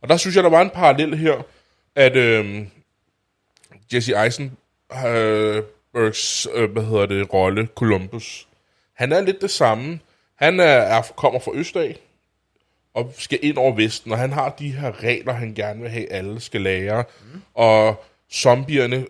[0.02, 1.42] Og der synes jeg, der var en parallel her,
[1.94, 2.66] at øh,
[3.92, 8.48] Jesse Eisenbergs, øh, hvad hedder det, rolle, Columbus,
[8.94, 10.00] han er lidt det samme.
[10.34, 11.96] Han er, er, kommer fra Østdag,
[12.94, 16.12] og skal ind over Vesten, og han har de her regler, han gerne vil have,
[16.12, 17.04] alle skal lære.
[17.32, 17.42] Mm.
[17.54, 19.06] Og zombierne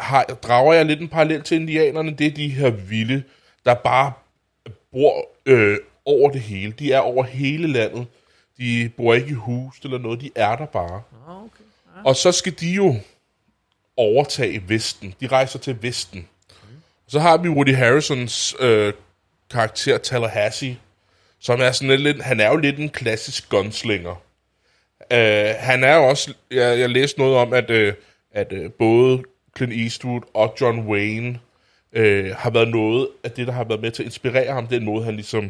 [0.00, 2.10] har, drager jeg lidt en parallel til indianerne.
[2.10, 3.22] Det er de her vilde,
[3.64, 4.12] der bare
[4.92, 6.72] bor øh, over det hele.
[6.72, 8.06] De er over hele landet.
[8.58, 11.02] De bor ikke i hus eller noget, de er der bare.
[11.28, 11.64] Okay.
[12.04, 12.96] Og så skal de jo
[13.96, 15.14] overtage Vesten.
[15.20, 16.28] De rejser til Vesten.
[17.08, 18.92] Så har vi Woody Harrisons øh,
[19.50, 20.78] karakter Tallahassee,
[21.40, 24.22] som er sådan lidt, han er jo lidt en klassisk gunslinger.
[25.12, 27.94] Øh, han er også, jeg, jeg læste noget om, at, øh,
[28.32, 29.22] at øh, både
[29.56, 31.38] Clint Eastwood og John Wayne
[31.92, 34.84] øh, har været noget af det, der har været med til at inspirere ham, den
[34.84, 35.44] måde, han ligesom,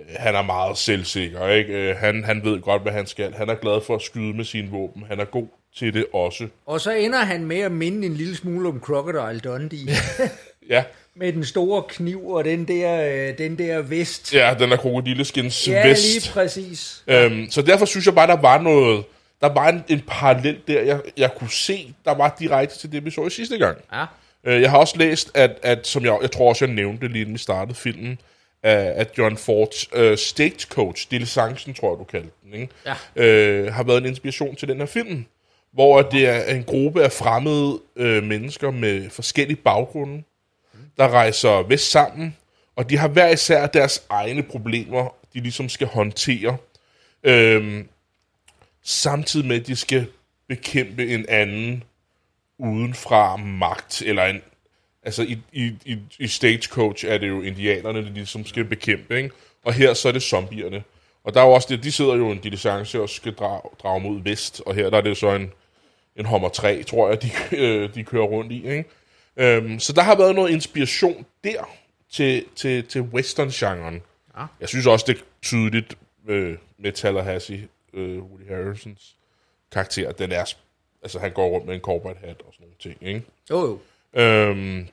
[0.00, 1.72] øh, han er meget selvsikker, ikke?
[1.90, 3.32] Øh, han, han ved godt, hvad han skal.
[3.34, 5.04] Han er glad for at skyde med sine våben.
[5.08, 5.46] Han er god
[5.76, 6.48] til det også.
[6.66, 9.78] Og så ender han med at minde en lille smule om Crocodile Dundee.
[10.68, 10.84] Ja,
[11.14, 14.34] med den store kniv og den der, øh, den der vest.
[14.34, 16.02] ja den er krokodilleskins Ja, vest.
[16.24, 17.04] lige præcis.
[17.06, 19.04] Øhm, så derfor synes jeg bare, der var noget,
[19.40, 23.04] der var en, en parallel der, jeg, jeg kunne se, der var direkte til det,
[23.04, 23.78] vi så i sidste gang.
[23.92, 24.04] Ja.
[24.44, 27.20] Øh, jeg har også læst, at, at som jeg, jeg tror også, jeg nævnte lige
[27.20, 28.18] inden vi startede filmen,
[28.62, 32.68] at, John Fords øh, stagecoach, diligencen tror jeg, du kaldte den, ikke?
[32.86, 33.24] Ja.
[33.24, 35.24] Øh, har været en inspiration til den her film,
[35.72, 40.22] hvor det er en gruppe af fremmede øh, mennesker med forskellige baggrunde,
[40.96, 42.36] der rejser vest sammen,
[42.76, 46.56] og de har hver især deres egne problemer, de ligesom skal håndtere,
[47.24, 47.88] øhm,
[48.82, 50.06] samtidig med, at de skal
[50.48, 51.84] bekæmpe en anden
[52.58, 54.42] udenfra magt, eller en,
[55.02, 59.30] altså i, i, i, i Stagecoach er det jo indianerne, de ligesom skal bekæmpe, ikke?
[59.64, 60.82] og her så er det zombierne.
[61.24, 63.60] Og der er jo også det, de sidder jo i en diligence og skal drage,
[63.82, 65.52] drage mod vest, og her der er det så en,
[66.16, 67.30] en Hummer 3, tror jeg, de,
[67.62, 68.68] øh, de kører rundt i.
[68.68, 68.84] Ikke?
[69.36, 71.70] Øhm, så der har været noget inspiration der
[72.10, 74.02] til, til, til western-genren.
[74.38, 74.44] Ja.
[74.60, 75.94] Jeg synes også, det er tydeligt
[76.28, 79.16] øh, med Tallahassee, øh, Woody Harrisons
[79.72, 80.12] karakter.
[80.12, 80.44] Den er,
[81.02, 82.96] altså han går rundt med en cowboy hat og sådan nogle ting.
[83.00, 83.22] Ikke?
[83.50, 83.80] Jo, jo.
[84.20, 84.88] Øhm,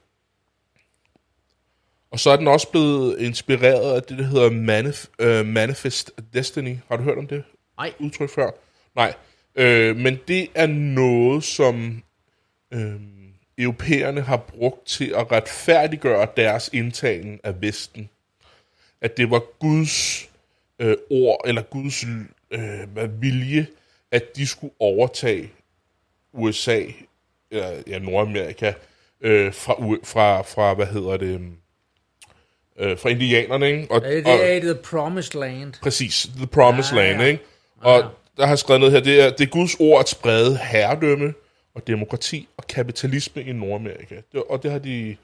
[2.12, 6.78] og så er den også blevet inspireret af det, der hedder Manif- øh, Manifest Destiny.
[6.88, 7.44] Har du hørt om det
[7.78, 7.94] Nej.
[8.00, 8.52] udtryk før?
[8.96, 9.14] Nej.
[9.56, 12.04] Øh, men det er noget, som
[12.72, 12.96] øh,
[13.58, 18.10] europæerne har brugt til at retfærdiggøre deres indtagen af Vesten.
[19.02, 20.30] At det var Guds
[20.80, 22.06] øh, ord, eller Guds
[22.52, 23.68] øh, hvad, vilje,
[24.12, 25.52] at de skulle overtage
[26.34, 26.82] USA,
[27.52, 28.74] eller ja, Nordamerika,
[29.22, 29.74] øh, fra,
[30.04, 31.42] fra, fra, hvad hedder det,
[32.80, 33.88] øh, fra indianerne, ikke?
[33.92, 35.74] Og, Øh, Det og, er The Promised Land.
[35.82, 37.28] Præcis, The Promised Ah, Land, ja.
[37.28, 37.44] ikke?
[37.82, 38.04] Og
[38.38, 41.34] der har jeg skrevet noget her, det er, det er Guds ord at sprede herredømme
[41.76, 44.16] og demokrati og kapitalisme i Nordamerika.
[44.32, 45.16] Det, og det har de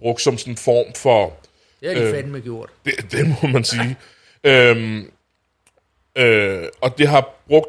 [0.00, 1.36] brugt som sådan en form for,
[1.80, 2.70] Det har de fandme gjort.
[2.84, 3.96] det, det må man sige.
[4.44, 5.10] øhm,
[6.16, 7.68] øh, og det har brugt,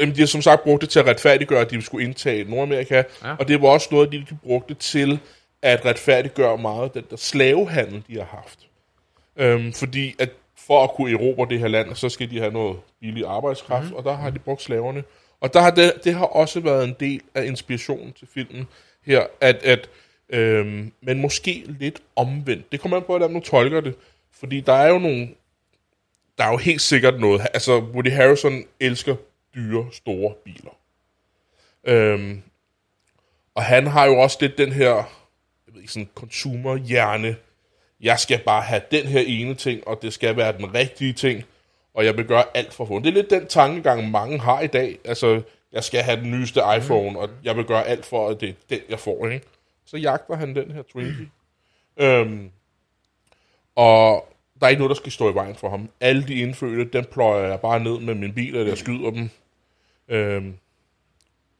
[0.00, 3.02] jamen, de har som sagt brugt det til at retfærdiggøre, at de skulle indtage Nordamerika,
[3.24, 3.34] Ja.
[3.38, 5.18] og det var også noget, de brugte til
[5.62, 8.58] at retfærdiggøre meget af den der slavehandel, de har haft.
[9.36, 10.30] Øhm, fordi at
[10.66, 13.96] for at kunne erobre det her land, så skal de have noget billig arbejdskraft, mm.
[13.96, 15.04] og der har de brugt slaverne.
[15.40, 18.68] Og der har det, det har også været en del af inspirationen til filmen
[19.06, 19.88] her, at, at
[20.30, 22.72] øhm, men måske lidt omvendt.
[22.72, 23.94] Det kommer an på, hvordan du tolker det.
[24.40, 25.28] Fordi der er jo nogle...
[26.40, 27.46] Der er jo helt sikkert noget...
[27.54, 29.16] Altså, Woody Harrelson elsker
[29.54, 30.76] dyre, store biler.
[31.84, 32.42] Øhm,
[33.54, 34.94] og han har jo også lidt den her...
[35.66, 37.36] Jeg ved ikke, sådan consumer-hjerne.
[38.00, 41.44] Jeg skal bare have den her ene ting, og det skal være den rigtige ting,
[41.94, 43.04] og jeg vil gøre alt for at få den.
[43.04, 44.98] Det er lidt den tankegang, mange har i dag.
[45.04, 48.48] Altså, jeg skal have den nyeste iPhone, og jeg vil gøre alt for, at det
[48.48, 49.28] er den, jeg får.
[49.28, 49.46] Ikke?
[49.86, 51.30] Så jagter han den her Twinkie.
[51.96, 52.50] Øhm,
[53.74, 54.28] og
[54.60, 55.88] der er ikke noget, der skal stå i vejen for ham.
[56.00, 59.30] Alle de indfødte, den pløjer jeg bare ned med min bil, eller jeg skyder dem.
[60.08, 60.54] Øhm,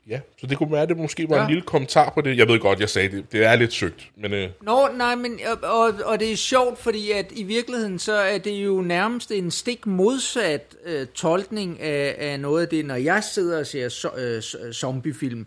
[0.09, 1.43] ja, så det kunne være, at det måske var ja.
[1.43, 2.39] En lille kommentar på det.
[2.39, 3.33] Jeg ved godt, jeg sagde det.
[3.33, 4.33] Det er lidt søgt, men...
[4.33, 8.13] Øh, Nå, nej, men, og, og, og det er sjovt, fordi at i virkeligheden, så
[8.13, 12.95] er det jo nærmest en stik modsat øh, tolkning af, af noget af det, når
[12.95, 15.47] jeg sidder og ser so, øh, s- zombiefilm.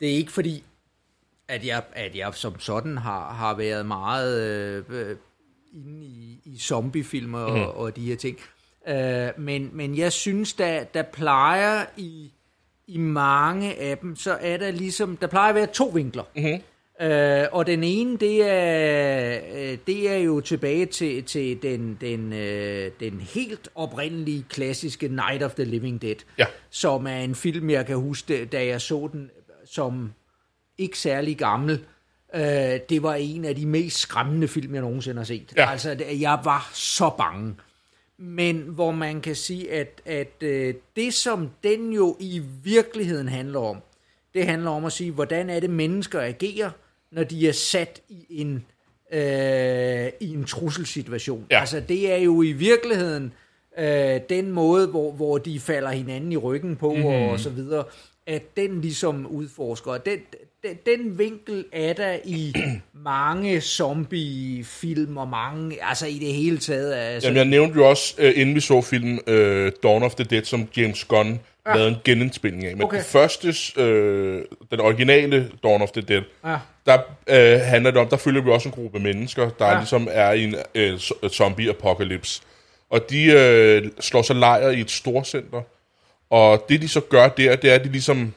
[0.00, 0.64] Det er ikke fordi,
[1.48, 5.16] at jeg, at jeg som sådan har, har været meget øh, øh,
[5.86, 7.62] inde i, i zombiefilm og, mm.
[7.62, 8.38] og de her ting.
[8.88, 12.32] Øh, men, men jeg synes, der, der plejer i,
[12.86, 16.24] i mange af dem, så er der ligesom, der plejer at være to vinkler.
[16.36, 16.60] Mm-hmm.
[17.00, 22.32] Øh, og den ene, det er, øh, det er jo tilbage til, til den, den,
[22.32, 26.46] øh, den helt oprindelige, klassiske Night of the Living Dead, Ja.
[26.70, 29.30] som er en film, jeg kan huske, da jeg så den
[29.64, 30.12] som
[30.78, 31.84] ikke særlig gammel.
[32.34, 35.52] Øh, det var en af de mest skræmmende film, jeg nogensinde har set.
[35.56, 35.70] Ja.
[35.70, 37.54] Altså, jeg var så bange.
[38.18, 43.60] Men hvor man kan sige, at, at øh, det, som den jo i virkeligheden handler
[43.60, 43.76] om,
[44.34, 46.70] det handler om at sige, hvordan er det, mennesker agerer,
[47.10, 48.64] når de er sat i en,
[49.12, 51.46] øh, i en trusselsituation.
[51.50, 51.60] Ja.
[51.60, 53.32] Altså, det er jo i virkeligheden
[53.78, 57.04] øh, den måde, hvor, hvor de falder hinanden i ryggen på, mm.
[57.04, 57.84] og så videre,
[58.26, 59.90] at den ligesom udforsker.
[59.90, 60.18] Og Den,
[60.62, 62.54] den, den vinkel er der i
[63.04, 66.94] mange zombie-film, og mange, altså i det hele taget.
[66.94, 70.24] Altså, Jamen, jeg nævnte jo også, øh, inden vi så filmen øh, Dawn of the
[70.24, 71.74] Dead, som James Gunn ja.
[71.74, 72.76] lavede en genindspilning af.
[72.76, 72.96] Men Okay.
[72.96, 76.56] den første, øh, den originale Dawn of the Dead, Ja.
[76.86, 76.98] der
[77.28, 79.78] øh, handler det om, der følger vi også en gruppe mennesker, der Ja.
[79.78, 82.42] ligesom er i en øh, zo- zombie-apocalypse.
[82.90, 85.62] Og de øh, slår sig lejr i et storcenter.
[86.30, 88.34] Og det, de så gør der, det er, at de ligesom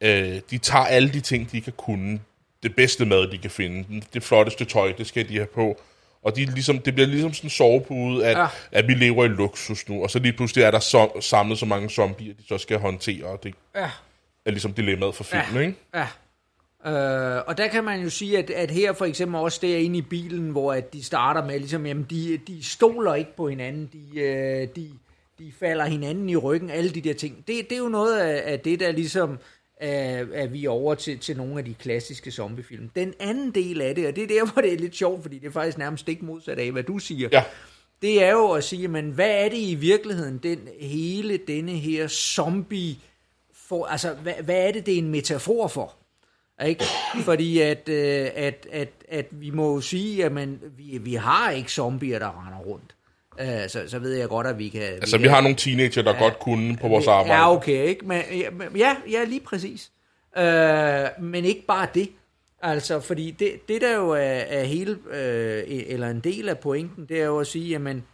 [0.00, 2.20] øh, de tager alle de ting, de kan kunne.
[2.62, 4.02] Det bedste mad, de kan finde.
[4.14, 5.80] Det flotteste tøj, det skal de have på.
[6.22, 8.46] Og de ligesom, det bliver ligesom sådan en sovepude, at, ja.
[8.72, 10.02] at vi lever i luksus nu.
[10.02, 13.24] Og så lige pludselig er der så, samlet så mange zombier, de så skal håndtere.
[13.24, 13.90] Og det Ja.
[14.44, 15.60] er ligesom dilemmaet for filmen, Ja.
[15.60, 15.78] ikke?
[15.94, 16.06] Ja.
[16.86, 20.02] Øh, og der kan man jo sige, at, at her for eksempel også derinde i
[20.02, 24.20] bilen, hvor at de starter med, ligesom, jamen, de, de stoler ikke på hinanden, de,
[24.20, 24.90] øh, de,
[25.38, 27.36] de falder hinanden i ryggen, alle de der ting.
[27.36, 29.38] Det, det er jo noget af, af det, der ligesom
[29.80, 32.88] er, er vi over til, til nogle af de klassiske zombiefilm.
[32.88, 35.38] Den anden del af det, og det er der, hvor det er lidt sjovt, fordi
[35.38, 37.44] det er faktisk nærmest ikke modsat af, hvad du siger, Ja.
[38.02, 42.08] det er jo at sige, men hvad er det i virkeligheden, den hele denne her
[42.08, 42.96] zombie,
[43.54, 45.94] for, altså hvad, hvad er det, det er en metafor for?
[46.66, 46.84] Ikke?
[47.24, 51.50] Fordi at, øh, at, at, at vi må jo sige, at man, vi, vi har
[51.50, 52.94] ikke zombier, der render rundt.
[53.40, 54.82] Uh, så, så ved jeg godt, at vi kan...
[54.82, 56.18] Altså, vi kan, har nogle teenager, der ja.
[56.18, 57.40] godt kunne på vores arbejde.
[57.40, 58.06] Ja, okay, ikke?
[58.06, 58.22] Men,
[58.76, 59.90] ja, ja, lige præcis.
[60.36, 62.08] Uh, men ikke bare det.
[62.62, 67.06] Altså, fordi det, det der jo er, er hele, øh, eller en del af pointen,
[67.08, 68.04] det er jo at sige, jamen,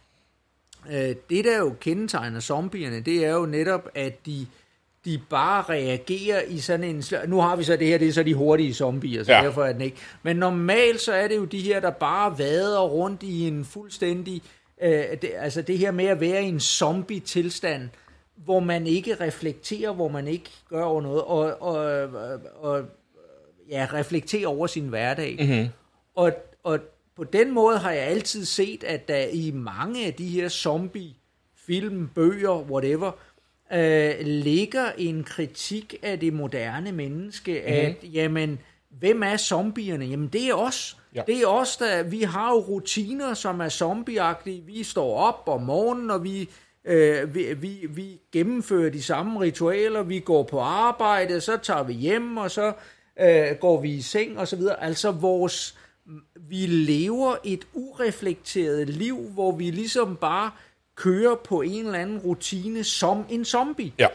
[0.91, 4.47] øh, det der jo kendetegner zombierne, det er jo netop, at de,
[5.05, 7.03] de bare reagerer i sådan en...
[7.27, 9.37] Nu har vi så det her, det er så de hurtige zombier, så ja.
[9.37, 9.45] Ja.
[9.45, 9.97] derfor er den ikke...
[10.23, 14.35] Men normalt så er det jo de her, der bare vader rundt i en fuldstændig...
[14.35, 17.89] Øh, det, altså det her med at være i en zombie-tilstand,
[18.35, 22.09] hvor man ikke reflekterer, hvor man ikke gør over noget, og, og,
[22.55, 22.85] og
[23.69, 25.37] ja, reflekterer over sin hverdag.
[25.39, 25.67] Mm-hmm.
[26.15, 26.31] Og,
[26.63, 26.79] og
[27.15, 32.09] på den måde har jeg altid set, at der i mange af de her zombie-film,
[32.15, 33.11] bøger, whatever,
[33.73, 37.73] øh, ligger en kritik af det moderne menneske, mm-hmm.
[37.73, 38.59] at jamen,
[38.89, 40.05] hvem er zombierne?
[40.05, 40.97] Jamen, det er os.
[41.15, 41.23] Ja.
[41.27, 44.61] Det er os, der, vi har jo rutiner, som er zombieagtige.
[44.65, 46.49] Vi står op om morgenen, og vi,
[46.85, 50.03] øh, vi, vi, vi gennemfører de samme ritualer.
[50.03, 52.73] Vi går på arbejde, så tager vi hjem, og så
[53.19, 54.83] øh, går vi i seng og så videre.
[54.83, 55.77] Altså vores,
[56.35, 60.51] vi lever et ureflekteret liv, hvor vi ligesom bare
[60.95, 63.93] kører på en eller anden rutine som en zombie.
[63.99, 64.07] Ja.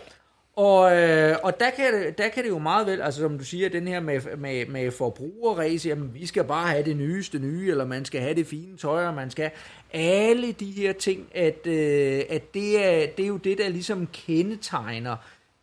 [0.57, 3.45] Og, øh, og der, kan det, der kan det jo meget vel, altså som du
[3.45, 7.71] siger, den her med, med, med forbrugerræs, jamen vi skal bare have det nyeste nye,
[7.71, 9.51] eller man skal have det fine tøj, og man skal
[9.93, 14.07] alle de her ting, at, øh, at det, er, det er jo det, der ligesom
[14.13, 15.17] kendetegner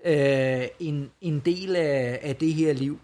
[0.05, 2.99] øh, en, en del af, af det her liv.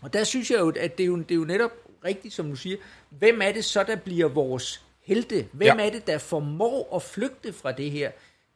[0.00, 1.70] Og der synes jeg jo, at det er jo, det er jo netop
[2.04, 2.76] rigtigt, som du siger,
[3.10, 5.46] hvem er det så, der bliver vores helte?
[5.52, 5.86] Hvem Ja.
[5.86, 8.10] er det, der formår at flygte fra det her?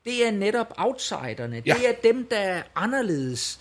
[0.04, 1.62] Det er netop outsiderne.
[1.66, 1.74] Ja.
[1.74, 3.60] Det er dem, der er anderledes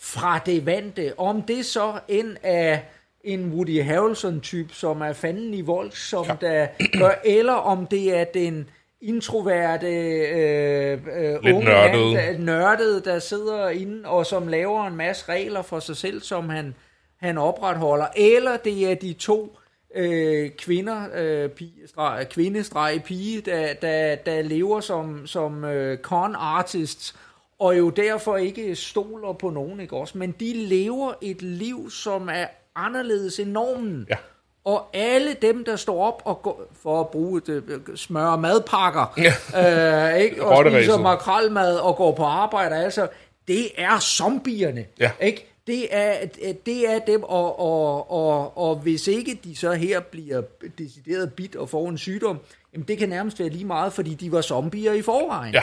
[0.00, 1.12] fra det vante.
[1.18, 2.78] Om det så end er
[3.24, 6.34] en Woody Harrelson-type, som er fanden i vold, som Ja.
[6.40, 6.66] der
[6.98, 8.68] gør, eller om det er den
[9.00, 12.14] introverte øh, øh, Lidt unge nørdede.
[12.14, 16.22] mand, der, nørdede, der sidder inde og som laver en masse regler for sig selv,
[16.22, 16.74] som han,
[17.20, 18.06] han opretholder.
[18.16, 19.56] Eller det er de to
[19.94, 26.34] øh, kvinder, øh, pige, streg, kvindestreg pige, der, der, der lever som, som øh, con
[26.38, 27.14] artists,
[27.58, 30.18] og jo derfor ikke stoler på nogen, ikke også?
[30.18, 34.06] Men de lever et liv, som er anderledes end normen.
[34.10, 34.16] Ja.
[34.64, 39.14] Og alle dem, der står op og går, for at bruge det, smøre madpakker,
[39.54, 40.14] Ja.
[40.14, 40.42] øh, ikke?
[40.46, 43.08] og spiser makrelmad og går på arbejde, altså,
[43.48, 44.84] det er zombierne.
[45.00, 45.10] Ja.
[45.20, 45.53] Ikke?
[45.66, 46.26] Det er,
[46.66, 50.42] det er dem, og, og, og, og hvis ikke de så her bliver
[50.78, 52.38] decideret bit og får en sygdom,
[52.72, 55.54] jamen det kan nærmest være lige meget, fordi de var zombier i forvejen.
[55.54, 55.62] Ja.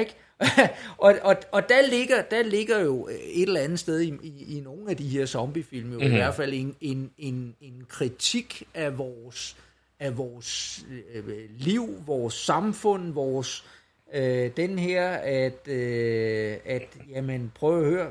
[0.00, 0.14] Ikke?
[0.98, 4.60] og, og, og der, ligger, der ligger jo et eller andet sted i, i, i
[4.60, 6.12] nogle af de her zombiefilm jo mm-hmm.
[6.12, 9.56] i hvert fald en, en, en, en kritik af vores,
[10.00, 11.24] af vores øh,
[11.58, 13.64] liv, vores samfund, vores
[14.14, 18.10] øh, den her, at, øh, at jamen, prøv at høre,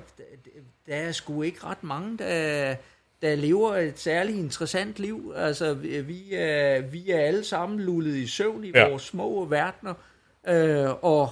[0.87, 2.75] der er sgu ikke ret mange, der,
[3.21, 5.33] der lever et særligt interessant liv.
[5.35, 8.89] Altså, vi er, vi er alle sammen lullet i søvn i ja.
[8.89, 9.93] vores små verdener,
[10.47, 11.29] øh, og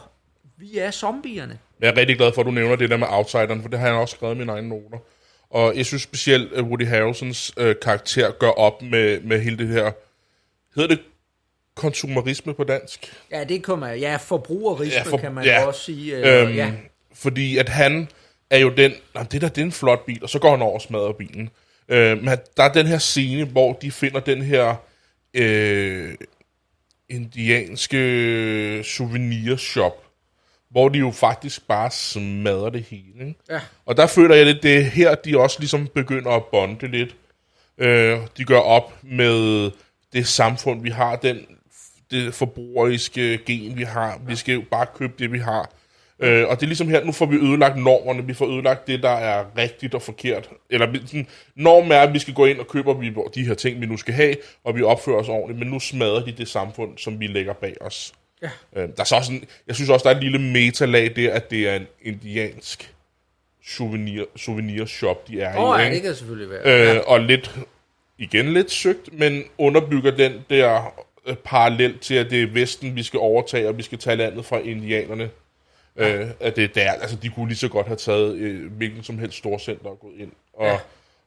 [0.57, 1.59] vi er zombierne.
[1.79, 3.87] Jeg er rigtig glad for, at du nævner det der med outsideren, for det har
[3.87, 4.97] jeg også skrevet i mine egne noter.
[5.49, 9.67] Og jeg synes specielt, at Woody Harrelsons øh, karakter gør op med, med hele det
[9.67, 9.91] her...
[10.75, 10.99] Hedder det
[11.79, 13.13] konsumerisme på dansk?
[13.31, 15.65] Ja, det kommer Ja, forbrugerisme Ja, for- kan man ja.
[15.65, 16.15] også sige.
[16.15, 16.71] Øh, Øhm, ja.
[17.13, 18.07] Fordi at han
[18.49, 20.61] er jo den, "Nå, det der det er en flot bil, og så går han
[20.61, 21.49] over og smadrer bilen.
[21.89, 24.75] Øh, men der er den her scene, hvor de finder den her
[25.33, 26.13] øh,
[27.09, 30.03] indianske souvenirshop,
[30.71, 33.27] hvor de jo faktisk bare smadrer det hele.
[33.27, 33.39] Ikke?
[33.49, 33.59] Ja.
[33.85, 37.15] Og der føler jeg lidt, det er her, de også ligesom begynder at bonde lidt.
[37.77, 39.71] Øh, de gør op med
[40.13, 41.37] det samfund, vi har, den
[42.11, 44.21] det forbrugeriske gen, vi har.
[44.27, 45.71] Vi skal jo bare købe det, vi har.
[46.21, 49.03] Øh, og det er ligesom her, nu får vi ødelagt normerne, vi får ødelagt det,
[49.03, 50.49] der er rigtigt og forkert.
[50.69, 53.81] Eller sådan, normen er, at vi skal gå ind og købe vi, de her ting,
[53.81, 56.97] vi nu skal have, og vi opfører os ordentligt, men nu smadrer de det samfund,
[56.97, 58.13] som vi lægger bag os.
[58.41, 58.49] Ja.
[58.75, 61.33] Øh, der er så også en, jeg synes også, der er et lille metalag der,
[61.33, 62.93] at det er en indiansk
[63.65, 65.81] souvenir, souvenir shop, de er Åh, i.
[65.81, 65.95] ja, ikke?
[65.95, 66.95] det kan selvfølgelig være.
[66.95, 67.55] Øh, og lidt,
[68.17, 70.93] igen lidt søgt, men underbygger den der
[71.29, 74.45] øh, parallel til, at det er Vesten, vi skal overtage, og vi skal tage landet
[74.45, 75.29] fra indianerne.
[75.97, 76.15] Ja.
[76.21, 79.03] Øh, at det er der, altså de kunne lige så godt have taget øh, hvilken
[79.03, 80.31] som helst storcenter og gået ind.
[80.53, 80.77] Og Ja.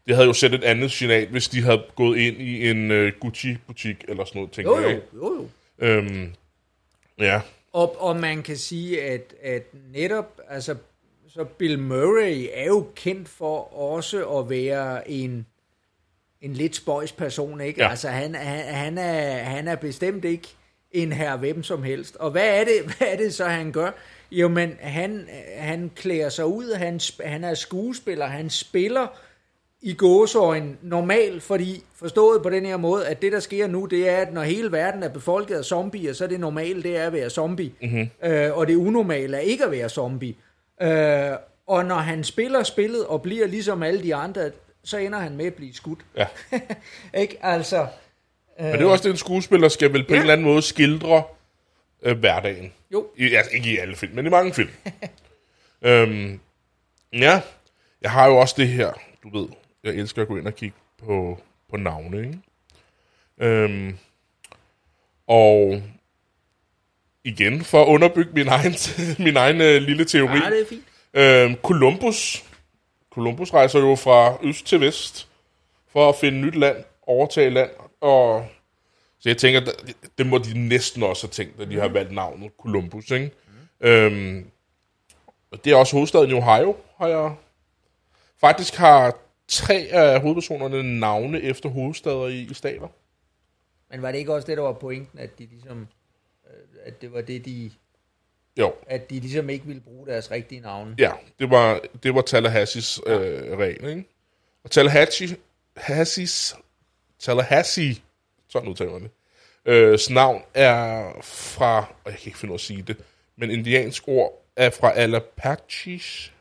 [0.07, 3.13] det havde jo sendt et andet signal, hvis de havde gået ind i en øh,
[3.21, 5.01] Gucci-butik eller sådan noget, tænker Jo, jeg.
[5.15, 5.35] jo, jo,
[5.81, 5.87] jo.
[5.87, 6.33] Øhm,
[7.19, 7.41] ja,
[7.73, 10.77] Og, og man kan sige, at, at netop, altså,
[11.29, 15.47] så Bill Murray er jo kendt for også at være en,
[16.43, 17.82] en lidt spøjs person, ikke?
[17.82, 17.90] Ja.
[17.90, 20.49] Altså, han, han, han, er, han er bestemt ikke
[20.90, 22.16] en her hvem som helst.
[22.16, 23.90] Og hvad er det, hvad er det så, han gør?
[24.30, 29.07] Jo, men han, han klæder sig ud, han, han er skuespiller, han spiller
[29.82, 34.09] i gåsøjne normalt, fordi forstået på den her måde, at det der sker nu, det
[34.09, 37.07] er, at når hele verden er befolket af zombier, så er det normale, det er
[37.07, 37.72] at være zombie.
[37.82, 38.09] Mm-hmm.
[38.24, 40.34] Øh, og det unormale er ikke at være zombie.
[40.82, 41.32] Øh,
[41.66, 44.51] og når han spiller spillet og bliver ligesom alle de andre,
[44.85, 45.99] så ender han med at blive skudt.
[46.16, 46.26] ja.
[47.22, 47.37] ikke?
[47.45, 47.87] Altså,
[48.59, 50.09] Men det er jo også det, en skuespiller skal vel på.
[50.12, 50.14] Ja.
[50.14, 51.22] en eller anden måde skildre
[52.03, 52.72] øh, hverdagen.
[52.93, 54.70] jo, I, altså, ikke i alle film, men i mange film.
[55.83, 56.41] øhm,
[57.12, 57.41] ja,
[58.03, 59.49] jeg har jo også det her, du ved,
[59.85, 60.76] jeg elsker at gå ind og kigge
[61.07, 61.39] på,
[61.70, 62.39] på navne, ikke?
[63.41, 63.99] Øhm,
[65.26, 65.83] og
[67.24, 68.74] igen, for at underbygge min egen,
[69.26, 70.39] min egen øh, lille teori.
[70.39, 70.85] Ja, det er fint.
[71.14, 72.45] Øhm, Columbus.
[73.15, 75.29] Columbus rejser jo fra øst til vest
[75.89, 78.47] for at finde nyt land, overtage land, og
[79.19, 79.61] så jeg tænker,
[80.19, 83.31] det, må de næsten også have tænkt, at de har valgt navnet Columbus, ikke?
[83.81, 83.87] Mm.
[83.87, 84.51] Øhm,
[85.51, 87.35] og det er også hovedstaden i Ohio, har jeg...
[88.41, 92.89] Faktisk har tre af hovedpersonerne navne efter hovedstader i, i stater.
[93.91, 95.89] Men var det ikke også det, der var pointen, at de ligesom,
[96.47, 97.71] øh, at det var det, de,
[98.59, 100.95] Jo, at de ligesom ikke ville bruge deres rigtige navne?
[100.99, 104.05] ja, det var, det var Tallahassees øh, regel, ikke?
[104.65, 105.37] Og Tallahassee,
[105.77, 106.57] Hassees,
[107.19, 107.97] Tallahassee,
[108.49, 109.11] sådan udtaler man det,
[109.67, 112.97] øh, navn er fra, og jeg kan ikke finde ud af at sige det,
[113.37, 116.33] men indiansk ord er fra Alapaches,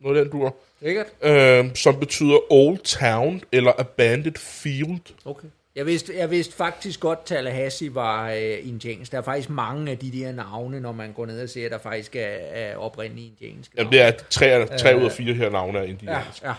[0.00, 1.06] noget af den dur, Sikkert?
[1.22, 5.14] øh, som betyder Old Town eller Abandoned Field.
[5.24, 5.48] Okay.
[5.76, 9.12] Jeg vidste, jeg vidste faktisk godt, at Tallahassee var øh, indiansk.
[9.12, 11.78] Der er faktisk mange af de der navne, når man går ned og ser, der
[11.78, 14.06] faktisk er, er oprindelige indianske Jamen, navne.
[14.06, 16.42] det er tre, tre ud af fire her navne er Ja, indiansk.
[16.42, 16.54] ja.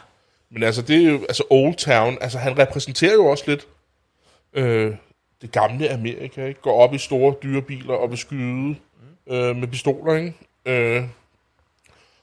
[0.49, 3.67] Men altså, det er jo, altså Old Town, altså han repræsenterer jo også lidt
[4.53, 4.95] øh,
[5.41, 6.61] det gamle Amerika, ikke?
[6.61, 8.75] Går op i store dyrebiler og vil skyde
[9.27, 10.33] øh, med pistoler, ikke?
[10.65, 11.03] Øh,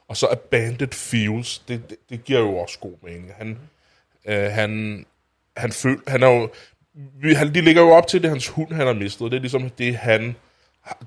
[0.07, 3.31] og så Abandoned Fields, det, det, det giver jo også god mening.
[3.37, 3.59] Han,
[4.25, 5.05] øh, han,
[5.57, 6.49] han, føl, han er jo,
[6.93, 9.31] vi, han, de ligger jo op til, at det er hans hund, han har mistet.
[9.31, 10.35] Det er ligesom det, han,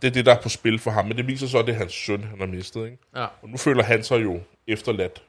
[0.03, 1.07] det er det, der er på spil for ham.
[1.07, 2.99] Men det viser så, at det er hans søn, han har mistet, ikke?
[3.17, 3.27] ja.
[3.43, 5.23] Og nu føler han sig jo efterladt.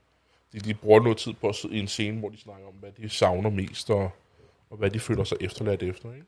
[0.54, 2.74] De, de bruger noget tid på at sidde i en scene, hvor de snakker om,
[2.74, 4.12] hvad de savner mest, og,
[4.70, 6.14] og hvad de føler sig efterladt efter.
[6.14, 6.26] Ikke?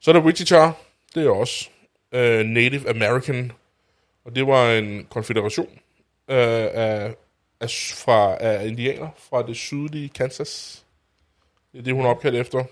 [0.00, 0.72] Så er der Wichita.
[1.14, 1.68] Det er også
[2.12, 3.52] uh, Native American.
[4.24, 5.70] Og det var en konfederation
[6.28, 7.14] uh, af,
[7.60, 10.84] af, fra, af indianer fra det sydlige Kansas.
[11.72, 12.64] Det er det, hun er opkaldt efter.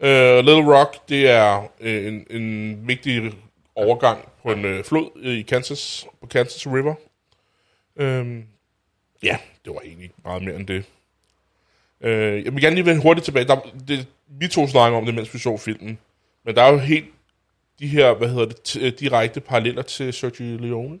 [0.00, 3.32] Uh, Little Rock, det er uh, en, en vigtig
[3.74, 6.94] overgang på en uh, flod i Kansas, på Kansas River.
[7.96, 8.44] Øhm,
[9.22, 10.84] ja, det var egentlig meget mere end det.
[12.00, 13.44] Øh, jeg vil gerne lige vende hurtigt tilbage.
[13.44, 13.56] Der,
[13.88, 15.98] det, vi to snakker om det, mens vi så filmen.
[16.44, 17.06] Men der er jo helt
[17.78, 20.98] de her, hvad hedder det, t- direkte paralleller til Sergio Leone.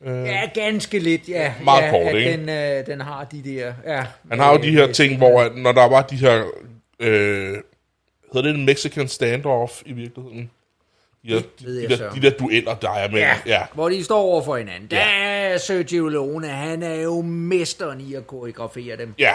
[0.00, 1.54] Øh, ja, ganske lidt, ja.
[1.64, 2.32] Meget ja, kort, ikke?
[2.32, 3.74] Den, øh, den har de der...
[3.84, 6.16] Ja, Han har jo øh, de her øh, ting, hvor at, når der var de
[6.16, 6.44] her...
[7.00, 7.56] Øh,
[8.32, 10.50] hedder det en Mexican standoff i virkeligheden?
[11.24, 13.18] De, her, de, de, der, de der dueller, der er med.
[13.18, 13.62] Ja, ja.
[13.74, 14.90] hvor de står over for hinanden.
[14.90, 19.14] Der er Sergio Leone, han er jo mesteren i at koreografere dem.
[19.18, 19.32] Ja,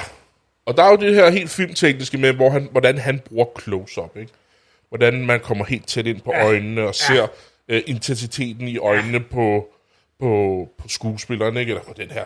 [0.65, 4.17] og der er jo det her helt filmtekniske med, hvor han, hvordan han bruger close-up,
[4.17, 4.31] ikke?
[4.89, 6.45] Hvordan man kommer helt tæt ind på Ja.
[6.45, 7.27] øjnene og ser
[7.67, 9.67] øh, intensiteten i øjnene på,
[10.19, 11.69] på, på skuespilleren, ikke?
[11.69, 12.25] Eller på den her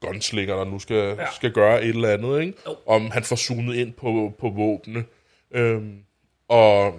[0.00, 1.26] gunslinger, der nu skal, ja.
[1.34, 2.54] skal gøre et eller andet, ikke?
[2.66, 2.76] Jo.
[2.86, 5.04] Om han får zoomet ind på, på våbne.
[5.50, 5.98] Øhm,
[6.48, 6.94] og,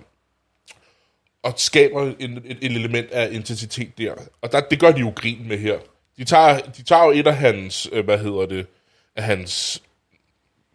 [1.43, 4.15] og skaber en, et, et element af intensitet der.
[4.41, 5.79] Og der, det gør de jo grin med her.
[6.17, 8.67] De tager, de tager jo et af hans, øh, hvad hedder det,
[9.15, 9.83] af hans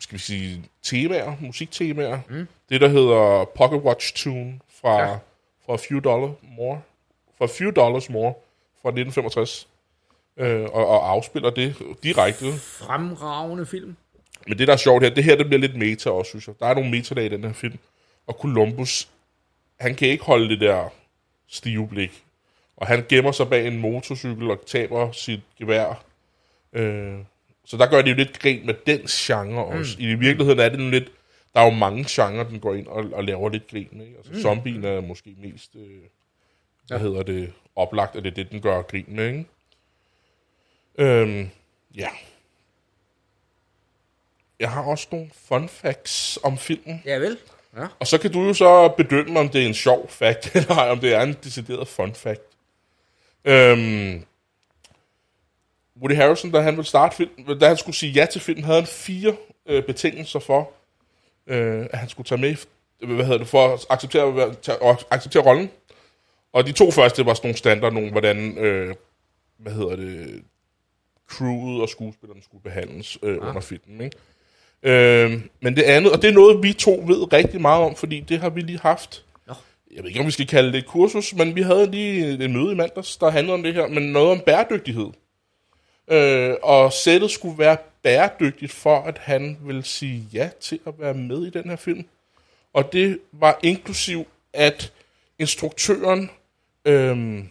[0.00, 2.20] skal vi sige, temaer, musiktemaer.
[2.28, 2.48] Mm.
[2.68, 5.08] Det, der hedder Pocket Watch Tune fra, Ja.
[5.08, 5.18] ja.
[5.66, 6.80] fra A Few Dollar More.
[7.38, 8.32] For A Few Dollars More
[8.82, 9.68] fra 1965.
[10.38, 12.52] Øh, og, og afspiller det direkte.
[12.58, 13.96] Fremragende film.
[14.46, 16.54] Men det, der er sjovt her, det her det bliver lidt meta også, synes jeg.
[16.60, 17.78] Der er nogle meta i den her film.
[18.26, 19.08] Og Columbus,
[19.80, 20.92] han kan ikke holde det der
[21.48, 22.24] stive blik.
[22.76, 26.04] Og han gemmer sig bag en motorcykel og taber sit gevær.
[26.72, 27.14] Øh,
[27.64, 29.96] så der gør de jo lidt grin med den genre også.
[29.98, 30.04] Mm.
[30.04, 31.12] I virkeligheden er det nu lidt...
[31.54, 33.88] Der er jo mange genrer, den går ind og, og laver lidt grin.
[33.92, 34.14] Ikke?
[34.16, 34.40] Altså, mm.
[34.40, 35.76] Zombien er måske mest...
[35.76, 36.02] Øh,
[36.86, 37.52] hvad hedder det?
[37.76, 39.46] Oplagt, at det er det, den gør grin med, ikke?
[40.98, 41.50] Øhm,
[41.94, 42.08] ja.
[44.60, 47.02] Jeg har også nogle fun facts om filmen.
[47.04, 47.38] Ja vel?
[47.76, 47.86] Ja.
[47.98, 50.90] Og så kan du jo så bedømme, om det er en sjov fact, eller ej,
[50.90, 52.42] om det er en decideret fun fact.
[53.44, 54.24] Øhm,
[56.00, 58.80] Woody Harrelson, da han ville starte filmen, da han skulle sige ja til filmen, havde
[58.80, 59.36] han fire
[59.66, 60.72] øh, betingelser for,
[61.46, 62.56] øh, at han skulle tage med,
[63.14, 65.70] hvad hedder det, for at acceptere, tage- at acceptere rollen.
[66.52, 68.94] Og de to første var sådan nogle standard, nogle, hvordan, øh,
[69.56, 70.44] hvad hedder det,
[71.28, 74.16] crewet og skuespillerne skulle behandles øh, under filmen, ikke?
[74.82, 78.20] Øh, men det andet, og det er noget, vi to ved rigtig meget om, fordi
[78.20, 79.24] det har vi lige haft.
[79.46, 79.54] Nå.
[79.94, 82.50] Jeg ved ikke, om vi skal kalde det et kursus, men vi havde lige et
[82.50, 85.10] møde i mandags, der handlede om det her, men noget om bæredygtighed.
[86.08, 91.14] Øh, og sættet skulle være bæredygtigt for, at han ville sige ja til at være
[91.14, 92.04] med i den her film.
[92.72, 94.92] Og det var inklusiv, at
[95.38, 96.30] instruktøren
[96.84, 97.48] øhm,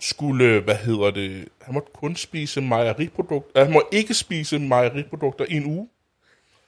[0.00, 5.54] skulle, hvad hedder det, han måtte kun spise mejeriprodukter, han må ikke spise mejeriprodukter i
[5.54, 5.88] en uge.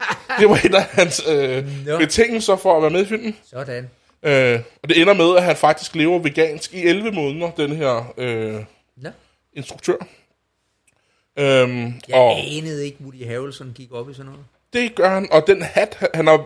[0.41, 1.65] Det var en af hans øh,
[1.99, 3.37] betingelser for at være med i filmen.
[3.45, 3.91] Sådan.
[4.23, 8.15] Øh, og det ender med, at han faktisk lever vegansk i 11 måneder, den her
[8.19, 8.65] øh,
[9.03, 9.11] Ja.
[9.53, 9.97] instruktør.
[11.39, 14.45] Øhm, Jeg og anede ikke, Woody Harrelson gik op i sådan noget.
[14.73, 15.29] det gør han.
[15.33, 16.45] Og den hat, han har,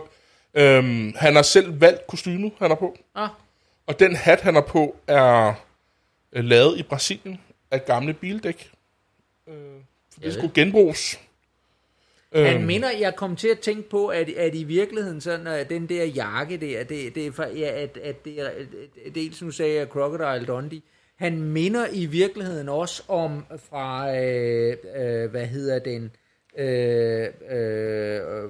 [0.53, 2.97] øhm, han har selv valgt kostymet, han har på.
[3.15, 3.29] Ah,
[3.87, 5.53] Og den hat, han har på, er
[6.33, 7.39] øh, lavet i Brasilien
[7.71, 8.71] af gamle bildæk.
[9.47, 9.53] Øh,
[10.13, 11.19] for det skulle genbruges.
[12.35, 15.69] Han Øhm, minder, jeg kom til at tænke på, at, at i virkeligheden sådan, at
[15.69, 19.41] den der jakke der, det, det er, for- ja, at, at det er, at- dels
[19.41, 20.81] nu sagde jeg Crocodile Dundee,
[21.15, 26.11] han minder i virkeligheden også om fra, øh, øh, hvad hedder den,
[26.57, 28.49] øh, øh, øh,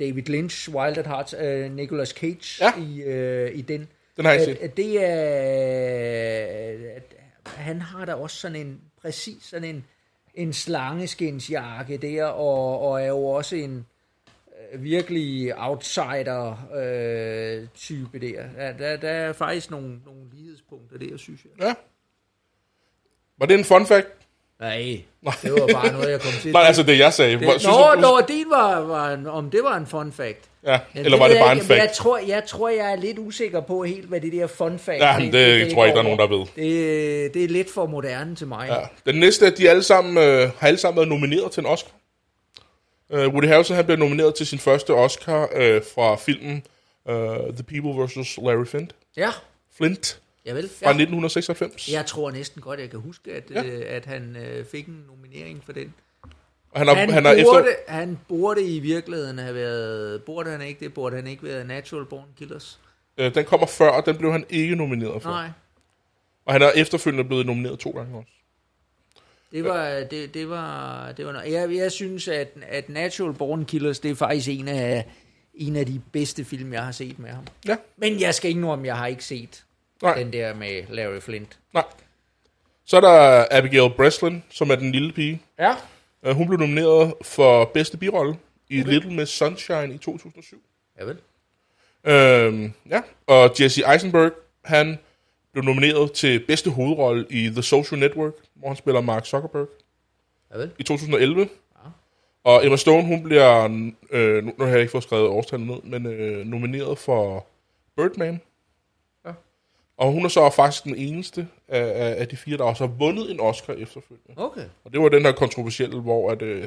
[0.00, 2.72] David Lynch, Wild at Heart, øh, Nicolas Cage Ja.
[2.82, 3.88] i, øh, i den.
[4.18, 4.58] Den har jeg set.
[4.58, 5.16] at det er,
[6.96, 7.14] at
[7.46, 9.84] han har da også sådan en, præcis sådan en,
[10.34, 13.86] en slangeskinsjakke der, og, og er jo også en
[14.72, 18.44] øh, virkelig outsider øh, type der.
[18.56, 18.96] Ja, der.
[18.96, 21.66] Der er faktisk nogle, nogle lighedspunkter der, synes jeg.
[21.66, 21.74] Ja.
[23.36, 24.17] Var det en fun fact?
[24.60, 25.00] Nej,
[25.42, 26.52] det var bare noget, jeg kom til.
[26.56, 27.32] Nej, altså det jeg sagde.
[27.38, 30.38] Det, synes nå, du- nå, din var, var en, om det var en fun fact.
[30.64, 31.94] Ja, Ja, eller var ved det jeg bare en ikke, men Jeg fact?
[31.96, 35.18] tror, jeg tror, jeg er lidt usikker på helt, hvad det der fun fact Ja,
[35.18, 36.38] men det tror jeg ikke, der er nogen, der ved.
[36.56, 38.68] Det, det er lidt for moderne til mig.
[38.68, 39.10] Ja.
[39.12, 41.90] Den næste, de alle sammen, øh, har alle sammen været nomineret til en Oscar.
[43.10, 46.62] Uh, Woody Harrelson han blev nomineret til sin første Oscar øh, fra filmen
[47.10, 47.14] uh,
[47.54, 48.38] The People vs.
[48.38, 48.94] Larry Flint.
[49.16, 49.30] Ja,
[49.76, 50.68] Flint jeg vil.
[50.68, 50.90] fra Ja.
[50.90, 51.92] 1996.
[51.92, 53.62] Jeg tror næsten godt, jeg kan huske, at, Ja.
[53.62, 53.68] ja.
[53.70, 55.94] øh, at han øh, fik en nominering for den.
[56.70, 57.92] Og han har, Han, han har burde, efter...
[57.92, 60.22] han burde i virkeligheden have været...
[60.22, 60.94] Burde han ikke det?
[60.94, 62.80] Burde han ikke været Natural Born Killers?
[63.18, 65.30] Øh, den kommer før, og den blev han ikke nomineret for.
[65.30, 65.48] Nej,
[66.44, 68.30] Og han er efterfølgende blevet nomineret to gange også.
[69.52, 69.88] det var...
[70.10, 71.52] Det, det var, det var noget.
[71.52, 75.06] Jeg, jeg synes, at, at Natural Born Killers, det er faktisk en af,
[75.54, 77.44] en af de bedste film, jeg har set med ham.
[77.68, 79.64] Ja, Men jeg skal ikke nu om jeg har ikke set
[80.02, 81.58] nej, den der med Larry Flint.
[81.74, 81.84] nej.
[82.84, 85.42] Så er der Abigail Breslin, som er den lille pige.
[85.58, 85.74] Ja.
[86.22, 88.36] Øh, hun blev nomineret for bedste birolle
[88.68, 90.62] i Little Miss Sunshine i 2007.
[91.00, 91.16] Ja vel.
[92.04, 94.32] Øhm, ja, og Jesse Eisenberg,
[94.64, 94.98] han
[95.52, 99.68] blev nomineret til bedste hovedrolle i The Social Network, hvor han spiller Mark Zuckerberg
[100.52, 100.70] Ja vel.
[100.78, 101.48] i 2011.
[102.44, 103.64] Og Emma Stone, hun bliver,
[104.10, 107.46] øh, nu, nu har jeg ikke fået skrevet årstallet ned, men øh, nomineret for
[107.96, 108.40] Birdman.
[109.98, 110.04] Ja.
[110.04, 113.30] Og hun er så faktisk den eneste af, af, de fire, der også har vundet
[113.30, 114.32] en Oscar efterfølgende.
[114.36, 114.64] Okay.
[114.84, 116.62] Og det var den her kontroversielle, hvor at, øh,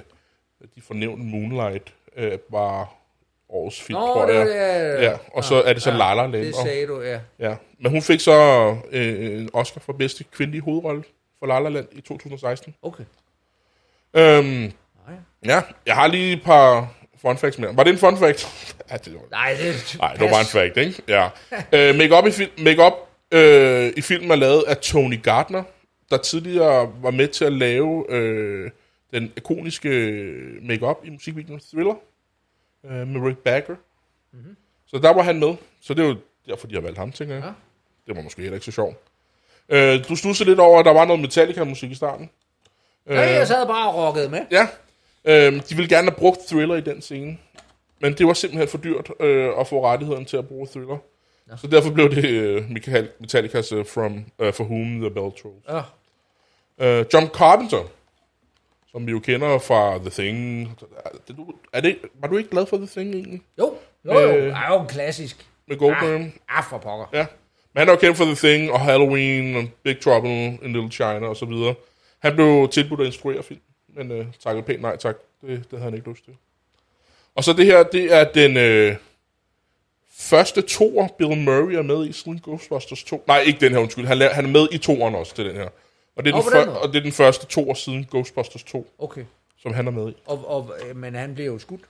[0.75, 2.93] de fornævnte Moonlight øh, var
[3.49, 4.39] årets film, Nå, tror det jeg.
[4.39, 4.45] var
[4.97, 6.45] det, Ja, og så er det så ja, La La Land.
[6.45, 7.19] Det sagde du, ja.
[7.39, 11.03] Ja, men hun fik så øh, en Oscar for bedste kvindelige hovedrolle
[11.39, 12.75] for La La Land i 2016.
[12.81, 13.03] Okay.
[14.13, 14.71] Øhm, Nej.
[15.45, 17.75] ja, jeg har lige et par fun facts mere.
[17.77, 18.47] Var det en fun fact?
[18.91, 21.01] ja, det var, Nej, det, nej, det var bare en fact, ikke?
[21.07, 21.29] Ja.
[21.71, 22.93] øh, make-up, i, fil- make-up
[23.31, 25.63] øh, i filmen er lavet af Tony Gardner,
[26.09, 28.71] der tidligere var med til at lave øh,
[29.13, 29.89] den ikoniske
[30.61, 31.95] make-up i musikvideoen Thriller
[32.85, 33.75] øh, med Rick Bagger.
[34.33, 34.55] Mm-hmm.
[34.87, 35.55] Så der var han med.
[35.81, 36.15] Så det er jo
[36.47, 37.43] derfor, de har valgt ham, tænker jeg.
[37.43, 37.51] Ja.
[38.07, 38.95] Det var måske heller ikke så sjovt.
[39.69, 42.29] Øh, du stussede lidt over, at der var noget Metallica-musik i starten.
[43.07, 44.41] Ja, jeg sad bare og rockede med.
[44.51, 44.67] Ja,
[45.25, 47.37] øh, de ville gerne have brugt Thriller i den scene.
[48.01, 50.97] Men det var simpelthen for dyrt øh, at få rettigheden til at bruge Thriller.
[51.49, 51.57] Ja.
[51.57, 55.65] Så derfor blev det øh, Michael- Metallicas uh, From uh, For Whom The Bell Tolls.
[55.69, 55.81] Ja.
[56.99, 57.89] Øh, John Carpenter,
[58.91, 60.61] som vi jo kender fra The Thing.
[61.05, 63.41] Er det, du- er det, var du ikke glad for The Thing egentlig?
[63.59, 63.73] Jo,
[64.05, 64.35] jo, jo.
[64.37, 64.47] Øh.
[64.53, 65.47] Er jo en klassisk.
[65.67, 66.21] Med Goldberg?
[66.21, 67.05] Ah, ah, for pokker.
[67.13, 67.25] Ja.
[67.73, 70.91] Men han er jo kendt for The Thing og Halloween og Big Trouble in Little
[70.91, 71.75] China og så videre.
[72.19, 75.15] Han blev tilbudt at instruere film, men øh, takkede pænt nej tak.
[75.41, 76.33] Det, det havde han ikke lyst til.
[77.35, 78.95] Og så det her, det er den øh,
[80.21, 83.23] første toer, Bill Murray er med i siden Ghostbusters 2.
[83.27, 84.05] Nej, ikke den her, undskyld.
[84.05, 85.67] Han, er- han er med i toeren også til den her.
[86.15, 88.87] Og det er, Nå, den, før, og det er den første toer siden Ghostbusters 2,
[88.99, 89.23] Okay.
[89.61, 90.15] som han er med i.
[90.25, 91.81] Og, og, øh, men han bliver jo skudt.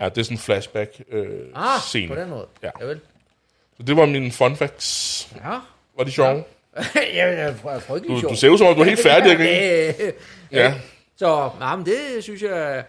[0.00, 2.08] Ja, det er sådan en flashback øh, Ah, scene.
[2.08, 2.46] på den måde.
[2.62, 2.70] Ja.
[2.86, 3.00] Vel.
[3.76, 5.28] Så det var mine fun facts.
[5.44, 5.50] Ja.
[5.96, 6.44] Var de sjove?
[7.14, 9.30] ja, det er frygtelig Du, du ser ud som om, du er helt færdig.
[9.30, 9.44] Ikke?
[10.52, 10.62] Ja.
[10.62, 10.74] Ja.
[11.16, 12.84] Så, nej, men det synes jeg...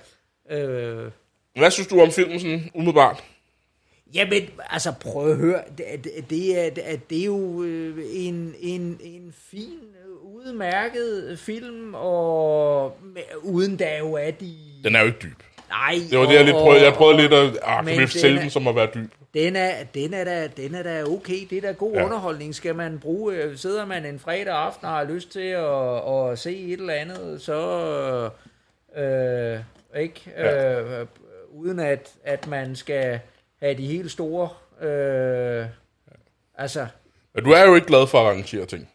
[0.52, 1.12] Øh,
[1.56, 3.24] Hvad synes du om filmen sådan umiddelbart?
[4.14, 7.98] Jamen, altså prøv at høre, det, det, det, er, det, er, det er jo øh,
[8.14, 12.98] en, en, en fin, øh, udmærket film, og
[13.42, 14.56] uden der jo er de...
[14.84, 15.44] Den er jo ikke dyb.
[15.70, 16.84] Nej, Det var det, jeg lidt prøvede.
[16.84, 19.12] Jeg prøvede lidt at ah, vi den sælge er- den som at være dyb.
[19.34, 21.48] Den er, den, er da, den er da okay.
[21.50, 22.00] Det er da god Ja.
[22.00, 22.06] ja.
[22.06, 22.56] underholdning.
[22.56, 23.36] Skal man bruge...
[23.36, 26.94] øh, Sidder man en fredag aften og har lyst til at, at se et eller
[26.94, 28.30] andet, så...
[28.98, 29.60] Øh,
[30.02, 30.22] ikke?
[30.38, 30.80] Ja.
[30.82, 31.08] Øh,
[31.54, 33.20] uden at, at man skal
[33.62, 34.50] have de helt store...
[34.88, 35.66] Øh,
[36.58, 36.88] Altså,
[37.36, 38.90] Men du er jo ikke glad for at arrangere ting.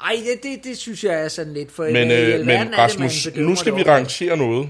[0.00, 1.84] ej, det, det, det synes jeg er sådan lidt for...
[1.84, 3.96] Men, øh, men det, Rasmus, bedømmer nu skal det vi over?
[3.96, 4.68] rangere noget.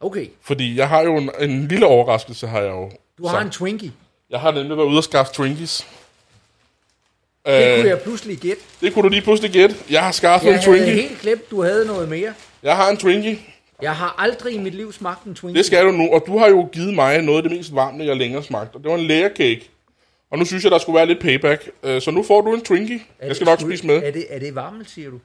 [0.00, 2.90] Okay, Fordi jeg har jo en, en lille overraskelse, har jeg jo.
[3.18, 3.92] du har en Twinkie.
[4.30, 5.86] Jeg har nemlig været ude og skaffe Twinkies.
[7.46, 8.62] Det Øh, kunne jeg pludselig gætte.
[8.80, 9.76] det kunne du lige pludselig gætte.
[9.90, 10.94] Jeg har skaffet Jeg en havde Twinkie.
[11.02, 12.34] helt glemt, du havde noget mere.
[12.62, 13.38] Jeg har en Twinkie.
[13.82, 15.58] Jeg har aldrig i mit liv smagt en Twinkie.
[15.58, 16.12] Det skal du nu.
[16.12, 18.74] Og du har jo givet mig noget af det mest varme, jeg længere smagt.
[18.74, 19.70] Og det var en layer cake.
[20.30, 21.70] Og nu synes jeg, der skulle være lidt payback.
[21.82, 23.00] Øh, Så nu får du en Twinkie.
[23.18, 24.02] Er Jeg skal nok spise med.
[24.02, 25.20] Er det, er det varmelt, siger du?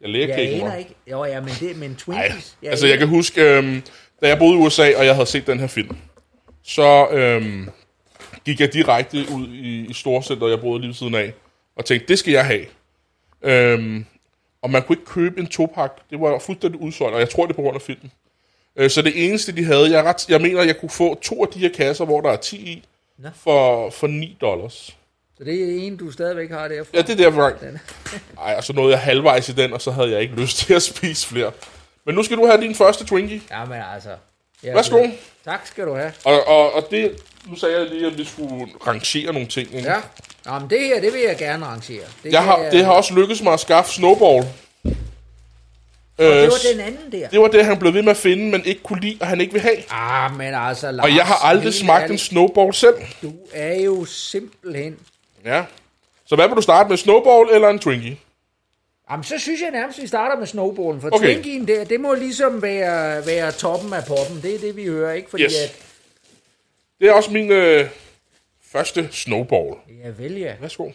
[0.00, 0.94] Jeg layer Jeg aner ikke.
[1.10, 2.56] Jo, ja, men, det, men Ej, Twinkies...
[2.62, 3.82] altså jeg kan huske, øhm,
[4.22, 5.96] da jeg boede i USA, og jeg havde set den her film,
[6.62, 7.68] så øhm,
[8.44, 11.32] gik jeg direkte ud i, i Storcenter, jeg boede lige ved siden af,
[11.76, 12.64] og tænkte, det skal jeg have.
[13.42, 14.04] Øhm,
[14.62, 15.92] og man kunne ikke købe en topak.
[16.10, 18.12] Det var fuldstændig udsolgt, og jeg tror, det er på grund af filmen.
[18.76, 21.48] Øh, så det eneste, de havde, jeg, ret, jeg mener, jeg kunne få to af
[21.48, 22.84] de her kasser, hvor der er 10 i,
[23.18, 23.28] Nå.
[23.34, 24.96] for, for 9 dollars.
[25.38, 26.90] Så det er en, du stadigvæk har derfra?
[26.94, 27.48] Ja, det er derfor.
[27.60, 27.78] Den.
[28.46, 30.74] Ej, og så nåede jeg halvvejs i den, og så havde jeg ikke lyst til
[30.74, 31.52] at spise flere.
[32.06, 33.40] Men nu skal du have din første Twinkie.
[33.50, 34.10] Jamen altså...
[34.62, 34.96] Er Værsgo.
[34.98, 35.10] glad.
[35.44, 36.12] Tak skal du have.
[36.24, 37.12] Og, og, og det,
[37.46, 39.74] nu sagde jeg lige, at vi skulle rangere nogle ting.
[39.74, 39.88] Ikke?
[39.90, 39.96] Ja.
[40.46, 42.02] Jamen det her, det vil jeg gerne arrangere.
[42.22, 44.46] Det, Jeg har, det har også lykkedes mig at skaffe Snowball.
[46.18, 47.28] Og det Øh, var den anden der.
[47.28, 49.40] det var det, han blev ved med at finde, men ikke kunne lide, og han
[49.40, 49.76] ikke vil have.
[49.90, 52.94] Ah, men altså, Lars, Og jeg har aldrig smagt en Snowball selv.
[53.22, 54.96] Du er jo simpelthen...
[55.44, 55.64] Ja.
[56.26, 58.18] Så hvad vil du starte med, Snowball eller en Twinkie?
[59.10, 61.64] Jamen, så synes jeg nærmest, vi starter med snowballen, for Okay.
[61.68, 64.42] der, det må ligesom være, være toppen af poppen.
[64.42, 65.30] Det er det, vi hører, ikke?
[65.30, 65.54] Fordi Yes.
[65.64, 65.82] at...
[67.00, 67.88] Det er også min øh,
[68.72, 69.74] første Snowball.
[70.04, 70.54] Ja, vel ja.
[70.60, 70.90] Værsgo.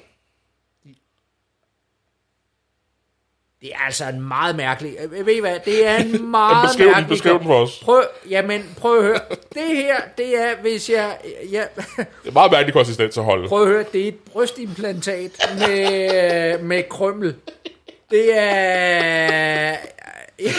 [3.61, 4.95] Det er altså en meget mærkelig...
[5.13, 5.59] øh, Ved I hvad?
[5.65, 7.09] Det er en meget Beskriv den, mærkelig...
[7.09, 7.79] beskriv den for os.
[7.83, 9.19] Prøv, jamen, prøv at høre.
[9.53, 11.17] Det her, det er, hvis jeg...
[11.51, 13.47] jeg Det er meget mærkelig konsistens at holde.
[13.47, 17.35] prøv at høre, det er et brystimplantat med, med krømmel.
[18.13, 19.77] Det er...
[20.37, 20.47] Det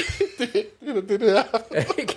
[0.88, 1.98] er det, det er.
[1.98, 2.16] ikke,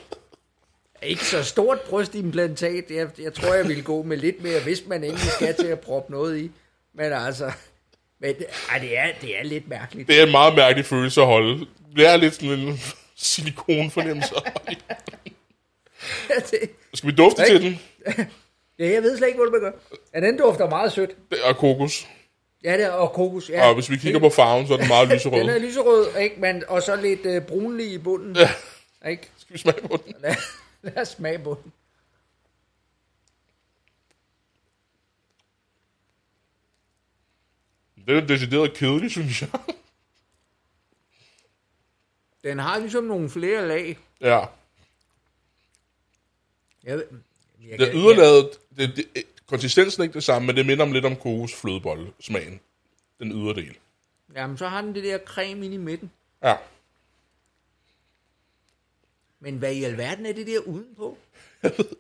[1.12, 2.92] ikke så stort brystimplantat.
[2.92, 5.80] Jeg, jeg tror, jeg ville gå med lidt mere, hvis man endelig skal til at
[5.80, 6.52] proppe noget i.
[6.94, 7.52] Men altså...
[8.20, 8.36] Men,
[8.72, 10.08] ej, det, er, det er lidt mærkeligt.
[10.08, 11.66] Det er en meget mærkelig følelse at holde.
[11.96, 12.80] Det er lidt sådan en
[13.16, 14.36] silikonfornemmelse.
[16.52, 17.80] det, Skal vi dufte til den?
[18.80, 19.72] ja, jeg ved slet ikke, hvad man gør.
[20.14, 21.16] Ja, den dufter meget sødt.
[21.32, 22.08] Det er kokos.
[22.64, 23.50] Ja, det er, og kokos.
[23.50, 23.68] Ja.
[23.68, 25.40] Og hvis vi kigger på farven, så er den meget lyserød.
[25.40, 26.36] Den er lyserød, ikke?
[26.40, 28.36] Men, og så lidt øh, brunlig i bunden.
[28.36, 28.50] Ja.
[29.10, 29.30] Ikke?
[29.38, 30.14] Skal vi smage på den?
[30.20, 30.36] Lad,
[30.82, 31.72] lad os smage på den.
[38.08, 39.50] Den er decideret kedelig, synes jeg.
[42.44, 43.98] Den har ligesom nogle flere lag.
[44.22, 44.46] ja.
[46.84, 47.02] Jeg,
[47.68, 51.06] jeg, Det yderlaget, det, det, konsistensen er ikke det samme, men det minder om lidt
[51.06, 52.60] om kokos flødebolle smagen.
[53.20, 53.78] Den yderdel.
[54.36, 56.12] Jamen, så har den det der creme inde i midten.
[56.44, 56.56] Ja.
[59.40, 61.18] Men hvad i alverden er det der udenpå?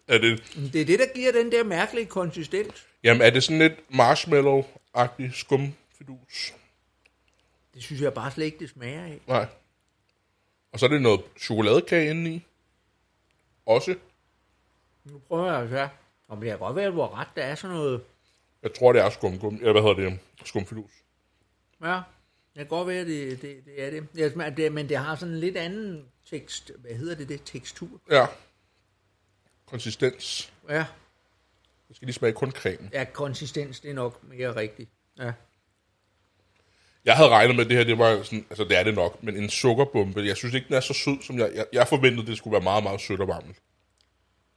[0.07, 0.43] Er det,
[0.73, 2.85] Det er det, der giver den der mærkelige konsistens.
[3.03, 6.53] jamen, er det sådan lidt marshmallow-agtig skumfidus?
[7.73, 9.19] Det synes jeg bare slet ikke, det smager af.
[9.27, 9.45] Nej.
[10.71, 12.45] Og så er det noget chokoladekage indeni.
[13.65, 13.95] Også.
[15.05, 15.87] Nu prøver jeg altså.
[16.27, 17.27] Om det kan godt være, at du har ret.
[17.35, 18.01] Der er sådan noget...
[18.63, 19.55] Jeg tror, det er skumgum.
[19.55, 20.19] Ja, hvad hedder det?
[20.45, 20.91] Skumfidus.
[21.83, 22.01] Ja, det
[22.55, 24.07] kan godt være, det, det, det er det.
[24.15, 26.71] det, smager, det men det har sådan en lidt anden tekst...
[26.77, 27.41] Hvad hedder det, det?
[27.45, 27.89] Tekstur.
[28.11, 28.25] Ja.
[29.65, 30.53] Konsistens.
[30.69, 30.75] Ja,
[31.89, 32.89] Jeg skal lige smage kun creme.
[32.93, 34.89] ja konsistens, det er nok mere rigtigt.
[35.17, 35.31] Ja.
[37.05, 39.23] Jeg havde regnet med, at det her, det var sådan, altså det er det nok,
[39.23, 42.27] men en sukkerbombe, jeg synes ikke, den er så sød, som jeg, jeg, jeg forventede,
[42.27, 43.55] det skulle være meget, meget sødt og varmt.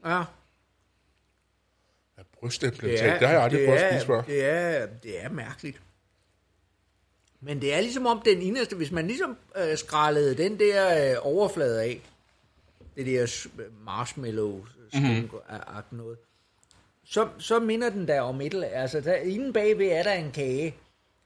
[0.05, 0.25] Ja, Ja,
[2.41, 4.23] brystimplantat, det, har jeg aldrig det prøvet at er, spise før.
[4.23, 5.81] Det er, det er mærkeligt.
[7.41, 11.17] Men det er ligesom om den inderste, hvis man ligesom øh, skrallede den der øh,
[11.21, 12.01] overflade af,
[12.97, 13.47] det der
[13.85, 15.31] marshmallow mm-hmm.
[15.91, 16.19] noget,
[17.05, 18.81] så, så minder den der om et eller andet.
[18.81, 20.75] Altså, der, inden bagved er der en kage,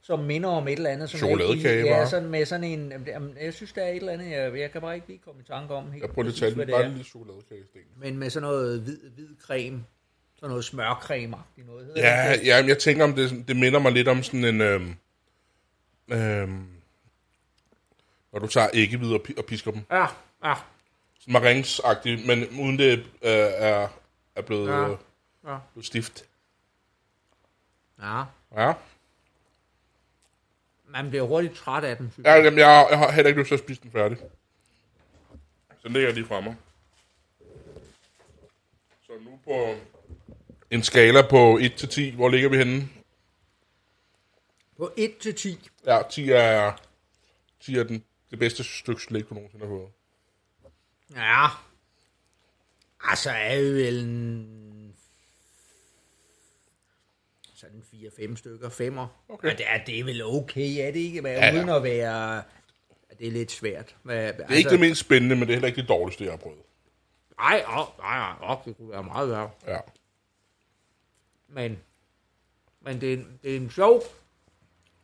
[0.02, 1.10] som minder om et eller andet.
[1.10, 2.92] Som jeg ikke Chokoladekage, Ja, sådan med sådan en...
[3.06, 5.40] Jamen, jeg synes, der er et eller andet, jeg, jeg kan bare ikke lige komme
[5.40, 5.90] i tanke om.
[5.92, 6.86] Helt Jeg prøver lige at tage det bare er.
[6.86, 7.80] en lille chokoladekagesten.
[7.96, 9.84] Men med sådan noget hvid, hvid creme.
[10.36, 11.86] Sådan noget smørcreme noget.
[11.86, 12.46] Hedder Ja, det?
[12.46, 14.60] ja, men jeg tænker, om det, det minder mig lidt om sådan en...
[14.60, 14.96] Øhm,
[16.08, 16.68] øhm,
[18.32, 19.82] når du tager æggehvide og, pi- og pisker dem.
[19.90, 20.06] Ja,
[20.44, 20.54] ja.
[21.20, 23.88] Sådan maringsagtigt, men uden det øh, er,
[24.36, 24.80] er blevet, Ja.
[24.82, 24.96] ja.
[25.52, 25.58] Ja.
[25.72, 26.24] blevet stift.
[28.02, 28.22] Ja,
[28.56, 28.72] Ja.
[30.88, 32.44] man bliver hurtigt træt af den, Ja, jeg.
[32.44, 34.18] jamen, jeg, jeg har heller ikke lyst til at spise den færdig.
[35.82, 36.56] Så ligger jeg lige fremme.
[39.06, 39.74] Så nu på
[40.74, 42.88] en skala på 1 til 10, hvor ligger vi henne?
[44.76, 45.68] På 1 til 10.
[45.86, 46.72] Ja, 10 er,
[47.60, 49.88] 10 er den, det bedste stykke slik, du nogensinde har fået.
[51.14, 51.46] Ja.
[53.10, 54.94] Altså er jo vel en...
[57.54, 59.06] Sådan 4-5 stykker, femmer.
[59.28, 59.52] Okay.
[59.52, 61.22] Og det er, det er vel okay, er det ikke?
[61.22, 61.54] Men Ja, ja.
[61.56, 62.34] uden at være...
[62.34, 63.96] Ja, det er lidt svært.
[64.08, 66.32] Altså, Det er ikke det mest spændende, men det er heller ikke det dårligste, jeg
[66.32, 66.58] har prøvet.
[67.38, 69.50] Nej, åh, nej, nej, åh, det kunne være meget værre.
[69.66, 69.78] Ja.
[71.54, 71.78] Men,
[72.84, 74.02] men det, er en, det er en sjov...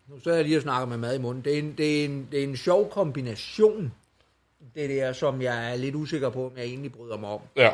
[0.08, 1.44] Nu så jeg lige og snakker med mad i munden.
[1.44, 3.92] Det er en, det er en, det er en sjov kombination.
[4.74, 7.40] Det der, som jeg er lidt usikker på, om jeg egentlig bryder mig om.
[7.56, 7.70] Ja.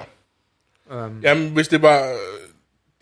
[0.90, 2.16] Um, Jamen, hvis det var øh,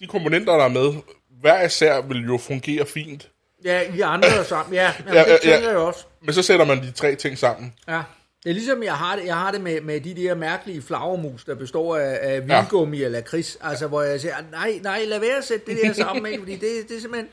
[0.01, 0.93] de komponenter, der er med,
[1.29, 3.31] hver især vil jo fungere fint.
[3.65, 4.75] Ja, I andre sammen.
[4.75, 5.69] Ja, jamen, Ja, ja, ja, det tænker ja.
[5.69, 6.05] jeg også.
[6.21, 7.75] Men så sætter man de tre ting sammen.
[7.89, 8.03] Ja.
[8.45, 11.45] Det er ligesom, jeg har det, jeg har det med, med de der mærkelige flagermus,
[11.45, 13.05] der består af, af vingummi ja.
[13.05, 13.59] eller kris.
[13.61, 16.39] Altså, hvor jeg siger, nej, nej, lad være at sætte det der sammen, ikke?
[16.39, 17.29] fordi det, det er simpelthen...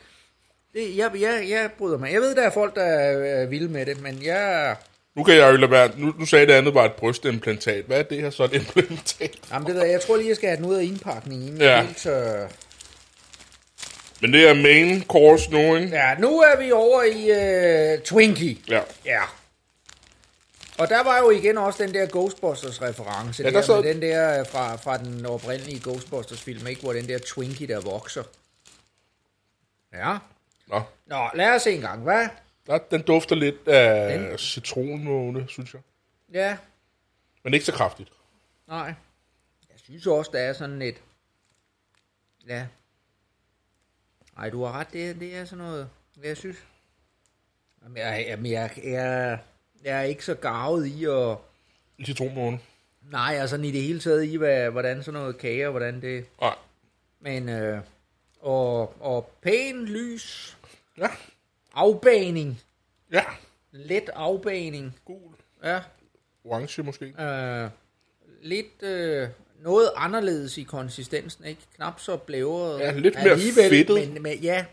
[0.74, 2.14] Det, jeg, jeg, jeg bryder mig.
[2.14, 4.76] Jeg ved, der er folk, der er, vilde med det, men jeg...
[5.16, 7.86] Nu kan jeg jo lade være, nu, nu sagde det andet var et brystimplantat.
[7.86, 9.40] Hvad er det her så et implantat?
[9.52, 11.58] Jamen, det der, jeg tror lige, jeg skal have den ud af indpakningen.
[11.58, 11.76] Ja.
[11.76, 11.82] Ja.
[11.82, 12.38] Helt, så...
[14.22, 15.96] Men det er main course nu, ikke?
[15.96, 17.32] ja, nu er vi over i
[17.96, 18.58] uh, Twinkie.
[18.70, 18.82] Ja.
[19.06, 19.22] Ja.
[20.82, 24.02] Og der var jo igen også den der Ghostbusters-reference, Ja, ja, der der med den
[24.02, 26.82] der fra, fra den oprindelige Ghostbusters-film, ikke?
[26.82, 28.24] hvor den der Twinkie, der vokser.
[29.94, 30.18] Ja.
[30.68, 30.82] Nå.
[31.06, 32.28] Nå, lad os se en gang, hvad?
[32.68, 35.82] Der, den dufter lidt af Den- citronmåne, synes jeg.
[36.34, 36.58] Ja,
[37.44, 38.10] Men ikke så kraftigt.
[38.68, 38.94] nej.
[39.70, 41.02] Jeg synes også, der er sådan lidt...
[42.48, 42.68] Ja.
[44.38, 45.90] Nej, du har ret, det, er- det er sådan noget...
[46.24, 46.58] Jeg synes...
[47.84, 49.40] Jamen, jeg, jamen, jeg, jeg,
[49.84, 51.38] jeg er ikke så gavet i at...
[52.06, 52.60] Citronmåne.
[53.12, 56.26] Nej, altså i det hele taget i, hvad, hvordan sådan noget kage, og hvordan det...
[56.42, 56.56] Nej.
[57.22, 57.80] Men, øh,
[58.40, 60.58] og, og pæn lys,
[60.98, 61.08] Ja.
[61.74, 62.62] afbaning,
[63.12, 63.24] Ja.
[63.72, 65.34] let afbaning, Gul.
[65.64, 65.80] ja,
[66.44, 67.06] Orange måske.
[67.06, 67.70] øh,
[68.42, 69.28] lidt øh,
[69.62, 71.62] noget anderledes i konsistensen, ikke?
[71.76, 72.80] Knap så blævret.
[72.80, 73.38] Ja, lidt mere
[73.70, 74.10] fedtet.
[74.14, 74.66] Men, men ja,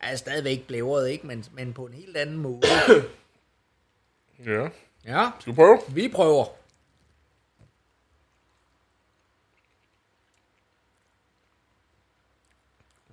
[0.00, 1.26] er stadigvæk blævret, ikke?
[1.26, 2.62] Men, men på en helt anden måde.
[4.44, 4.68] Ja.
[5.04, 5.78] Ja, Skal vi prøve?
[5.88, 6.46] vi prøver.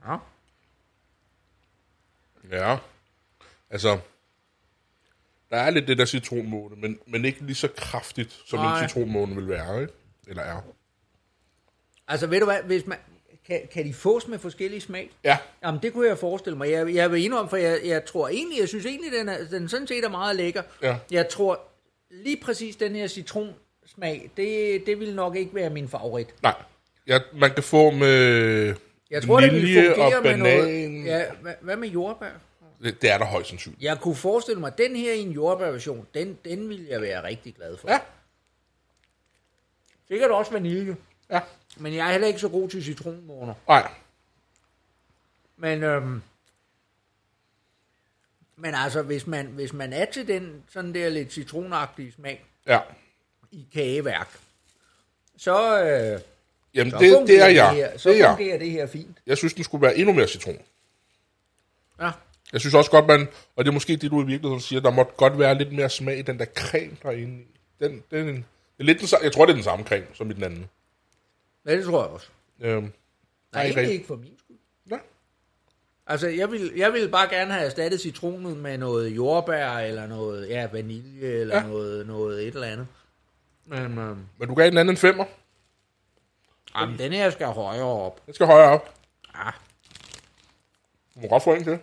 [0.06, 0.18] Ja.
[2.52, 2.78] Ja.
[3.70, 4.00] Altså,
[5.50, 8.82] der er lidt det der citronmåne, men, men ikke lige så kraftigt, som Nej.
[8.84, 9.94] en citronmåne vil være, ikke?
[10.28, 10.62] Eller er.
[12.08, 12.98] Altså, ved du hvad, hvis man,
[13.48, 15.12] kan, kan de fås med forskellige smag?
[15.24, 15.38] Ja.
[15.64, 16.72] Jamen, det kunne jeg forestille mig.
[16.72, 19.70] Jeg, jeg vil indrømme, for jeg, jeg tror egentlig, jeg synes egentlig, den, er, den
[19.70, 20.64] sådan set er meget lækker.
[20.82, 20.98] Ja.
[21.12, 21.60] Jeg tror
[22.10, 26.28] lige præcis den her citronsmag, det, det vil nok ikke være min favorit.
[26.44, 26.56] Nej.
[27.08, 28.76] Ja, man kan få med
[29.12, 30.40] Jeg tror, det vil vanilje fungere og med banan.
[30.40, 31.06] noget...
[31.06, 32.30] Ja, hvad, hvad med jordbær?
[32.84, 33.84] Det, det er der højst sandsynligt.
[33.84, 37.24] Jeg kunne forestille mig, at den her i en jordbærversion, den, den vil jeg være
[37.24, 37.92] rigtig glad for.
[37.92, 38.00] Ja.
[40.08, 40.96] Sikkert også vanilje.
[41.32, 41.40] Ja.
[41.78, 43.54] Men jeg er heller ikke så god til citronmåner.
[43.68, 43.92] Nej.
[45.58, 46.22] Men, øhm,
[48.58, 52.80] men altså, hvis man, hvis man er til den sådan der lidt citronagtige smag Ja.
[53.52, 54.40] i kageværk,
[55.38, 56.22] så, øh,
[56.74, 57.74] Jamen, så det, det er jeg.
[57.74, 58.36] her, så det er jeg.
[58.38, 59.18] fungerer det her fint.
[59.28, 60.58] Jeg synes, den skulle være endnu mere citron.
[62.02, 62.12] Ja,
[62.54, 64.90] Jeg synes også godt, man, og det er måske det, du i virkeligheden siger, der
[64.92, 67.46] må godt være lidt mere smag i den der creme derinde i.
[67.84, 68.44] Den, den, det
[68.80, 70.70] er lidt den, sa- jeg tror, det er den samme creme som i den anden.
[71.66, 72.28] Ja det tror jeg også.
[72.62, 72.92] Øhm, Nej,
[73.54, 74.58] Nej, egentlig ikke for min skyld.
[74.92, 74.98] ja.
[76.08, 80.50] Altså, jeg vil, jeg vil bare gerne have erstattet citronen med noget jordbær, eller noget
[80.50, 81.68] ja, vanilje, eller Ja.
[81.68, 82.88] noget, noget et eller andet.
[83.66, 85.26] Men, øhm, Men du gav den anden en femmer.
[86.76, 88.26] jamen, den her skal højere op.
[88.26, 88.94] Den skal højere op.
[89.36, 89.50] Ja,
[91.16, 91.80] Du må godt få en til.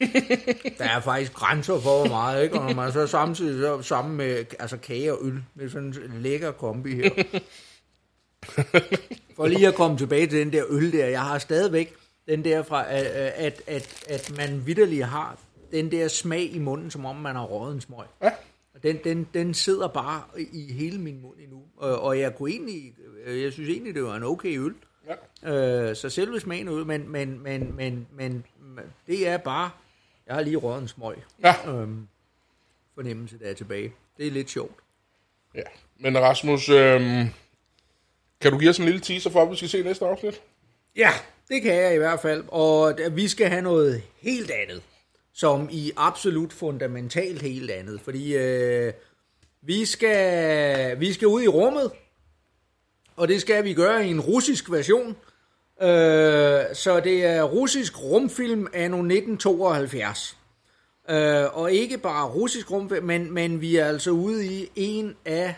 [0.78, 2.58] der er faktisk grænser for, hvor meget, ikke?
[2.60, 6.20] Og når man så samtidig så sammen med altså kage og øl, er sådan en
[6.22, 7.10] lækker kombi her.
[9.36, 11.94] For lige at komme tilbage til den der øl der, jeg har stadigvæk
[12.28, 15.38] den der fra, at, at, at, at man vidderligt har
[15.72, 18.06] den der smag i munden, som om man har røget en smøg.
[18.22, 18.30] Ja.
[18.74, 21.62] Og den, den, den sidder bare i hele min mund endnu.
[21.76, 22.94] Og, og jeg kunne egentlig,
[23.24, 24.74] øh, jeg synes egentlig, det var en okay øl.
[25.42, 25.88] Ja.
[25.88, 29.70] Øh, så selve smagen ud, men, men, men, men, men, men det er bare,
[30.26, 31.16] jeg har lige røget en smøg.
[31.44, 31.70] Ja.
[31.70, 32.08] Øhm,
[32.94, 33.92] fornemmelse, der er tilbage.
[34.16, 34.74] Det er lidt sjovt.
[35.54, 35.62] ja.
[35.98, 37.28] Men Rasmus, øhm,
[38.40, 40.40] kan du give os en lille teaser for, at vi skal se næste afsnit?
[40.96, 41.10] Ja,
[41.48, 42.44] det kan jeg i hvert fald.
[42.48, 44.82] Og vi skal have noget helt andet.
[45.34, 48.00] Som i absolut fundamentalt helt andet.
[48.00, 48.92] Fordi øh,
[49.62, 51.90] vi, skal, vi skal ud i rummet.
[53.16, 55.16] Og det skal vi gøre i en russisk version.
[55.82, 60.36] Øh, så det er russisk rumfilm anno 1972.
[61.10, 65.54] Øh, og ikke bare russisk rumfilm, men, men vi er altså ude i en af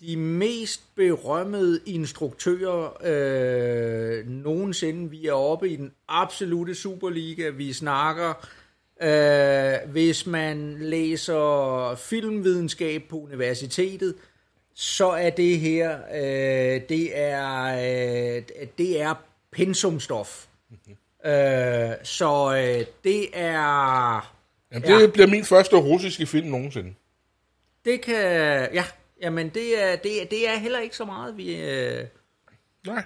[0.00, 5.10] de mest berømmede instruktører øh, nogensinde.
[5.10, 7.48] Vi er oppe i den absolute Superliga.
[7.50, 8.46] Vi snakker,
[9.02, 14.14] øh, hvis man læser filmvidenskab på universitetet,
[14.74, 17.64] så er det her, øh, det er,
[18.36, 18.42] øh,
[18.78, 19.14] det er
[19.52, 20.46] pensumstof.
[21.26, 24.32] øh, så øh, det er,
[24.72, 25.06] Jamen, det Ja.
[25.06, 26.94] bliver min første russiske film nogensinde.
[27.84, 28.14] det kan,
[28.74, 28.84] ja,
[29.20, 32.06] jamen det er, det, er- det er heller ikke så meget, vi, øh,
[32.86, 33.04] Nej.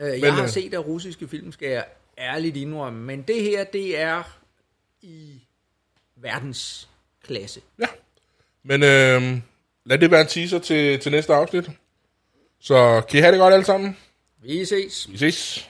[0.00, 1.84] øh, jeg Men, har øh, set af russiske film, skal jeg
[2.18, 4.22] ærligt indrømme, men det her, det er
[5.02, 5.40] i
[6.16, 7.60] verdensklasse.
[7.78, 7.86] Ja.
[8.62, 9.38] Men øh,
[9.84, 11.70] lad det være en teaser til, til næste afsnit.
[12.60, 13.96] Så kan I have det godt alle sammen.
[14.42, 15.10] Vi ses.
[15.12, 15.69] Vi ses.